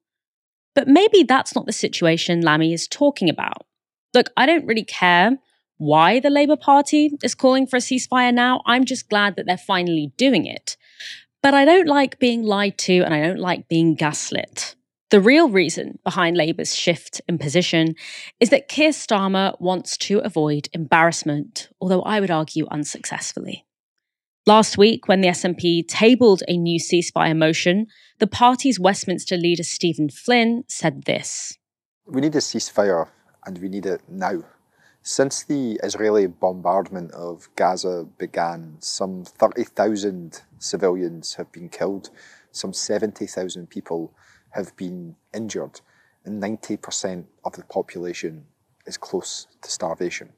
But 0.75 0.87
maybe 0.87 1.23
that's 1.23 1.55
not 1.55 1.65
the 1.65 1.73
situation 1.73 2.39
Lammy 2.39 2.71
is 2.71 2.87
talking 2.87 3.29
about. 3.29 3.65
Look, 4.13 4.29
I 4.37 4.45
don't 4.45 4.65
really 4.65 4.85
care 4.85 5.37
why 5.77 6.21
the 6.21 6.29
Labour 6.29 6.55
Party 6.55 7.17
is 7.21 7.35
calling 7.35 7.67
for 7.67 7.75
a 7.75 7.81
ceasefire 7.81 8.33
now. 8.33 8.61
I'm 8.65 8.85
just 8.85 9.09
glad 9.09 9.35
that 9.35 9.45
they're 9.45 9.57
finally 9.57 10.13
doing 10.15 10.45
it. 10.45 10.77
But 11.43 11.53
I 11.53 11.65
don't 11.65 11.87
like 11.87 12.17
being 12.17 12.43
lied 12.43 12.77
to 12.79 13.01
and 13.01 13.13
I 13.13 13.21
don't 13.21 13.39
like 13.39 13.67
being 13.67 13.95
gaslit. 13.95 14.75
The 15.09 15.21
real 15.21 15.49
reason 15.49 15.99
behind 16.03 16.37
Labour's 16.37 16.75
shift 16.75 17.21
in 17.27 17.37
position 17.37 17.95
is 18.39 18.49
that 18.49 18.69
Keir 18.69 18.89
Starmer 18.89 19.59
wants 19.59 19.97
to 19.97 20.19
avoid 20.19 20.69
embarrassment, 20.73 21.69
although 21.81 22.01
I 22.01 22.19
would 22.21 22.31
argue 22.31 22.67
unsuccessfully. 22.71 23.66
Last 24.47 24.77
week, 24.77 25.09
when 25.09 25.19
the 25.19 25.27
SNP 25.27 25.89
tabled 25.89 26.41
a 26.47 26.55
new 26.55 26.79
ceasefire 26.79 27.37
motion, 27.37 27.87
the 28.19 28.27
party's 28.27 28.79
Westminster 28.79 29.35
leader 29.35 29.63
Stephen 29.63 30.07
Flynn 30.07 30.63
said 30.69 31.03
this 31.03 31.57
We 32.05 32.21
need 32.21 32.33
a 32.33 32.37
ceasefire, 32.37 33.09
and 33.45 33.57
we 33.57 33.67
need 33.67 33.85
it 33.85 33.99
now. 34.07 34.45
Since 35.01 35.43
the 35.43 35.81
Israeli 35.83 36.27
bombardment 36.27 37.11
of 37.11 37.49
Gaza 37.57 38.07
began, 38.17 38.77
some 38.79 39.25
30,000 39.25 40.43
civilians 40.59 41.33
have 41.33 41.51
been 41.51 41.67
killed, 41.67 42.09
some 42.49 42.71
70,000 42.71 43.69
people 43.69 44.13
have 44.51 44.73
been 44.77 45.17
injured, 45.33 45.81
and 46.23 46.41
90% 46.41 47.25
of 47.43 47.57
the 47.57 47.65
population 47.65 48.45
is 48.85 48.95
close 48.95 49.47
to 49.61 49.69
starvation. 49.69 50.29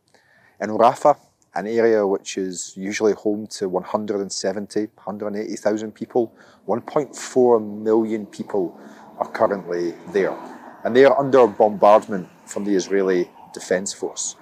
In 0.59 0.71
Rafah, 0.71 1.28
an 1.55 1.67
area 1.67 2.05
which 2.05 2.37
is 2.37 2.73
usually 2.77 3.13
home 3.13 3.47
to 3.47 3.67
170, 3.67 4.79
180,000 4.79 5.91
people. 5.91 6.33
1.4 6.67 7.83
million 7.83 8.25
people 8.25 8.79
are 9.17 9.29
currently 9.31 9.93
there. 10.13 10.37
And 10.83 10.95
they 10.95 11.05
are 11.05 11.17
under 11.19 11.47
bombardment 11.47 12.29
from 12.45 12.65
the 12.65 12.75
Israeli 12.75 13.29
Defence 13.53 13.93
Force. 13.93 14.35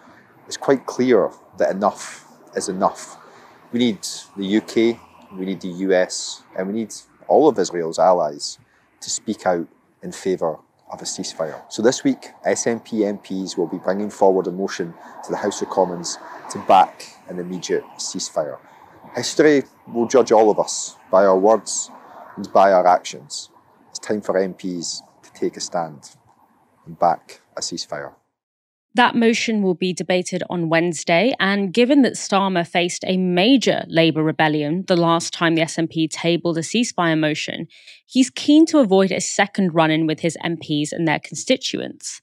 It's 0.47 0.57
quite 0.57 0.85
clear 0.85 1.31
that 1.57 1.71
enough 1.71 2.25
is 2.55 2.69
enough. 2.69 3.17
We 3.71 3.79
need 3.79 3.99
the 4.35 4.57
UK, 4.57 4.99
we 5.37 5.45
need 5.45 5.61
the 5.61 5.69
US, 5.87 6.43
and 6.57 6.67
we 6.67 6.73
need 6.73 6.93
all 7.27 7.47
of 7.49 7.57
Israel's 7.59 7.99
allies 7.99 8.59
to 9.01 9.09
speak 9.09 9.45
out 9.45 9.67
in 10.01 10.11
favour 10.11 10.59
of 10.91 11.01
a 11.01 11.05
ceasefire. 11.05 11.61
So 11.69 11.81
this 11.81 12.03
week, 12.03 12.31
SNP 12.45 13.19
MPs 13.19 13.57
will 13.57 13.67
be 13.67 13.77
bringing 13.77 14.09
forward 14.09 14.47
a 14.47 14.51
motion 14.51 14.93
to 15.25 15.31
the 15.31 15.37
House 15.37 15.61
of 15.61 15.69
Commons 15.69 16.17
to 16.51 16.59
back 16.59 17.05
an 17.27 17.39
immediate 17.39 17.83
ceasefire. 17.97 18.57
History 19.15 19.63
will 19.87 20.07
judge 20.07 20.31
all 20.31 20.49
of 20.49 20.59
us 20.59 20.97
by 21.11 21.25
our 21.25 21.37
words 21.37 21.89
and 22.35 22.51
by 22.53 22.71
our 22.71 22.85
actions. 22.85 23.49
It's 23.89 23.99
time 23.99 24.21
for 24.21 24.35
MPs 24.35 25.01
to 25.23 25.33
take 25.33 25.57
a 25.57 25.61
stand 25.61 26.15
and 26.85 26.97
back 26.97 27.41
a 27.55 27.61
ceasefire. 27.61 28.13
That 28.97 29.15
motion 29.15 29.61
will 29.61 29.75
be 29.75 29.93
debated 29.93 30.41
on 30.49 30.69
Wednesday, 30.69 31.35
and 31.39 31.71
given 31.71 32.01
that 32.01 32.13
Starmer 32.13 32.67
faced 32.67 33.03
a 33.05 33.15
major 33.15 33.85
Labour 33.87 34.23
rebellion 34.23 34.85
the 34.87 34.97
last 34.97 35.33
time 35.33 35.53
the 35.53 35.61
SNP 35.61 36.09
tabled 36.09 36.57
a 36.57 36.61
ceasefire 36.61 37.19
motion, 37.19 37.67
he's 38.07 38.31
keen 38.31 38.65
to 38.65 38.79
avoid 38.79 39.11
a 39.11 39.21
second 39.21 39.75
run 39.75 39.91
in 39.91 40.07
with 40.07 40.21
his 40.21 40.35
MPs 40.43 40.91
and 40.91 41.07
their 41.07 41.19
constituents. 41.19 42.21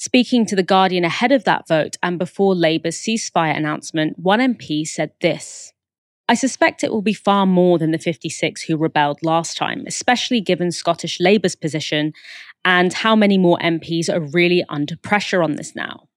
Speaking 0.00 0.46
to 0.46 0.54
The 0.54 0.62
Guardian 0.62 1.02
ahead 1.02 1.32
of 1.32 1.42
that 1.42 1.66
vote 1.66 1.96
and 2.04 2.20
before 2.20 2.54
Labour's 2.54 2.96
ceasefire 2.96 3.56
announcement, 3.56 4.16
one 4.16 4.38
MP 4.38 4.86
said 4.86 5.10
this 5.20 5.72
I 6.28 6.34
suspect 6.34 6.84
it 6.84 6.92
will 6.92 7.02
be 7.02 7.14
far 7.14 7.46
more 7.46 7.78
than 7.78 7.90
the 7.90 7.98
56 7.98 8.62
who 8.62 8.76
rebelled 8.76 9.18
last 9.24 9.56
time, 9.56 9.82
especially 9.88 10.40
given 10.40 10.70
Scottish 10.70 11.18
Labour's 11.18 11.56
position 11.56 12.12
and 12.64 12.92
how 12.92 13.16
many 13.16 13.38
more 13.38 13.58
MPs 13.58 14.08
are 14.08 14.20
really 14.20 14.64
under 14.68 14.96
pressure 14.96 15.42
on 15.42 15.56
this 15.56 15.74
now. 15.74 16.08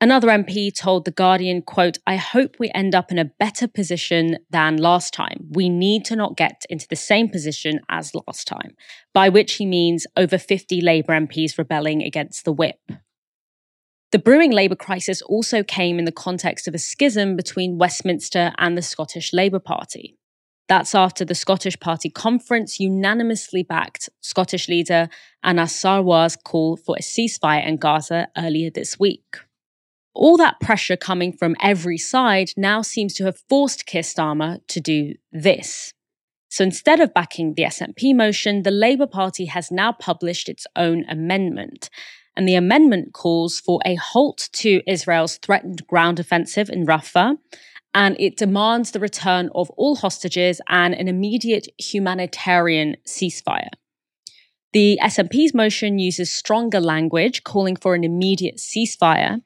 Another 0.00 0.28
MP 0.28 0.72
told 0.72 1.04
The 1.04 1.10
Guardian, 1.10 1.62
quote, 1.62 1.98
I 2.06 2.16
hope 2.16 2.56
we 2.60 2.70
end 2.72 2.94
up 2.94 3.10
in 3.10 3.18
a 3.18 3.24
better 3.24 3.66
position 3.66 4.38
than 4.50 4.76
last 4.76 5.12
time. 5.12 5.46
We 5.50 5.68
need 5.68 6.04
to 6.04 6.16
not 6.16 6.36
get 6.36 6.62
into 6.68 6.86
the 6.86 6.94
same 6.94 7.28
position 7.30 7.80
as 7.88 8.14
last 8.14 8.46
time, 8.46 8.76
by 9.12 9.28
which 9.28 9.54
he 9.54 9.66
means 9.66 10.06
over 10.16 10.38
50 10.38 10.80
Labour 10.82 11.14
MPs 11.14 11.58
rebelling 11.58 12.02
against 12.02 12.44
the 12.44 12.52
whip. 12.52 12.78
The 14.14 14.20
brewing 14.20 14.52
Labour 14.52 14.76
crisis 14.76 15.22
also 15.22 15.64
came 15.64 15.98
in 15.98 16.04
the 16.04 16.12
context 16.12 16.68
of 16.68 16.74
a 16.76 16.78
schism 16.78 17.34
between 17.34 17.78
Westminster 17.78 18.52
and 18.58 18.78
the 18.78 18.80
Scottish 18.80 19.32
Labour 19.32 19.58
Party. 19.58 20.16
That's 20.68 20.94
after 20.94 21.24
the 21.24 21.34
Scottish 21.34 21.80
Party 21.80 22.10
conference 22.10 22.78
unanimously 22.78 23.64
backed 23.64 24.08
Scottish 24.20 24.68
leader 24.68 25.08
Anas 25.42 25.72
Sarwar's 25.72 26.36
call 26.36 26.76
for 26.76 26.94
a 26.96 27.02
ceasefire 27.02 27.66
in 27.66 27.76
Gaza 27.76 28.28
earlier 28.38 28.70
this 28.70 29.00
week. 29.00 29.38
All 30.14 30.36
that 30.36 30.60
pressure 30.60 30.96
coming 30.96 31.32
from 31.32 31.56
every 31.60 31.98
side 31.98 32.50
now 32.56 32.82
seems 32.82 33.14
to 33.14 33.24
have 33.24 33.42
forced 33.48 33.84
Keir 33.84 34.02
Starmer 34.02 34.60
to 34.68 34.80
do 34.80 35.14
this. 35.32 35.92
So 36.50 36.62
instead 36.62 37.00
of 37.00 37.14
backing 37.14 37.54
the 37.54 37.64
SNP 37.64 38.14
motion, 38.14 38.62
the 38.62 38.70
Labour 38.70 39.08
Party 39.08 39.46
has 39.46 39.72
now 39.72 39.90
published 39.90 40.48
its 40.48 40.68
own 40.76 41.04
amendment. 41.08 41.90
And 42.36 42.48
the 42.48 42.56
amendment 42.56 43.12
calls 43.12 43.60
for 43.60 43.80
a 43.84 43.94
halt 43.94 44.48
to 44.54 44.82
Israel's 44.86 45.36
threatened 45.36 45.86
ground 45.86 46.18
offensive 46.18 46.68
in 46.68 46.86
Rafah 46.86 47.36
and 47.94 48.16
it 48.18 48.36
demands 48.36 48.90
the 48.90 48.98
return 48.98 49.48
of 49.54 49.70
all 49.70 49.96
hostages 49.96 50.60
and 50.68 50.94
an 50.94 51.06
immediate 51.06 51.68
humanitarian 51.78 52.96
ceasefire. 53.06 53.70
The 54.72 54.98
SNP's 55.00 55.54
motion 55.54 56.00
uses 56.00 56.32
stronger 56.32 56.80
language, 56.80 57.44
calling 57.44 57.76
for 57.76 57.94
an 57.94 58.02
immediate 58.02 58.56
ceasefire 58.56 59.40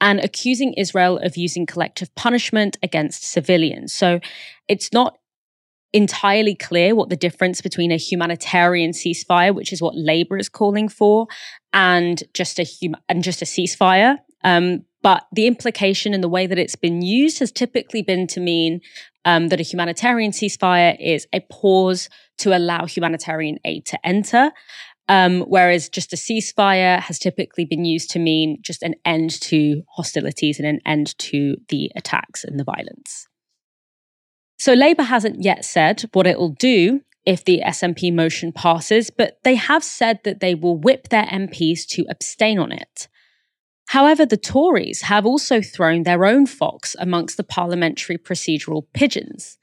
and 0.00 0.18
accusing 0.18 0.74
Israel 0.74 1.18
of 1.18 1.36
using 1.36 1.64
collective 1.64 2.12
punishment 2.16 2.76
against 2.82 3.22
civilians. 3.22 3.94
So 3.94 4.18
it's 4.66 4.92
not 4.92 5.18
entirely 5.92 6.56
clear 6.56 6.96
what 6.96 7.10
the 7.10 7.16
difference 7.16 7.60
between 7.60 7.92
a 7.92 7.96
humanitarian 7.96 8.90
ceasefire, 8.90 9.54
which 9.54 9.72
is 9.72 9.80
what 9.80 9.94
Labour 9.94 10.38
is 10.38 10.48
calling 10.48 10.88
for, 10.88 11.28
and 11.72 12.22
just 12.34 12.58
a 12.58 12.64
hum- 12.64 13.00
and 13.08 13.22
just 13.22 13.42
a 13.42 13.44
ceasefire. 13.44 14.18
Um, 14.44 14.84
but 15.02 15.24
the 15.32 15.46
implication 15.46 16.14
and 16.14 16.22
the 16.22 16.28
way 16.28 16.46
that 16.46 16.58
it's 16.58 16.76
been 16.76 17.02
used 17.02 17.40
has 17.40 17.50
typically 17.50 18.02
been 18.02 18.26
to 18.28 18.40
mean 18.40 18.80
um, 19.24 19.48
that 19.48 19.60
a 19.60 19.64
humanitarian 19.64 20.30
ceasefire 20.30 20.96
is 21.00 21.26
a 21.32 21.40
pause 21.50 22.08
to 22.38 22.56
allow 22.56 22.86
humanitarian 22.86 23.58
aid 23.64 23.84
to 23.86 24.06
enter. 24.06 24.52
Um, 25.08 25.40
whereas 25.42 25.88
just 25.88 26.12
a 26.12 26.16
ceasefire 26.16 27.00
has 27.00 27.18
typically 27.18 27.64
been 27.64 27.84
used 27.84 28.10
to 28.10 28.18
mean 28.18 28.58
just 28.62 28.82
an 28.82 28.94
end 29.04 29.40
to 29.42 29.82
hostilities 29.96 30.58
and 30.58 30.68
an 30.68 30.80
end 30.86 31.18
to 31.18 31.56
the 31.68 31.90
attacks 31.96 32.44
and 32.44 32.58
the 32.58 32.64
violence. 32.64 33.26
So 34.58 34.74
Labour 34.74 35.02
hasn't 35.02 35.42
yet 35.42 35.64
said 35.64 36.04
what 36.12 36.26
it 36.26 36.38
will 36.38 36.54
do 36.58 37.00
if 37.24 37.44
the 37.44 37.62
SNP 37.64 38.12
motion 38.12 38.52
passes, 38.52 39.10
but 39.10 39.38
they 39.44 39.54
have 39.54 39.84
said 39.84 40.20
that 40.24 40.40
they 40.40 40.54
will 40.54 40.76
whip 40.76 41.08
their 41.08 41.24
MPs 41.24 41.86
to 41.88 42.04
abstain 42.08 42.58
on 42.58 42.72
it. 42.72 43.08
However, 43.88 44.24
the 44.24 44.36
Tories 44.36 45.02
have 45.02 45.26
also 45.26 45.60
thrown 45.60 46.02
their 46.02 46.24
own 46.24 46.46
fox 46.46 46.96
amongst 46.98 47.36
the 47.36 47.44
parliamentary 47.44 48.16
procedural 48.16 48.84
pigeons. 48.94 49.58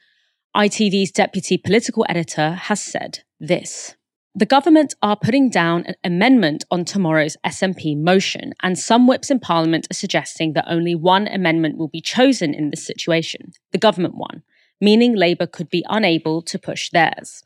ITV's 0.56 1.12
deputy 1.12 1.58
political 1.58 2.06
editor 2.08 2.52
has 2.52 2.82
said 2.82 3.24
this. 3.40 3.96
The 4.36 4.46
government 4.46 4.94
are 5.02 5.18
putting 5.18 5.50
down 5.50 5.86
an 5.86 5.96
amendment 6.04 6.64
on 6.70 6.86
tomorrow's 6.86 7.38
SNP 7.46 7.98
motion, 7.98 8.54
and 8.62 8.78
some 8.78 9.08
whips 9.08 9.32
in 9.32 9.40
Parliament 9.40 9.88
are 9.90 9.96
suggesting 9.96 10.54
that 10.54 10.66
only 10.68 10.94
one 10.94 11.28
amendment 11.28 11.78
will 11.78 11.88
be 11.88 12.00
chosen 12.00 12.54
in 12.54 12.70
this 12.70 12.86
situation, 12.86 13.52
the 13.72 13.80
government 13.80 14.16
one, 14.16 14.44
meaning 14.80 15.16
Labour 15.16 15.48
could 15.48 15.70
be 15.70 15.84
unable 15.90 16.42
to 16.44 16.60
push 16.60 16.92
theirs. 16.92 17.44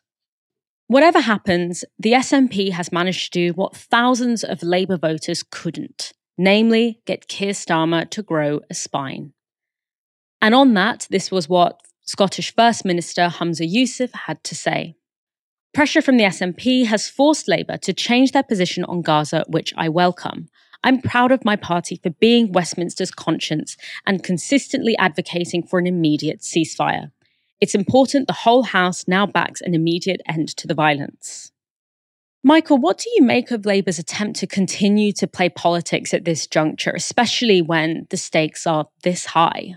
Whatever 0.94 1.22
happens, 1.22 1.84
the 1.98 2.12
SNP 2.12 2.72
has 2.74 2.92
managed 2.92 3.34
to 3.34 3.40
do 3.48 3.54
what 3.54 3.76
thousands 3.76 4.44
of 4.44 4.62
Labour 4.62 4.96
voters 4.96 5.42
couldn't, 5.42 6.14
namely 6.38 7.02
get 7.08 7.28
Keir 7.28 7.54
Starmer 7.54 8.08
to 8.12 8.22
grow 8.22 8.60
a 8.70 8.76
spine. 8.76 9.34
And 10.40 10.54
on 10.54 10.76
that, 10.76 11.08
this 11.10 11.32
was 11.32 11.50
what 11.50 11.82
Scottish 12.04 12.54
First 12.54 12.86
Minister 12.86 13.24
Humza 13.24 13.68
Yousaf 13.68 14.14
had 14.28 14.44
to 14.44 14.54
say. 14.54 14.96
Pressure 15.74 16.04
from 16.04 16.18
the 16.18 16.26
SNP 16.26 16.86
has 16.86 17.10
forced 17.10 17.48
Labour 17.48 17.78
to 17.78 17.92
change 17.92 18.32
their 18.32 18.44
position 18.44 18.84
on 18.84 19.02
Gaza, 19.02 19.46
which 19.48 19.74
I 19.76 19.90
welcome. 19.90 20.48
I'm 20.84 21.02
proud 21.02 21.32
of 21.32 21.44
my 21.44 21.56
party 21.56 21.96
for 22.04 22.12
being 22.12 22.52
Westminster's 22.52 23.10
conscience 23.10 23.78
and 24.06 24.24
consistently 24.24 24.96
advocating 25.00 25.66
for 25.66 25.80
an 25.80 25.88
immediate 25.88 26.42
ceasefire. 26.42 27.10
It's 27.62 27.76
important 27.76 28.28
the 28.28 28.34
whole 28.34 28.64
House 28.64 29.08
now 29.08 29.26
backs 29.26 29.62
an 29.62 29.74
immediate 29.74 30.22
end 30.28 30.50
to 30.58 30.68
the 30.68 30.74
violence. 30.74 31.52
Michael, 32.44 32.78
what 32.78 32.98
do 32.98 33.10
you 33.16 33.24
make 33.24 33.52
of 33.52 33.66
Labour's 33.66 34.00
attempt 34.00 34.38
to 34.40 34.48
continue 34.48 35.14
to 35.14 35.28
play 35.28 35.48
politics 35.48 36.14
at 36.14 36.26
this 36.26 36.46
juncture, 36.46 36.92
especially 36.92 37.62
when 37.62 38.06
the 38.10 38.18
stakes 38.18 38.68
are 38.68 38.88
this 39.04 39.26
high? 39.28 39.76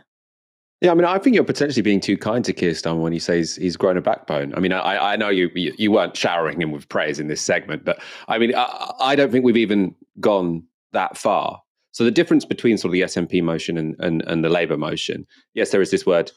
Yeah, 0.81 0.91
I 0.91 0.95
mean, 0.95 1.05
I 1.05 1.19
think 1.19 1.35
you're 1.35 1.45
potentially 1.45 1.83
being 1.83 2.01
too 2.01 2.19
kind 2.19 2.45
to 2.45 2.53
Keir 2.53 2.73
Starmer 2.73 3.01
when 3.01 3.13
you 3.13 3.21
say 3.21 3.39
he's, 3.39 3.57
he's 3.57 3.77
grown 3.77 3.97
a 3.97 4.03
backbone. 4.03 4.53
I 4.55 4.61
mean, 4.61 4.73
I, 4.73 5.13
I 5.13 5.17
know 5.17 5.31
you, 5.31 5.49
you, 5.55 5.73
you 5.79 5.93
weren't 5.93 6.17
showering 6.17 6.61
him 6.61 6.71
with 6.73 6.89
praise 6.89 7.19
in 7.19 7.29
this 7.29 7.41
segment, 7.41 7.85
but 7.85 8.03
I 8.29 8.39
mean, 8.39 8.55
I, 8.55 8.93
I 9.01 9.17
don't 9.17 9.31
think 9.31 9.45
we've 9.45 9.57
even 9.57 9.95
gone 10.21 10.65
that 10.93 11.17
far. 11.17 11.63
So 11.93 12.05
the 12.05 12.11
difference 12.11 12.45
between 12.45 12.77
sort 12.77 12.91
of 12.91 12.93
the 12.93 13.01
SNP 13.03 13.43
motion 13.43 13.79
and, 13.79 13.97
and, 14.01 14.23
and 14.27 14.45
the 14.45 14.51
Labour 14.51 14.77
motion, 14.77 15.25
yes, 15.55 15.71
there 15.71 15.81
is 15.81 15.91
this 15.91 16.05
word 16.05 16.31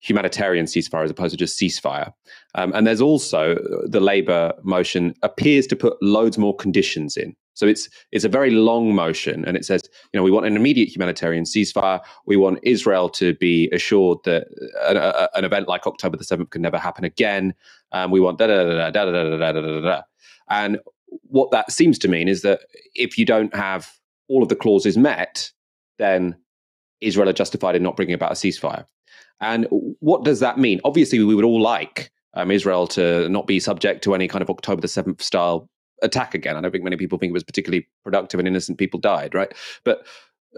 humanitarian 0.00 0.66
ceasefire 0.66 1.04
as 1.04 1.10
opposed 1.10 1.32
to 1.32 1.36
just 1.36 1.58
ceasefire. 1.58 2.12
Um, 2.54 2.72
and 2.74 2.86
there's 2.86 3.00
also 3.00 3.56
the 3.84 4.00
Labour 4.00 4.52
motion 4.62 5.14
appears 5.22 5.66
to 5.68 5.76
put 5.76 5.96
loads 6.02 6.38
more 6.38 6.56
conditions 6.56 7.16
in. 7.16 7.36
So 7.54 7.66
it's 7.66 7.90
it's 8.10 8.24
a 8.24 8.28
very 8.28 8.50
long 8.50 8.94
motion, 8.94 9.44
and 9.44 9.56
it 9.56 9.66
says, 9.66 9.82
you 10.12 10.18
know, 10.18 10.24
we 10.24 10.30
want 10.30 10.46
an 10.46 10.56
immediate 10.56 10.88
humanitarian 10.88 11.44
ceasefire. 11.44 12.00
We 12.24 12.36
want 12.36 12.60
Israel 12.62 13.10
to 13.10 13.34
be 13.34 13.68
assured 13.70 14.18
that 14.24 14.46
an, 14.88 14.96
a, 14.96 15.28
an 15.34 15.44
event 15.44 15.68
like 15.68 15.86
October 15.86 16.16
the 16.16 16.24
seventh 16.24 16.50
can 16.50 16.62
never 16.62 16.78
happen 16.78 17.04
again. 17.04 17.52
Um, 17.92 18.10
we 18.10 18.20
want 18.20 18.38
da 18.38 18.46
da 18.46 18.64
da 18.64 18.90
da 18.90 19.04
da 19.04 19.12
da 19.12 19.36
da 19.36 19.52
da 19.52 19.60
da 19.60 19.80
da. 19.80 20.02
And 20.48 20.78
what 21.24 21.50
that 21.50 21.70
seems 21.70 21.98
to 21.98 22.08
mean 22.08 22.28
is 22.28 22.42
that 22.42 22.60
if 22.94 23.18
you 23.18 23.26
don't 23.26 23.54
have 23.54 23.92
all 24.28 24.42
of 24.42 24.48
the 24.48 24.56
clauses 24.56 24.96
met, 24.96 25.50
then 25.98 26.36
Israel 27.00 27.28
are 27.28 27.34
justified 27.34 27.74
in 27.74 27.82
not 27.82 27.96
bringing 27.96 28.14
about 28.14 28.32
a 28.32 28.34
ceasefire. 28.34 28.86
And 29.40 29.66
what 29.70 30.24
does 30.24 30.40
that 30.40 30.58
mean? 30.58 30.80
Obviously, 30.84 31.22
we 31.22 31.34
would 31.34 31.44
all 31.44 31.60
like 31.60 32.10
um, 32.34 32.50
Israel 32.50 32.86
to 32.88 33.28
not 33.28 33.46
be 33.46 33.60
subject 33.60 34.04
to 34.04 34.14
any 34.14 34.28
kind 34.28 34.42
of 34.42 34.50
October 34.50 34.80
the 34.80 34.88
7th 34.88 35.22
style 35.22 35.68
attack 36.02 36.34
again. 36.34 36.56
I 36.56 36.60
don't 36.60 36.70
think 36.70 36.84
many 36.84 36.96
people 36.96 37.18
think 37.18 37.30
it 37.30 37.34
was 37.34 37.44
particularly 37.44 37.86
productive 38.04 38.38
and 38.38 38.48
innocent 38.48 38.78
people 38.78 39.00
died, 39.00 39.34
right? 39.34 39.52
But 39.84 40.06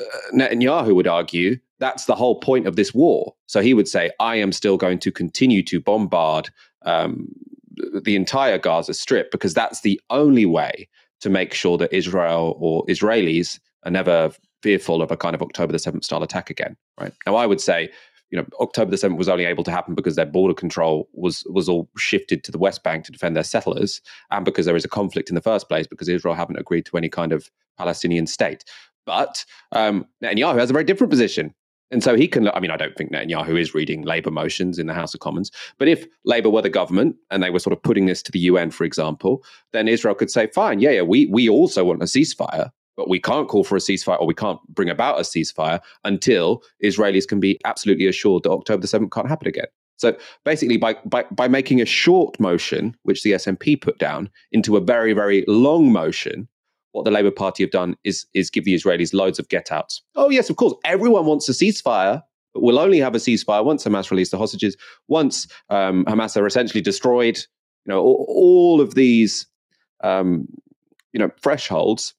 uh, 0.00 0.04
Netanyahu 0.34 0.94
would 0.94 1.06
argue 1.06 1.58
that's 1.78 2.06
the 2.06 2.14
whole 2.14 2.40
point 2.40 2.66
of 2.66 2.76
this 2.76 2.94
war. 2.94 3.34
So 3.46 3.60
he 3.60 3.74
would 3.74 3.88
say, 3.88 4.10
I 4.20 4.36
am 4.36 4.52
still 4.52 4.76
going 4.76 4.98
to 5.00 5.10
continue 5.10 5.62
to 5.64 5.80
bombard 5.80 6.50
um, 6.82 7.28
the 8.02 8.16
entire 8.16 8.58
Gaza 8.58 8.94
Strip 8.94 9.30
because 9.30 9.54
that's 9.54 9.80
the 9.80 10.00
only 10.10 10.46
way 10.46 10.88
to 11.20 11.30
make 11.30 11.54
sure 11.54 11.78
that 11.78 11.92
Israel 11.92 12.56
or 12.58 12.84
Israelis 12.86 13.58
are 13.84 13.90
never 13.90 14.32
fearful 14.62 15.02
of 15.02 15.10
a 15.10 15.16
kind 15.16 15.34
of 15.34 15.42
October 15.42 15.72
the 15.72 15.78
7th 15.78 16.04
style 16.04 16.22
attack 16.22 16.50
again, 16.50 16.76
right? 17.00 17.12
Now, 17.26 17.34
I 17.34 17.46
would 17.46 17.60
say 17.60 17.90
you 18.32 18.38
know, 18.38 18.46
October 18.60 18.90
the 18.90 18.96
7th 18.96 19.18
was 19.18 19.28
only 19.28 19.44
able 19.44 19.62
to 19.62 19.70
happen 19.70 19.94
because 19.94 20.16
their 20.16 20.26
border 20.26 20.54
control 20.54 21.08
was 21.12 21.44
was 21.50 21.68
all 21.68 21.88
shifted 21.98 22.42
to 22.42 22.50
the 22.50 22.58
West 22.58 22.82
Bank 22.82 23.04
to 23.04 23.12
defend 23.12 23.36
their 23.36 23.44
settlers, 23.44 24.00
and 24.30 24.44
because 24.44 24.66
there 24.66 24.74
is 24.74 24.84
a 24.84 24.88
conflict 24.88 25.28
in 25.28 25.34
the 25.34 25.42
first 25.42 25.68
place 25.68 25.86
because 25.86 26.08
Israel 26.08 26.34
haven't 26.34 26.58
agreed 26.58 26.86
to 26.86 26.96
any 26.96 27.10
kind 27.10 27.32
of 27.32 27.50
Palestinian 27.76 28.26
state. 28.26 28.64
But 29.04 29.44
um, 29.72 30.06
Netanyahu 30.24 30.58
has 30.58 30.70
a 30.70 30.72
very 30.72 30.84
different 30.84 31.10
position. 31.10 31.54
And 31.90 32.02
so 32.02 32.16
he 32.16 32.26
can, 32.26 32.48
I 32.48 32.60
mean, 32.60 32.70
I 32.70 32.78
don't 32.78 32.96
think 32.96 33.12
Netanyahu 33.12 33.60
is 33.60 33.74
reading 33.74 34.00
Labour 34.02 34.30
motions 34.30 34.78
in 34.78 34.86
the 34.86 34.94
House 34.94 35.12
of 35.12 35.20
Commons. 35.20 35.50
But 35.76 35.88
if 35.88 36.06
Labour 36.24 36.48
were 36.48 36.62
the 36.62 36.70
government 36.70 37.16
and 37.30 37.42
they 37.42 37.50
were 37.50 37.58
sort 37.58 37.76
of 37.76 37.82
putting 37.82 38.06
this 38.06 38.22
to 38.22 38.32
the 38.32 38.38
UN, 38.38 38.70
for 38.70 38.84
example, 38.84 39.44
then 39.72 39.88
Israel 39.88 40.14
could 40.14 40.30
say, 40.30 40.46
fine, 40.54 40.80
yeah, 40.80 40.90
yeah, 40.90 41.02
we, 41.02 41.26
we 41.26 41.50
also 41.50 41.84
want 41.84 42.00
a 42.00 42.06
ceasefire, 42.06 42.70
but 42.96 43.08
we 43.08 43.20
can't 43.20 43.48
call 43.48 43.64
for 43.64 43.76
a 43.76 43.80
ceasefire 43.80 44.20
or 44.20 44.26
we 44.26 44.34
can't 44.34 44.60
bring 44.68 44.90
about 44.90 45.18
a 45.18 45.22
ceasefire 45.22 45.80
until 46.04 46.62
Israelis 46.84 47.26
can 47.26 47.40
be 47.40 47.58
absolutely 47.64 48.06
assured 48.06 48.42
that 48.42 48.50
October 48.50 48.82
the 48.82 48.88
7th 48.88 49.10
can't 49.10 49.28
happen 49.28 49.48
again. 49.48 49.66
So 49.96 50.16
basically, 50.44 50.78
by, 50.78 50.94
by, 51.04 51.24
by 51.30 51.48
making 51.48 51.80
a 51.80 51.86
short 51.86 52.38
motion, 52.40 52.96
which 53.02 53.22
the 53.22 53.32
SNP 53.32 53.80
put 53.80 53.98
down, 53.98 54.30
into 54.50 54.76
a 54.76 54.80
very, 54.80 55.12
very 55.12 55.44
long 55.46 55.92
motion, 55.92 56.48
what 56.90 57.04
the 57.04 57.10
Labour 57.10 57.30
Party 57.30 57.62
have 57.62 57.70
done 57.70 57.96
is, 58.04 58.26
is 58.34 58.50
give 58.50 58.64
the 58.64 58.74
Israelis 58.74 59.14
loads 59.14 59.38
of 59.38 59.48
get 59.48 59.70
outs. 59.70 60.02
Oh, 60.16 60.28
yes, 60.28 60.50
of 60.50 60.56
course, 60.56 60.74
everyone 60.84 61.24
wants 61.24 61.48
a 61.48 61.52
ceasefire, 61.52 62.20
but 62.52 62.62
we'll 62.62 62.78
only 62.78 62.98
have 62.98 63.14
a 63.14 63.18
ceasefire 63.18 63.64
once 63.64 63.84
Hamas 63.84 64.10
release 64.10 64.30
the 64.30 64.38
hostages, 64.38 64.76
once 65.08 65.46
um, 65.70 66.04
Hamas 66.06 66.36
are 66.36 66.46
essentially 66.46 66.82
destroyed. 66.82 67.38
You 67.86 67.94
know, 67.94 68.00
all, 68.00 68.26
all 68.28 68.80
of 68.80 68.94
these, 68.94 69.46
um, 70.02 70.48
you 71.12 71.20
know, 71.20 71.30
thresholds 71.40 72.14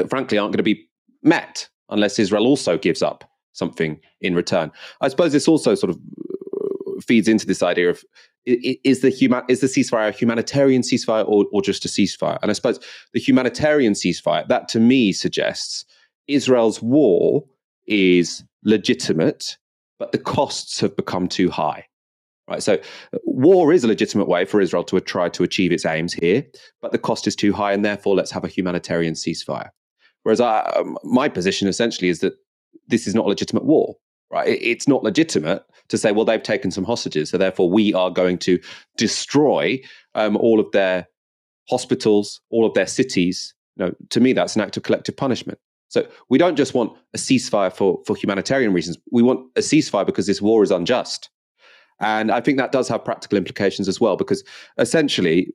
that 0.00 0.10
frankly 0.10 0.38
aren't 0.38 0.52
going 0.52 0.58
to 0.58 0.62
be 0.62 0.88
met 1.22 1.68
unless 1.90 2.18
Israel 2.18 2.46
also 2.46 2.78
gives 2.78 3.02
up 3.02 3.24
something 3.52 4.00
in 4.20 4.34
return. 4.34 4.72
I 5.00 5.08
suppose 5.08 5.32
this 5.32 5.48
also 5.48 5.74
sort 5.74 5.90
of 5.90 5.96
uh, 5.96 7.00
feeds 7.02 7.28
into 7.28 7.46
this 7.46 7.62
idea 7.62 7.90
of 7.90 8.02
is 8.46 9.00
the 9.02 9.10
human 9.10 9.42
is 9.48 9.60
the 9.60 9.66
ceasefire 9.66 10.08
a 10.08 10.12
humanitarian 10.12 10.80
ceasefire 10.80 11.28
or, 11.28 11.44
or 11.52 11.60
just 11.60 11.84
a 11.84 11.88
ceasefire? 11.88 12.38
And 12.40 12.50
I 12.50 12.54
suppose 12.54 12.80
the 13.12 13.20
humanitarian 13.20 13.92
ceasefire 13.92 14.48
that 14.48 14.68
to 14.68 14.80
me 14.80 15.12
suggests 15.12 15.84
Israel's 16.26 16.80
war 16.80 17.44
is 17.86 18.42
legitimate, 18.64 19.58
but 19.98 20.12
the 20.12 20.18
costs 20.18 20.80
have 20.80 20.96
become 20.96 21.28
too 21.28 21.50
high. 21.50 21.86
Right, 22.48 22.62
so 22.62 22.78
war 23.24 23.72
is 23.72 23.84
a 23.84 23.88
legitimate 23.88 24.26
way 24.26 24.44
for 24.44 24.60
Israel 24.60 24.82
to 24.84 25.00
try 25.00 25.28
to 25.28 25.44
achieve 25.44 25.70
its 25.70 25.86
aims 25.86 26.12
here, 26.12 26.44
but 26.82 26.90
the 26.90 26.98
cost 26.98 27.28
is 27.28 27.36
too 27.36 27.52
high, 27.52 27.72
and 27.72 27.84
therefore 27.84 28.16
let's 28.16 28.32
have 28.32 28.42
a 28.42 28.48
humanitarian 28.48 29.14
ceasefire. 29.14 29.68
Whereas 30.22 30.40
I, 30.40 30.60
um, 30.76 30.98
my 31.04 31.28
position 31.28 31.68
essentially 31.68 32.08
is 32.08 32.20
that 32.20 32.34
this 32.88 33.06
is 33.06 33.14
not 33.14 33.26
a 33.26 33.28
legitimate 33.28 33.64
war, 33.64 33.96
right? 34.30 34.48
it's 34.48 34.86
not 34.86 35.02
legitimate 35.02 35.64
to 35.88 35.98
say, 35.98 36.12
well, 36.12 36.24
they've 36.24 36.42
taken 36.42 36.70
some 36.70 36.84
hostages, 36.84 37.30
so 37.30 37.38
therefore 37.38 37.70
we 37.70 37.92
are 37.94 38.10
going 38.10 38.38
to 38.38 38.58
destroy 38.96 39.80
um, 40.14 40.36
all 40.36 40.60
of 40.60 40.70
their 40.72 41.08
hospitals, 41.68 42.40
all 42.50 42.66
of 42.66 42.74
their 42.74 42.86
cities. 42.86 43.54
No, 43.76 43.94
to 44.10 44.20
me, 44.20 44.32
that's 44.32 44.56
an 44.56 44.62
act 44.62 44.76
of 44.76 44.82
collective 44.82 45.16
punishment. 45.16 45.58
So 45.88 46.06
we 46.28 46.38
don't 46.38 46.56
just 46.56 46.74
want 46.74 46.92
a 47.14 47.18
ceasefire 47.18 47.72
for, 47.72 48.00
for 48.06 48.14
humanitarian 48.14 48.72
reasons. 48.72 48.96
We 49.10 49.22
want 49.22 49.40
a 49.56 49.60
ceasefire 49.60 50.06
because 50.06 50.26
this 50.26 50.40
war 50.40 50.62
is 50.62 50.70
unjust. 50.70 51.30
And 52.00 52.30
I 52.30 52.40
think 52.40 52.58
that 52.58 52.72
does 52.72 52.88
have 52.88 53.04
practical 53.04 53.36
implications 53.36 53.88
as 53.88 54.00
well, 54.00 54.16
because 54.16 54.42
essentially, 54.78 55.52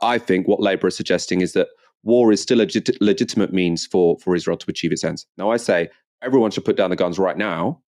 I 0.00 0.18
think 0.18 0.48
what 0.48 0.60
Labour 0.60 0.86
is 0.86 0.96
suggesting 0.96 1.40
is 1.40 1.52
that 1.52 1.68
war 2.02 2.32
is 2.32 2.42
still 2.42 2.58
a 2.58 2.62
legit- 2.62 3.00
legitimate 3.00 3.52
means 3.52 3.86
for, 3.86 4.18
for 4.18 4.34
Israel 4.34 4.56
to 4.56 4.70
achieve 4.70 4.92
its 4.92 5.04
ends. 5.04 5.26
Now, 5.38 5.50
I 5.50 5.56
say 5.56 5.88
everyone 6.22 6.50
should 6.50 6.64
put 6.64 6.76
down 6.76 6.90
the 6.90 6.96
guns 6.96 7.18
right 7.18 7.36
now, 7.36 7.82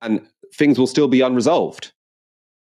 and 0.00 0.26
things 0.54 0.78
will 0.78 0.86
still 0.86 1.08
be 1.08 1.20
unresolved. 1.20 1.92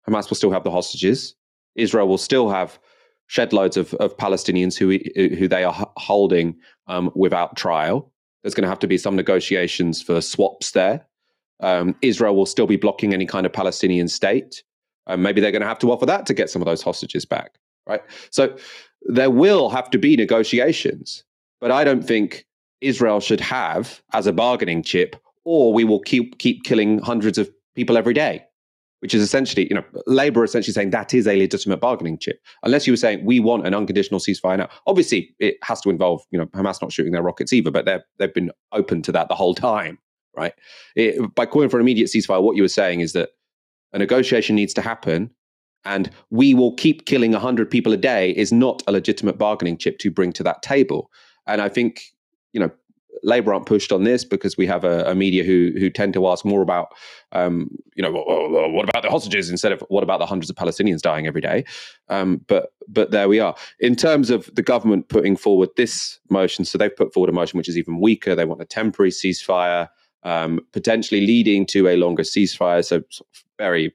Hamas 0.08 0.28
will 0.28 0.36
still 0.36 0.50
have 0.50 0.64
the 0.64 0.70
hostages. 0.70 1.34
Israel 1.74 2.08
will 2.08 2.18
still 2.18 2.50
have 2.50 2.78
shed 3.26 3.52
loads 3.52 3.76
of, 3.76 3.94
of 3.94 4.16
Palestinians 4.16 4.76
who, 4.76 4.98
who 5.36 5.48
they 5.48 5.64
are 5.64 5.90
holding 5.96 6.56
um, 6.86 7.10
without 7.14 7.56
trial. 7.56 8.12
There's 8.42 8.54
going 8.54 8.64
to 8.64 8.68
have 8.68 8.78
to 8.80 8.86
be 8.86 8.98
some 8.98 9.16
negotiations 9.16 10.02
for 10.02 10.20
swaps 10.20 10.72
there. 10.72 11.06
Um, 11.60 11.96
Israel 12.02 12.36
will 12.36 12.46
still 12.46 12.66
be 12.66 12.76
blocking 12.76 13.14
any 13.14 13.26
kind 13.26 13.46
of 13.46 13.52
Palestinian 13.52 14.08
state. 14.08 14.62
Um, 15.06 15.22
maybe 15.22 15.40
they're 15.40 15.52
going 15.52 15.62
to 15.62 15.68
have 15.68 15.78
to 15.80 15.90
offer 15.90 16.06
that 16.06 16.26
to 16.26 16.34
get 16.34 16.50
some 16.50 16.60
of 16.60 16.66
those 16.66 16.82
hostages 16.82 17.24
back, 17.24 17.54
right? 17.86 18.02
So 18.30 18.56
there 19.02 19.30
will 19.30 19.68
have 19.70 19.90
to 19.90 19.98
be 19.98 20.16
negotiations. 20.16 21.24
But 21.60 21.70
I 21.70 21.84
don't 21.84 22.02
think 22.02 22.46
Israel 22.80 23.20
should 23.20 23.40
have 23.40 24.02
as 24.12 24.26
a 24.26 24.32
bargaining 24.32 24.82
chip, 24.82 25.16
or 25.44 25.72
we 25.72 25.84
will 25.84 26.00
keep 26.00 26.38
keep 26.38 26.64
killing 26.64 26.98
hundreds 26.98 27.38
of 27.38 27.50
people 27.74 27.96
every 27.96 28.14
day, 28.14 28.44
which 29.00 29.14
is 29.14 29.22
essentially, 29.22 29.66
you 29.68 29.74
know, 29.74 29.84
Labour 30.06 30.44
essentially 30.44 30.72
saying 30.72 30.90
that 30.90 31.14
is 31.14 31.26
a 31.26 31.38
legitimate 31.38 31.78
bargaining 31.80 32.18
chip. 32.18 32.40
Unless 32.62 32.86
you 32.86 32.92
were 32.92 32.98
saying 32.98 33.24
we 33.24 33.40
want 33.40 33.66
an 33.66 33.74
unconditional 33.74 34.20
ceasefire 34.20 34.58
now. 34.58 34.68
Obviously, 34.86 35.34
it 35.38 35.56
has 35.62 35.80
to 35.82 35.90
involve, 35.90 36.22
you 36.30 36.38
know, 36.38 36.46
Hamas 36.46 36.82
not 36.82 36.92
shooting 36.92 37.12
their 37.12 37.22
rockets 37.22 37.52
either, 37.52 37.70
but 37.70 37.84
they've 37.86 38.02
they've 38.18 38.34
been 38.34 38.50
open 38.72 39.02
to 39.02 39.12
that 39.12 39.28
the 39.28 39.34
whole 39.34 39.54
time, 39.54 39.98
right? 40.36 40.54
It, 40.96 41.34
by 41.34 41.46
calling 41.46 41.68
for 41.68 41.78
an 41.78 41.82
immediate 41.82 42.10
ceasefire, 42.10 42.42
what 42.42 42.56
you 42.56 42.62
were 42.62 42.68
saying 42.68 43.00
is 43.00 43.12
that 43.12 43.30
a 43.92 43.98
negotiation 43.98 44.56
needs 44.56 44.74
to 44.74 44.82
happen 44.82 45.30
and 45.84 46.10
we 46.30 46.54
will 46.54 46.74
keep 46.74 47.06
killing 47.06 47.32
100 47.32 47.70
people 47.70 47.92
a 47.92 47.96
day 47.96 48.30
is 48.30 48.52
not 48.52 48.82
a 48.86 48.92
legitimate 48.92 49.38
bargaining 49.38 49.76
chip 49.76 49.98
to 49.98 50.10
bring 50.10 50.32
to 50.32 50.42
that 50.42 50.62
table. 50.62 51.10
And 51.46 51.60
I 51.60 51.68
think, 51.68 52.02
you 52.52 52.60
know, 52.60 52.70
Labour 53.22 53.54
aren't 53.54 53.66
pushed 53.66 53.92
on 53.92 54.04
this 54.04 54.24
because 54.24 54.56
we 54.56 54.66
have 54.66 54.84
a, 54.84 55.04
a 55.04 55.14
media 55.14 55.44
who 55.44 55.72
who 55.78 55.88
tend 55.88 56.12
to 56.14 56.26
ask 56.28 56.44
more 56.44 56.62
about, 56.62 56.88
um, 57.32 57.70
you 57.94 58.02
know, 58.02 58.10
what, 58.12 58.88
about 58.88 59.02
the 59.02 59.10
hostages 59.10 59.50
instead 59.50 59.72
of 59.72 59.82
what 59.88 60.02
about 60.02 60.18
the 60.18 60.26
hundreds 60.26 60.50
of 60.50 60.56
Palestinians 60.56 61.00
dying 61.00 61.26
every 61.26 61.40
day. 61.40 61.64
Um, 62.08 62.42
but 62.48 62.72
but 62.88 63.12
there 63.12 63.28
we 63.28 63.40
are. 63.40 63.54
In 63.80 63.96
terms 63.96 64.30
of 64.30 64.50
the 64.54 64.62
government 64.62 65.08
putting 65.08 65.36
forward 65.36 65.70
this 65.76 66.18
motion, 66.28 66.64
so 66.64 66.76
they've 66.76 66.94
put 66.94 67.14
forward 67.14 67.30
a 67.30 67.32
motion 67.32 67.56
which 67.56 67.68
is 67.68 67.78
even 67.78 68.00
weaker. 68.00 68.34
They 68.34 68.44
want 68.44 68.60
a 68.60 68.66
temporary 68.66 69.10
ceasefire, 69.10 69.88
um, 70.22 70.60
potentially 70.72 71.26
leading 71.26 71.66
to 71.66 71.88
a 71.88 71.96
longer 71.96 72.24
ceasefire. 72.24 72.84
So 72.84 73.02
very 73.58 73.94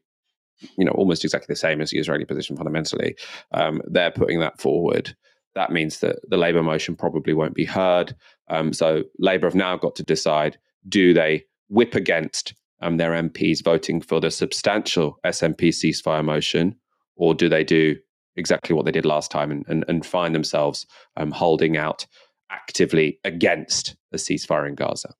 you 0.78 0.86
know, 0.86 0.92
almost 0.92 1.24
exactly 1.24 1.54
the 1.54 1.60
same 1.60 1.82
as 1.82 1.92
the 1.92 2.00
Israeli 2.00 2.26
position 2.26 2.56
fundamentally. 2.56 3.16
Um, 3.54 3.82
they're 3.86 4.12
putting 4.12 4.40
that 4.40 4.60
forward. 4.60 5.16
That 5.56 5.72
means 5.72 6.00
that 6.00 6.18
the 6.30 6.38
Labour 6.38 6.64
motion 6.64 6.96
probably 6.96 7.34
won't 7.34 7.56
be 7.56 7.66
heard. 7.66 8.16
Um, 8.50 8.74
so 8.74 9.04
Labour 9.18 9.48
have 9.48 9.56
now 9.56 9.78
got 9.78 9.96
to 9.96 10.04
decide: 10.04 10.58
do 10.88 11.14
they 11.14 11.46
whip 11.70 11.96
against 11.96 12.54
um, 12.82 12.98
their 12.98 13.12
MPs 13.12 13.64
voting 13.64 14.02
for 14.02 14.20
the 14.20 14.32
substantial 14.32 15.20
SNP 15.26 15.70
ceasefire 15.70 16.24
motion, 16.24 16.76
or 17.16 17.34
do 17.34 17.50
they 17.50 17.64
do 17.64 17.96
exactly 18.36 18.76
what 18.76 18.86
they 18.86 18.92
did 18.92 19.06
last 19.06 19.32
time 19.32 19.52
and, 19.52 19.66
and, 19.68 19.86
and 19.88 20.06
find 20.06 20.34
themselves 20.34 20.86
um, 21.18 21.32
holding 21.32 21.78
out 21.78 22.06
actively 22.52 23.20
against 23.24 23.96
a 24.14 24.18
ceasefire 24.18 24.68
in 24.68 24.76
Gaza? 24.76 25.14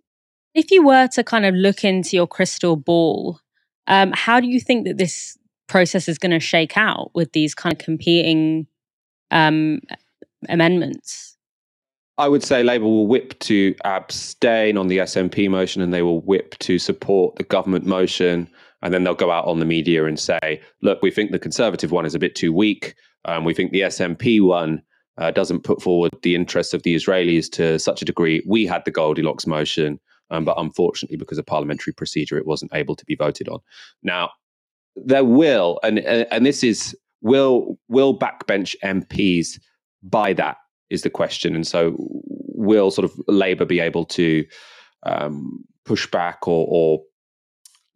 If 0.56 0.72
you 0.72 0.84
were 0.84 1.08
to 1.10 1.24
kind 1.24 1.46
of 1.46 1.54
look 1.54 1.84
into 1.84 2.16
your 2.16 2.28
crystal 2.28 2.76
ball 2.76 3.40
um, 3.90 4.12
how 4.14 4.40
do 4.40 4.48
you 4.48 4.60
think 4.60 4.88
that 4.88 4.98
this 4.98 5.38
process 5.68 6.08
is 6.08 6.18
going 6.18 6.32
to 6.32 6.40
shake 6.40 6.78
out 6.78 7.12
with 7.14 7.34
these 7.34 7.54
kind 7.54 7.74
of 7.74 7.80
competing 7.80 8.68
um, 9.32 9.80
amendments? 10.48 11.36
I 12.18 12.28
would 12.28 12.44
say 12.44 12.64
Labour 12.64 12.86
will 12.86 13.08
whip 13.08 13.38
to 13.40 13.76
abstain 13.86 14.78
on 14.78 14.88
the 14.88 15.00
SNP 15.00 15.50
motion 15.50 15.82
and 15.82 15.94
they 15.94 16.02
will 16.02 16.22
whip 16.22 16.58
to 16.60 16.78
support 16.78 17.38
the 17.38 17.44
government 17.44 17.86
motion. 17.86 18.50
And 18.82 18.94
then 18.94 19.04
they'll 19.04 19.16
go 19.16 19.32
out 19.32 19.46
on 19.46 19.60
the 19.60 19.66
media 19.66 20.06
and 20.06 20.20
say, 20.20 20.62
look, 20.82 21.02
we 21.02 21.12
think 21.12 21.32
the 21.32 21.40
Conservative 21.40 21.92
one 21.92 22.06
is 22.06 22.16
a 22.16 22.20
bit 22.20 22.36
too 22.36 22.54
weak. 22.54 22.96
Um, 23.26 23.44
we 23.44 23.54
think 23.54 23.72
the 23.72 23.82
SNP 23.82 24.46
one 24.46 24.82
uh, 25.18 25.32
doesn't 25.32 25.64
put 25.64 25.82
forward 25.82 26.12
the 26.22 26.36
interests 26.36 26.74
of 26.74 26.84
the 26.84 26.96
Israelis 26.96 27.50
to 27.54 27.80
such 27.80 28.02
a 28.02 28.06
degree. 28.06 28.44
We 28.48 28.66
had 28.66 28.84
the 28.86 28.92
Goldilocks 28.92 29.48
motion. 29.48 30.00
Um, 30.32 30.46
but 30.46 30.60
unfortunately, 30.60 31.18
because 31.18 31.38
of 31.38 31.46
parliamentary 31.46 31.94
procedure, 31.94 32.38
it 32.38 32.46
wasn't 32.46 32.74
able 32.74 32.96
to 32.96 33.06
be 33.06 33.16
voted 33.16 33.50
on. 33.50 33.60
Now, 34.04 34.32
there 34.96 35.24
will, 35.24 35.80
and 35.84 36.00
and 36.00 36.46
this 36.46 36.64
is 36.64 36.96
will 37.22 37.78
will 37.88 38.18
backbench 38.18 38.76
MPs 38.84 39.60
buy 40.04 40.34
that 40.34 40.58
is 40.90 41.02
the 41.02 41.10
question, 41.10 41.56
and 41.56 41.66
so 41.66 41.96
will 41.98 42.92
sort 42.92 43.06
of 43.06 43.14
Labour 43.28 43.66
be 43.66 43.80
able 43.80 44.06
to 44.06 44.46
um, 45.04 45.64
push 45.86 46.06
back 46.08 46.48
or, 46.48 46.68
or 46.70 47.02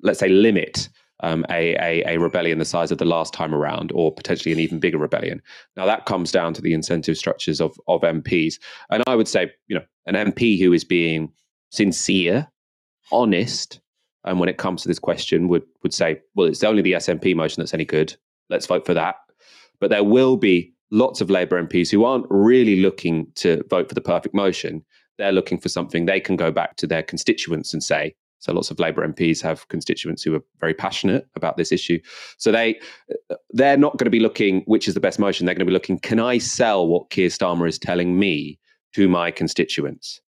let's 0.01 0.19
say 0.19 0.29
limit 0.29 0.89
um, 1.21 1.45
a, 1.49 1.75
a, 1.75 2.15
a, 2.15 2.19
rebellion 2.19 2.59
the 2.59 2.65
size 2.65 2.91
of 2.91 2.97
the 2.97 3.05
last 3.05 3.33
time 3.33 3.53
around, 3.53 3.91
or 3.93 4.13
potentially 4.13 4.51
an 4.51 4.59
even 4.59 4.79
bigger 4.79 4.97
rebellion. 4.97 5.41
Now 5.77 5.85
that 5.85 6.05
comes 6.05 6.31
down 6.31 6.53
to 6.55 6.61
the 6.61 6.73
incentive 6.73 7.17
structures 7.17 7.61
of 7.61 7.77
of 7.87 8.01
MPs, 8.01 8.55
and 8.89 9.03
I 9.07 9.15
would 9.15 9.27
say, 9.27 9.51
you 9.67 9.75
know, 9.75 9.85
an 10.05 10.15
MP 10.15 10.59
who 10.59 10.73
is 10.73 10.83
being 10.83 11.31
sincere, 11.73 12.47
honest, 13.11 13.81
and 14.23 14.39
when 14.39 14.47
it 14.47 14.57
comes 14.57 14.83
to 14.83 14.87
this 14.87 14.99
question, 14.99 15.47
would 15.47 15.63
would 15.81 15.93
say, 15.93 16.21
well, 16.35 16.47
it's 16.47 16.63
only 16.63 16.81
the 16.81 16.93
SNP 16.93 17.35
motion 17.35 17.61
that's 17.61 17.73
any 17.73 17.85
good. 17.85 18.15
Let's 18.49 18.67
vote 18.67 18.85
for 18.85 18.93
that. 18.93 19.15
But 19.79 19.89
there 19.89 20.03
will 20.03 20.37
be 20.37 20.71
lots 20.91 21.19
of 21.19 21.29
Labour 21.29 21.61
MPs 21.61 21.91
who 21.91 22.05
aren't 22.05 22.27
really 22.29 22.77
looking 22.77 23.27
to 23.35 23.63
vote 23.69 23.89
for 23.89 23.95
the 23.95 24.01
perfect 24.01 24.35
motion. 24.35 24.85
They're 25.17 25.31
looking 25.31 25.59
for 25.59 25.67
something 25.67 26.05
they 26.05 26.19
can 26.19 26.35
go 26.35 26.51
back 26.51 26.77
to 26.77 26.87
their 26.87 27.03
constituents 27.03 27.73
and 27.73 27.83
say. 27.83 28.15
So 28.39 28.53
lots 28.53 28.71
of 28.71 28.79
Labour 28.79 29.07
MPs 29.07 29.41
have 29.41 29.67
constituents 29.69 30.21
who 30.21 30.35
are 30.35 30.43
very 30.59 30.73
passionate 30.73 31.27
about 31.35 31.57
this 31.57 31.71
issue. 31.71 31.99
So 32.37 32.51
they 32.51 32.79
they're 33.51 33.77
not 33.77 33.97
going 33.97 34.05
to 34.05 34.11
be 34.11 34.19
looking 34.19 34.61
which 34.65 34.87
is 34.87 34.93
the 34.93 34.99
best 34.99 35.17
motion. 35.17 35.45
They're 35.45 35.55
going 35.55 35.65
to 35.65 35.69
be 35.69 35.73
looking, 35.73 35.99
can 35.99 36.19
I 36.19 36.37
sell 36.37 36.87
what 36.87 37.09
Keir 37.09 37.29
Starmer 37.29 37.67
is 37.67 37.79
telling 37.79 38.19
me 38.19 38.59
to 38.93 39.09
my 39.09 39.31
constituents? 39.31 40.21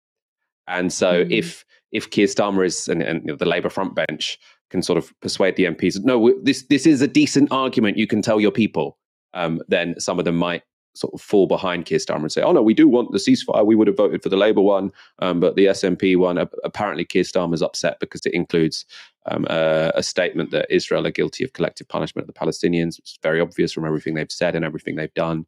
And 0.68 0.91
so 0.91 1.24
mm-hmm. 1.24 1.32
if 1.32 1.66
if 1.91 2.09
Keir 2.09 2.28
Starmer 2.28 2.66
is 2.66 2.88
and, 2.88 3.01
and 3.01 3.38
the 3.38 3.45
Labour 3.45 3.70
front 3.70 3.95
bench 3.95 4.38
can 4.70 4.82
sort 4.82 4.97
of 4.97 5.13
persuade 5.22 5.55
the 5.55 5.66
MPs, 5.66 6.03
no, 6.03 6.34
this 6.43 6.66
this 6.68 6.86
is 6.86 7.01
a 7.01 7.07
decent 7.07 7.51
argument. 7.51 7.97
You 7.97 8.07
can 8.07 8.22
tell 8.22 8.39
your 8.39 8.51
people. 8.51 8.97
Um, 9.34 9.61
then 9.68 9.99
some 9.99 10.18
of 10.18 10.26
them 10.26 10.38
might 10.38 10.63
sort 10.95 11.13
of 11.13 11.22
fall 11.22 11.45
behind 11.45 11.86
Keir 11.86 11.99
Starmer 11.99 12.22
and 12.22 12.32
say, 12.32 12.41
"Oh 12.41 12.53
no, 12.53 12.61
we 12.61 12.74
do 12.74 12.88
want 12.88 13.11
the 13.11 13.18
ceasefire. 13.18 13.66
We 13.66 13.76
would 13.76 13.88
have 13.88 13.97
voted 13.97 14.24
for 14.24 14.30
the 14.30 14.38
Labour 14.38 14.61
one, 14.61 14.91
um, 15.20 15.39
but 15.39 15.55
the 15.55 15.66
SNP 15.68 16.18
one." 16.18 16.38
apparently, 16.63 17.05
Keir 17.05 17.24
Starmer's 17.24 17.61
upset 17.61 17.99
because 17.99 18.26
it 18.26 18.34
includes 18.34 18.86
um, 19.28 19.45
a, 19.49 19.91
a, 19.95 20.03
statement 20.03 20.51
that 20.51 20.68
Israel 20.70 21.05
are 21.05 21.11
guilty 21.11 21.43
of 21.43 21.53
collective 21.53 21.88
punishment 21.88 22.28
of 22.28 22.34
the 22.34 22.39
Palestinians. 22.39 22.99
It's 22.99 23.20
very 23.22 23.41
obvious 23.41 23.74
from 23.74 23.86
everything 23.86 24.13
they've 24.13 24.32
said 24.32 24.55
and 24.55 24.63
everything 24.63 24.95
they've 24.95 25.13
done. 25.13 25.45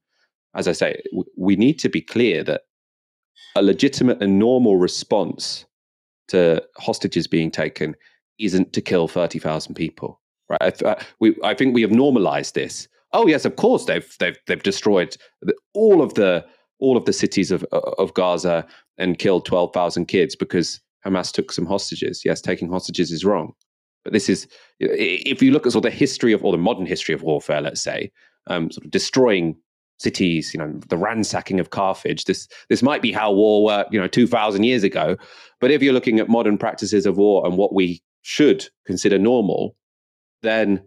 As 0.55 0.67
I 0.67 0.71
say, 0.71 1.01
w- 1.11 1.29
we 1.37 1.55
need 1.55 1.79
to 1.79 1.89
be 1.89 2.01
clear 2.01 2.43
that 2.43 2.61
a 3.55 3.61
legitimate 3.61 4.21
and 4.21 4.39
normal 4.39 4.77
response 4.77 5.65
to 6.29 6.63
hostages 6.77 7.27
being 7.27 7.51
taken 7.51 7.95
isn't 8.39 8.73
to 8.73 8.81
kill 8.81 9.07
30,000 9.07 9.75
people. 9.75 10.21
Right? 10.49 10.83
I, 10.83 10.89
uh, 10.89 11.03
we, 11.19 11.35
I 11.43 11.53
think 11.53 11.73
we 11.73 11.81
have 11.81 11.91
normalized 11.91 12.55
this. 12.55 12.87
Oh 13.13 13.27
yes, 13.27 13.45
of 13.45 13.55
course 13.55 13.85
they've 13.85 14.15
they've 14.19 14.37
they've 14.47 14.61
destroyed 14.61 15.15
the, 15.41 15.55
all 15.73 16.01
of 16.01 16.15
the 16.15 16.45
all 16.79 16.97
of 16.97 17.05
the 17.05 17.13
cities 17.13 17.51
of 17.51 17.63
of 17.71 18.13
Gaza 18.13 18.65
and 18.97 19.17
killed 19.17 19.45
12,000 19.45 20.07
kids 20.07 20.35
because 20.35 20.81
Hamas 21.05 21.31
took 21.31 21.51
some 21.51 21.65
hostages. 21.65 22.23
Yes, 22.25 22.41
taking 22.41 22.69
hostages 22.69 23.11
is 23.11 23.23
wrong. 23.23 23.53
But 24.03 24.13
this 24.13 24.29
is, 24.29 24.47
if 24.79 25.41
you 25.41 25.51
look 25.51 25.65
at 25.65 25.73
sort 25.73 25.85
of 25.85 25.91
the 25.91 25.97
history 25.97 26.31
of, 26.31 26.43
or 26.43 26.51
the 26.51 26.57
modern 26.57 26.85
history 26.85 27.13
of 27.13 27.23
warfare, 27.23 27.61
let's 27.61 27.81
say, 27.81 28.11
um, 28.47 28.71
sort 28.71 28.85
of 28.85 28.91
destroying 28.91 29.57
cities, 29.97 30.53
you 30.53 30.59
know, 30.59 30.71
the 30.89 30.97
ransacking 30.97 31.59
of 31.59 31.69
Carthage. 31.69 32.25
This 32.25 32.47
this 32.69 32.83
might 32.83 33.01
be 33.01 33.11
how 33.11 33.31
war 33.31 33.63
worked, 33.63 33.93
you 33.93 33.99
know, 33.99 34.07
two 34.07 34.27
thousand 34.27 34.63
years 34.63 34.83
ago. 34.83 35.17
But 35.59 35.71
if 35.71 35.81
you're 35.81 35.93
looking 35.93 36.19
at 36.19 36.29
modern 36.29 36.57
practices 36.57 37.05
of 37.05 37.17
war 37.17 37.45
and 37.45 37.57
what 37.57 37.73
we 37.73 38.01
should 38.21 38.67
consider 38.85 39.17
normal, 39.17 39.75
then 40.41 40.81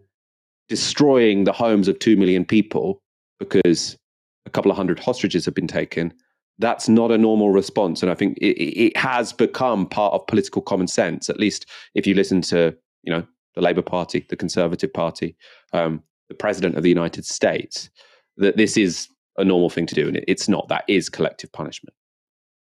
destroying 0.69 1.43
the 1.43 1.51
homes 1.51 1.87
of 1.87 1.99
two 1.99 2.15
million 2.15 2.45
people 2.45 3.01
because 3.39 3.97
a 4.45 4.49
couple 4.49 4.71
of 4.71 4.77
hundred 4.77 4.99
hostages 4.99 5.45
have 5.45 5.53
been 5.53 5.67
taken, 5.67 6.13
that's 6.59 6.87
not 6.87 7.11
a 7.11 7.17
normal 7.17 7.51
response. 7.51 8.01
And 8.01 8.11
I 8.11 8.15
think 8.15 8.37
it, 8.37 8.57
it 8.61 8.97
has 8.97 9.33
become 9.33 9.87
part 9.87 10.13
of 10.13 10.25
political 10.27 10.61
common 10.61 10.87
sense, 10.87 11.29
at 11.29 11.39
least 11.39 11.65
if 11.95 12.07
you 12.07 12.13
listen 12.13 12.41
to, 12.43 12.75
you 13.03 13.11
know, 13.11 13.25
the 13.55 13.61
Labour 13.61 13.81
Party, 13.81 14.25
the 14.29 14.37
Conservative 14.37 14.93
Party, 14.93 15.35
um, 15.73 16.01
the 16.29 16.35
President 16.35 16.77
of 16.77 16.83
the 16.83 16.89
United 16.89 17.25
States 17.25 17.89
that 18.37 18.57
this 18.57 18.77
is 18.77 19.07
a 19.37 19.45
normal 19.45 19.69
thing 19.69 19.85
to 19.87 19.95
do 19.95 20.07
and 20.07 20.23
it's 20.27 20.47
not. 20.47 20.67
That 20.69 20.83
is 20.87 21.09
collective 21.09 21.51
punishment. 21.51 21.95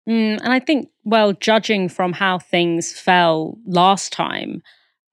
Mm, 0.08 0.40
and 0.42 0.52
i 0.52 0.58
think 0.58 0.88
well 1.04 1.34
judging 1.34 1.88
from 1.88 2.14
how 2.14 2.38
things 2.38 2.98
fell 2.98 3.58
last 3.66 4.12
time 4.12 4.62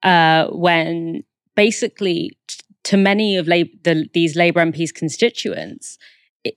uh, 0.03 0.47
when 0.47 1.23
basically 1.55 2.37
t- 2.47 2.57
to 2.83 2.95
many 2.95 3.35
of 3.35 3.47
lab- 3.47 3.83
the, 3.83 4.07
these 4.13 4.35
labor 4.37 4.65
mps 4.65 4.93
constituents 4.93 5.97
it, 6.45 6.55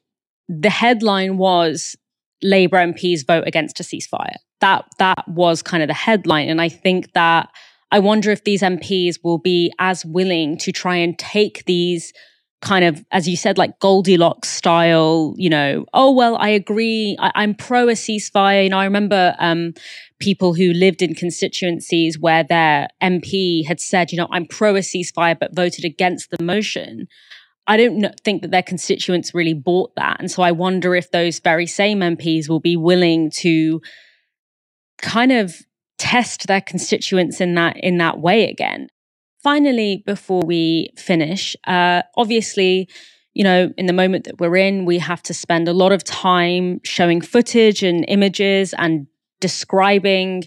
the 0.48 0.70
headline 0.70 1.38
was 1.38 1.96
labor 2.40 2.78
mps 2.78 3.26
vote 3.26 3.44
against 3.46 3.80
a 3.80 3.82
ceasefire. 3.82 4.36
That 4.60 4.84
that 4.98 5.26
was 5.26 5.60
kind 5.60 5.82
of 5.82 5.88
the 5.88 5.94
headline 5.94 6.48
and 6.48 6.60
i 6.60 6.68
think 6.68 7.12
that 7.14 7.48
i 7.90 7.98
wonder 7.98 8.30
if 8.30 8.44
these 8.44 8.62
mps 8.62 9.16
will 9.24 9.38
be 9.38 9.72
as 9.80 10.04
willing 10.04 10.56
to 10.58 10.70
try 10.70 10.96
and 10.96 11.18
take 11.18 11.64
these 11.64 12.12
kind 12.60 12.84
of, 12.84 13.04
as 13.10 13.26
you 13.26 13.36
said, 13.36 13.56
like 13.56 13.78
Goldilocks 13.78 14.48
style, 14.48 15.34
you 15.36 15.48
know, 15.48 15.86
oh, 15.94 16.12
well, 16.12 16.36
I 16.36 16.48
agree. 16.48 17.16
I, 17.18 17.42
am 17.42 17.54
pro 17.54 17.88
a 17.88 17.92
ceasefire. 17.92 18.64
You 18.64 18.70
know, 18.70 18.78
I 18.78 18.84
remember 18.84 19.34
um, 19.38 19.72
people 20.18 20.54
who 20.54 20.72
lived 20.72 21.00
in 21.00 21.14
constituencies 21.14 22.18
where 22.18 22.44
their 22.44 22.88
MP 23.02 23.66
had 23.66 23.80
said, 23.80 24.12
you 24.12 24.18
know, 24.18 24.28
I'm 24.30 24.46
pro 24.46 24.76
a 24.76 24.80
ceasefire, 24.80 25.38
but 25.38 25.54
voted 25.54 25.84
against 25.84 26.30
the 26.30 26.42
motion. 26.42 27.08
I 27.66 27.76
don't 27.76 28.04
think 28.24 28.42
that 28.42 28.50
their 28.50 28.62
constituents 28.62 29.34
really 29.34 29.54
bought 29.54 29.94
that. 29.96 30.18
And 30.18 30.30
so 30.30 30.42
I 30.42 30.52
wonder 30.52 30.94
if 30.94 31.10
those 31.12 31.38
very 31.38 31.66
same 31.66 32.00
MPs 32.00 32.48
will 32.48 32.60
be 32.60 32.76
willing 32.76 33.30
to 33.36 33.80
kind 35.00 35.32
of 35.32 35.54
test 35.98 36.46
their 36.46 36.60
constituents 36.60 37.40
in 37.40 37.54
that 37.54 37.76
in 37.76 37.98
that 37.98 38.18
way 38.18 38.48
again 38.48 38.88
finally, 39.42 40.02
before 40.06 40.42
we 40.44 40.90
finish, 40.96 41.56
uh, 41.66 42.02
obviously, 42.16 42.88
you 43.34 43.44
know, 43.44 43.72
in 43.76 43.86
the 43.86 43.92
moment 43.92 44.24
that 44.24 44.38
we're 44.38 44.56
in, 44.56 44.84
we 44.84 44.98
have 44.98 45.22
to 45.22 45.34
spend 45.34 45.68
a 45.68 45.72
lot 45.72 45.92
of 45.92 46.04
time 46.04 46.80
showing 46.84 47.20
footage 47.20 47.82
and 47.82 48.04
images 48.08 48.74
and 48.76 49.06
describing 49.40 50.44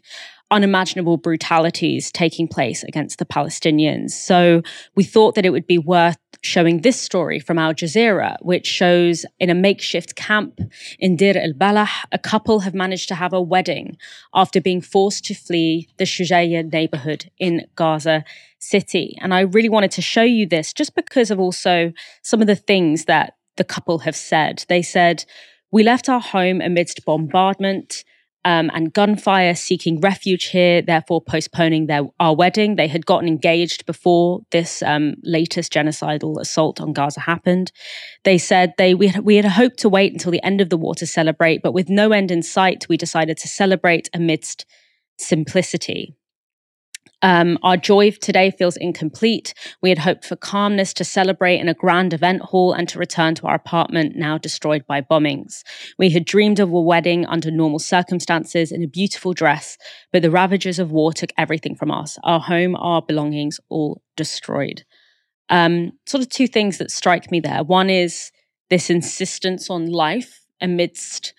unimaginable 0.53 1.17
brutalities 1.17 2.11
taking 2.11 2.47
place 2.47 2.83
against 2.83 3.17
the 3.17 3.25
Palestinians. 3.25 4.11
So 4.11 4.61
we 4.95 5.03
thought 5.03 5.33
that 5.35 5.45
it 5.45 5.49
would 5.49 5.65
be 5.65 5.79
worth 5.79 6.17
showing 6.41 6.81
this 6.81 6.99
story 6.99 7.39
from 7.39 7.57
Al 7.57 7.73
Jazeera, 7.73 8.37
which 8.41 8.67
shows 8.67 9.25
in 9.39 9.49
a 9.49 9.55
makeshift 9.55 10.15
camp 10.15 10.59
in 10.99 11.15
Deir 11.15 11.37
el 11.37 11.53
Balah, 11.53 11.89
a 12.11 12.19
couple 12.19 12.59
have 12.59 12.73
managed 12.73 13.07
to 13.07 13.15
have 13.15 13.33
a 13.33 13.41
wedding 13.41 13.97
after 14.33 14.61
being 14.61 14.81
forced 14.81 15.25
to 15.25 15.33
flee 15.33 15.87
the 15.97 16.03
Shujaiya 16.03 16.71
neighborhood 16.71 17.31
in 17.39 17.65
Gaza 17.75 18.23
City. 18.59 19.17
And 19.21 19.33
I 19.33 19.41
really 19.41 19.69
wanted 19.69 19.91
to 19.91 20.01
show 20.01 20.23
you 20.23 20.45
this 20.45 20.71
just 20.71 20.93
because 20.95 21.31
of 21.31 21.39
also 21.39 21.93
some 22.21 22.41
of 22.41 22.47
the 22.47 22.55
things 22.55 23.05
that 23.05 23.37
the 23.57 23.63
couple 23.63 23.99
have 23.99 24.15
said. 24.15 24.65
They 24.69 24.81
said, 24.81 25.25
We 25.71 25.83
left 25.83 26.09
our 26.09 26.21
home 26.21 26.61
amidst 26.61 27.05
bombardment 27.05 28.03
um, 28.45 28.69
and 28.73 28.93
gunfire, 28.93 29.55
seeking 29.55 29.99
refuge 30.01 30.45
here, 30.45 30.81
therefore 30.81 31.21
postponing 31.21 31.87
their 31.87 32.03
our 32.19 32.35
wedding. 32.35 32.75
They 32.75 32.87
had 32.87 33.05
gotten 33.05 33.27
engaged 33.27 33.85
before 33.85 34.41
this 34.51 34.81
um, 34.83 35.15
latest 35.23 35.71
genocidal 35.71 36.39
assault 36.39 36.81
on 36.81 36.93
Gaza 36.93 37.21
happened. 37.21 37.71
They 38.23 38.37
said 38.37 38.73
they 38.77 38.93
we 38.93 39.07
had, 39.07 39.23
we 39.23 39.35
had 39.35 39.45
hoped 39.45 39.79
to 39.79 39.89
wait 39.89 40.13
until 40.13 40.31
the 40.31 40.43
end 40.43 40.61
of 40.61 40.69
the 40.69 40.77
war 40.77 40.95
to 40.95 41.05
celebrate, 41.05 41.61
but 41.61 41.73
with 41.73 41.89
no 41.89 42.11
end 42.11 42.31
in 42.31 42.43
sight, 42.43 42.85
we 42.89 42.97
decided 42.97 43.37
to 43.37 43.47
celebrate 43.47 44.09
amidst 44.13 44.65
simplicity. 45.17 46.15
Um, 47.23 47.57
our 47.63 47.77
joy 47.77 48.11
today 48.11 48.51
feels 48.51 48.75
incomplete. 48.75 49.53
We 49.81 49.89
had 49.89 49.99
hoped 49.99 50.25
for 50.25 50.35
calmness 50.35 50.93
to 50.95 51.05
celebrate 51.05 51.59
in 51.59 51.69
a 51.69 51.73
grand 51.73 52.13
event 52.13 52.41
hall 52.41 52.73
and 52.73 52.87
to 52.89 52.99
return 52.99 53.33
to 53.35 53.47
our 53.47 53.55
apartment 53.55 54.17
now 54.17 54.37
destroyed 54.37 54.85
by 54.85 55.01
bombings. 55.01 55.63
We 55.97 56.09
had 56.09 56.25
dreamed 56.25 56.59
of 56.59 56.71
a 56.71 56.81
wedding 56.81 57.25
under 57.25 57.49
normal 57.49 57.79
circumstances 57.79 58.73
in 58.73 58.83
a 58.83 58.87
beautiful 58.87 59.33
dress, 59.33 59.77
but 60.11 60.21
the 60.21 60.31
ravages 60.31 60.79
of 60.79 60.91
war 60.91 61.13
took 61.13 61.31
everything 61.37 61.75
from 61.75 61.91
us 61.91 62.17
our 62.23 62.41
home, 62.41 62.75
our 62.75 63.01
belongings, 63.01 63.57
all 63.69 64.01
destroyed. 64.17 64.83
Um, 65.49 65.93
sort 66.05 66.23
of 66.23 66.29
two 66.29 66.47
things 66.47 66.77
that 66.77 66.91
strike 66.91 67.31
me 67.31 67.39
there. 67.39 67.63
One 67.63 67.89
is 67.89 68.31
this 68.69 68.89
insistence 68.89 69.69
on 69.69 69.85
life 69.87 70.41
amidst 70.59 71.33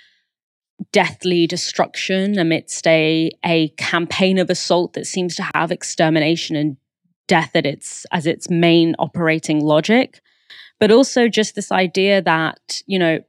deathly 0.92 1.46
destruction 1.46 2.38
amidst 2.38 2.86
a 2.86 3.30
a 3.44 3.68
campaign 3.70 4.38
of 4.38 4.50
assault 4.50 4.92
that 4.94 5.06
seems 5.06 5.36
to 5.36 5.48
have 5.54 5.70
extermination 5.70 6.56
and 6.56 6.76
death 7.28 7.50
at 7.54 7.64
its 7.66 8.06
as 8.12 8.26
its 8.26 8.50
main 8.50 8.94
operating 8.98 9.60
logic. 9.60 10.20
But 10.80 10.90
also 10.90 11.28
just 11.28 11.54
this 11.54 11.70
idea 11.70 12.20
that 12.22 12.82
you 12.86 12.98
know 12.98 13.20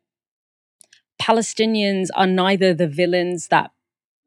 palestinians 1.21 2.07
are 2.15 2.27
neither 2.27 2.73
the 2.73 2.87
villains 2.87 3.47
that 3.47 3.71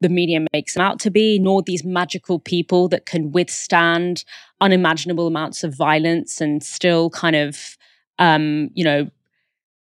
the 0.01 0.09
media 0.09 0.39
makes 0.53 0.73
them 0.73 0.81
out 0.81 0.99
to 0.99 1.11
be 1.11 1.37
nor 1.39 1.61
these 1.61 1.83
magical 1.83 2.39
people 2.39 2.87
that 2.87 3.05
can 3.05 3.31
withstand 3.31 4.23
unimaginable 4.61 5.27
amounts 5.27 5.63
of 5.63 5.75
violence 5.75 6.41
and 6.41 6.63
still 6.63 7.09
kind 7.11 7.35
of 7.35 7.77
um 8.17 8.69
you 8.73 8.83
know 8.83 9.07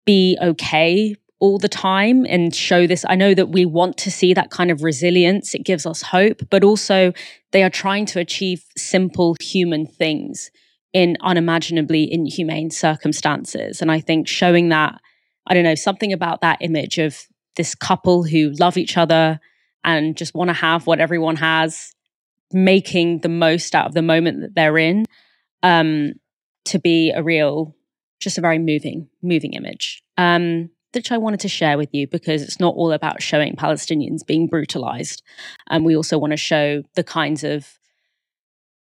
be 0.05 0.37
okay 0.43 1.15
all 1.41 1.59
the 1.59 1.69
time 1.69 2.27
and 2.29 2.55
show 2.55 2.87
this. 2.87 3.05
I 3.09 3.17
know 3.17 3.35
that 3.35 3.49
we 3.49 3.65
want 3.65 3.97
to 3.99 4.11
see 4.11 4.35
that 4.35 4.51
kind 4.51 4.71
of 4.71 4.83
resilience. 4.83 5.55
It 5.55 5.65
gives 5.65 5.87
us 5.87 6.03
hope, 6.03 6.43
but 6.51 6.63
also 6.63 7.13
they 7.53 7.63
are 7.63 7.71
trying 7.71 8.07
to 8.07 8.21
achieve 8.21 8.65
simple 8.77 9.37
human 9.41 9.87
things 9.87 10.51
in 10.93 11.17
unimaginably 11.23 12.13
inhumane 12.13 12.71
circumstances. 12.71 13.81
And 13.81 13.91
I 13.91 14.01
think 14.01 14.29
showing 14.29 14.69
that, 14.69 15.01
I 15.47 15.55
don't 15.55 15.65
know, 15.65 15.75
something 15.75 16.13
about 16.13 16.43
that 16.43 16.59
image 16.61 16.99
of 16.99 17.27
this 17.57 17.75
couple 17.75 18.23
who 18.23 18.51
love 18.59 18.77
each 18.77 18.97
other 18.97 19.41
and 19.83 20.17
just 20.17 20.35
want 20.35 20.49
to 20.49 20.55
have 20.55 20.87
what 20.87 21.01
everyone 21.01 21.37
has, 21.37 21.95
making 22.53 23.21
the 23.21 23.29
most 23.29 23.75
out 23.75 23.87
of 23.87 23.95
the 23.95 24.03
moment 24.03 24.41
that 24.43 24.55
they're 24.55 24.79
in, 24.79 25.07
um, 25.63 26.13
to 26.67 26.79
be 26.79 27.11
a 27.11 27.23
real, 27.23 27.75
just 28.19 28.37
a 28.37 28.43
very 28.43 28.59
moving, 28.59 29.09
moving 29.23 29.55
image. 29.55 30.03
Um, 30.19 30.71
which 30.93 31.13
I 31.13 31.19
wanted 31.19 31.41
to 31.41 31.49
share 31.49 31.79
with 31.79 31.89
you 31.93 32.07
because 32.07 32.43
it's 32.43 32.61
not 32.61 32.75
all 32.75 32.93
about 32.93 33.23
showing 33.23 33.55
Palestinians 33.55 34.27
being 34.27 34.47
brutalized. 34.47 35.23
And 35.69 35.85
we 35.85 35.97
also 35.97 36.19
want 36.19 36.33
to 36.33 36.37
show 36.37 36.83
the 36.95 37.05
kinds 37.05 37.45
of 37.45 37.79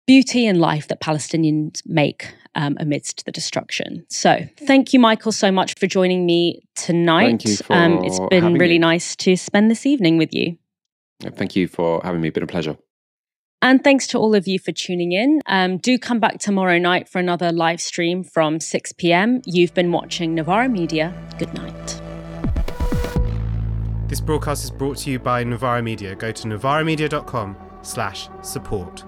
beauty 0.05 0.45
and 0.45 0.59
life 0.59 0.87
that 0.89 1.01
Palestinians 1.01 1.81
make 1.85 2.33
um, 2.55 2.77
amidst 2.79 3.25
the 3.25 3.31
destruction. 3.31 4.05
So, 4.09 4.47
thank 4.67 4.93
you, 4.93 4.99
Michael, 4.99 5.31
so 5.31 5.51
much 5.51 5.75
for 5.79 5.87
joining 5.87 6.25
me 6.25 6.61
tonight. 6.75 7.41
Thank 7.41 7.45
you 7.45 7.57
um, 7.69 8.03
it's 8.03 8.19
been 8.29 8.53
really 8.53 8.73
me. 8.73 8.79
nice 8.79 9.15
to 9.17 9.35
spend 9.35 9.71
this 9.71 9.85
evening 9.85 10.17
with 10.17 10.33
you. 10.33 10.57
Thank 11.21 11.55
you 11.55 11.67
for 11.67 12.01
having 12.03 12.21
me. 12.21 12.27
It's 12.27 12.35
been 12.35 12.43
a 12.43 12.47
pleasure. 12.47 12.77
And 13.63 13.81
thanks 13.81 14.07
to 14.07 14.17
all 14.17 14.35
of 14.35 14.45
you 14.45 14.59
for 14.59 14.73
tuning 14.73 15.13
in. 15.13 15.41
Um, 15.45 15.77
do 15.77 15.97
come 15.97 16.19
back 16.19 16.37
tomorrow 16.37 16.77
night 16.77 17.07
for 17.07 17.19
another 17.19 17.53
live 17.53 17.79
stream 17.79 18.21
from 18.21 18.59
6 18.59 18.91
p.m. 18.91 19.41
You've 19.45 19.73
been 19.73 19.89
watching 19.93 20.35
Novara 20.35 20.67
Media. 20.67 21.13
Good 21.39 21.53
night. 21.53 22.01
This 24.09 24.19
broadcast 24.19 24.65
is 24.65 24.69
brought 24.69 24.97
to 24.97 25.11
you 25.11 25.17
by 25.17 25.45
Novara 25.45 25.81
Media. 25.81 26.13
Go 26.13 26.33
to 26.33 26.47
novaramedia.com 26.47 27.55
slash 27.83 28.27
support. 28.41 29.05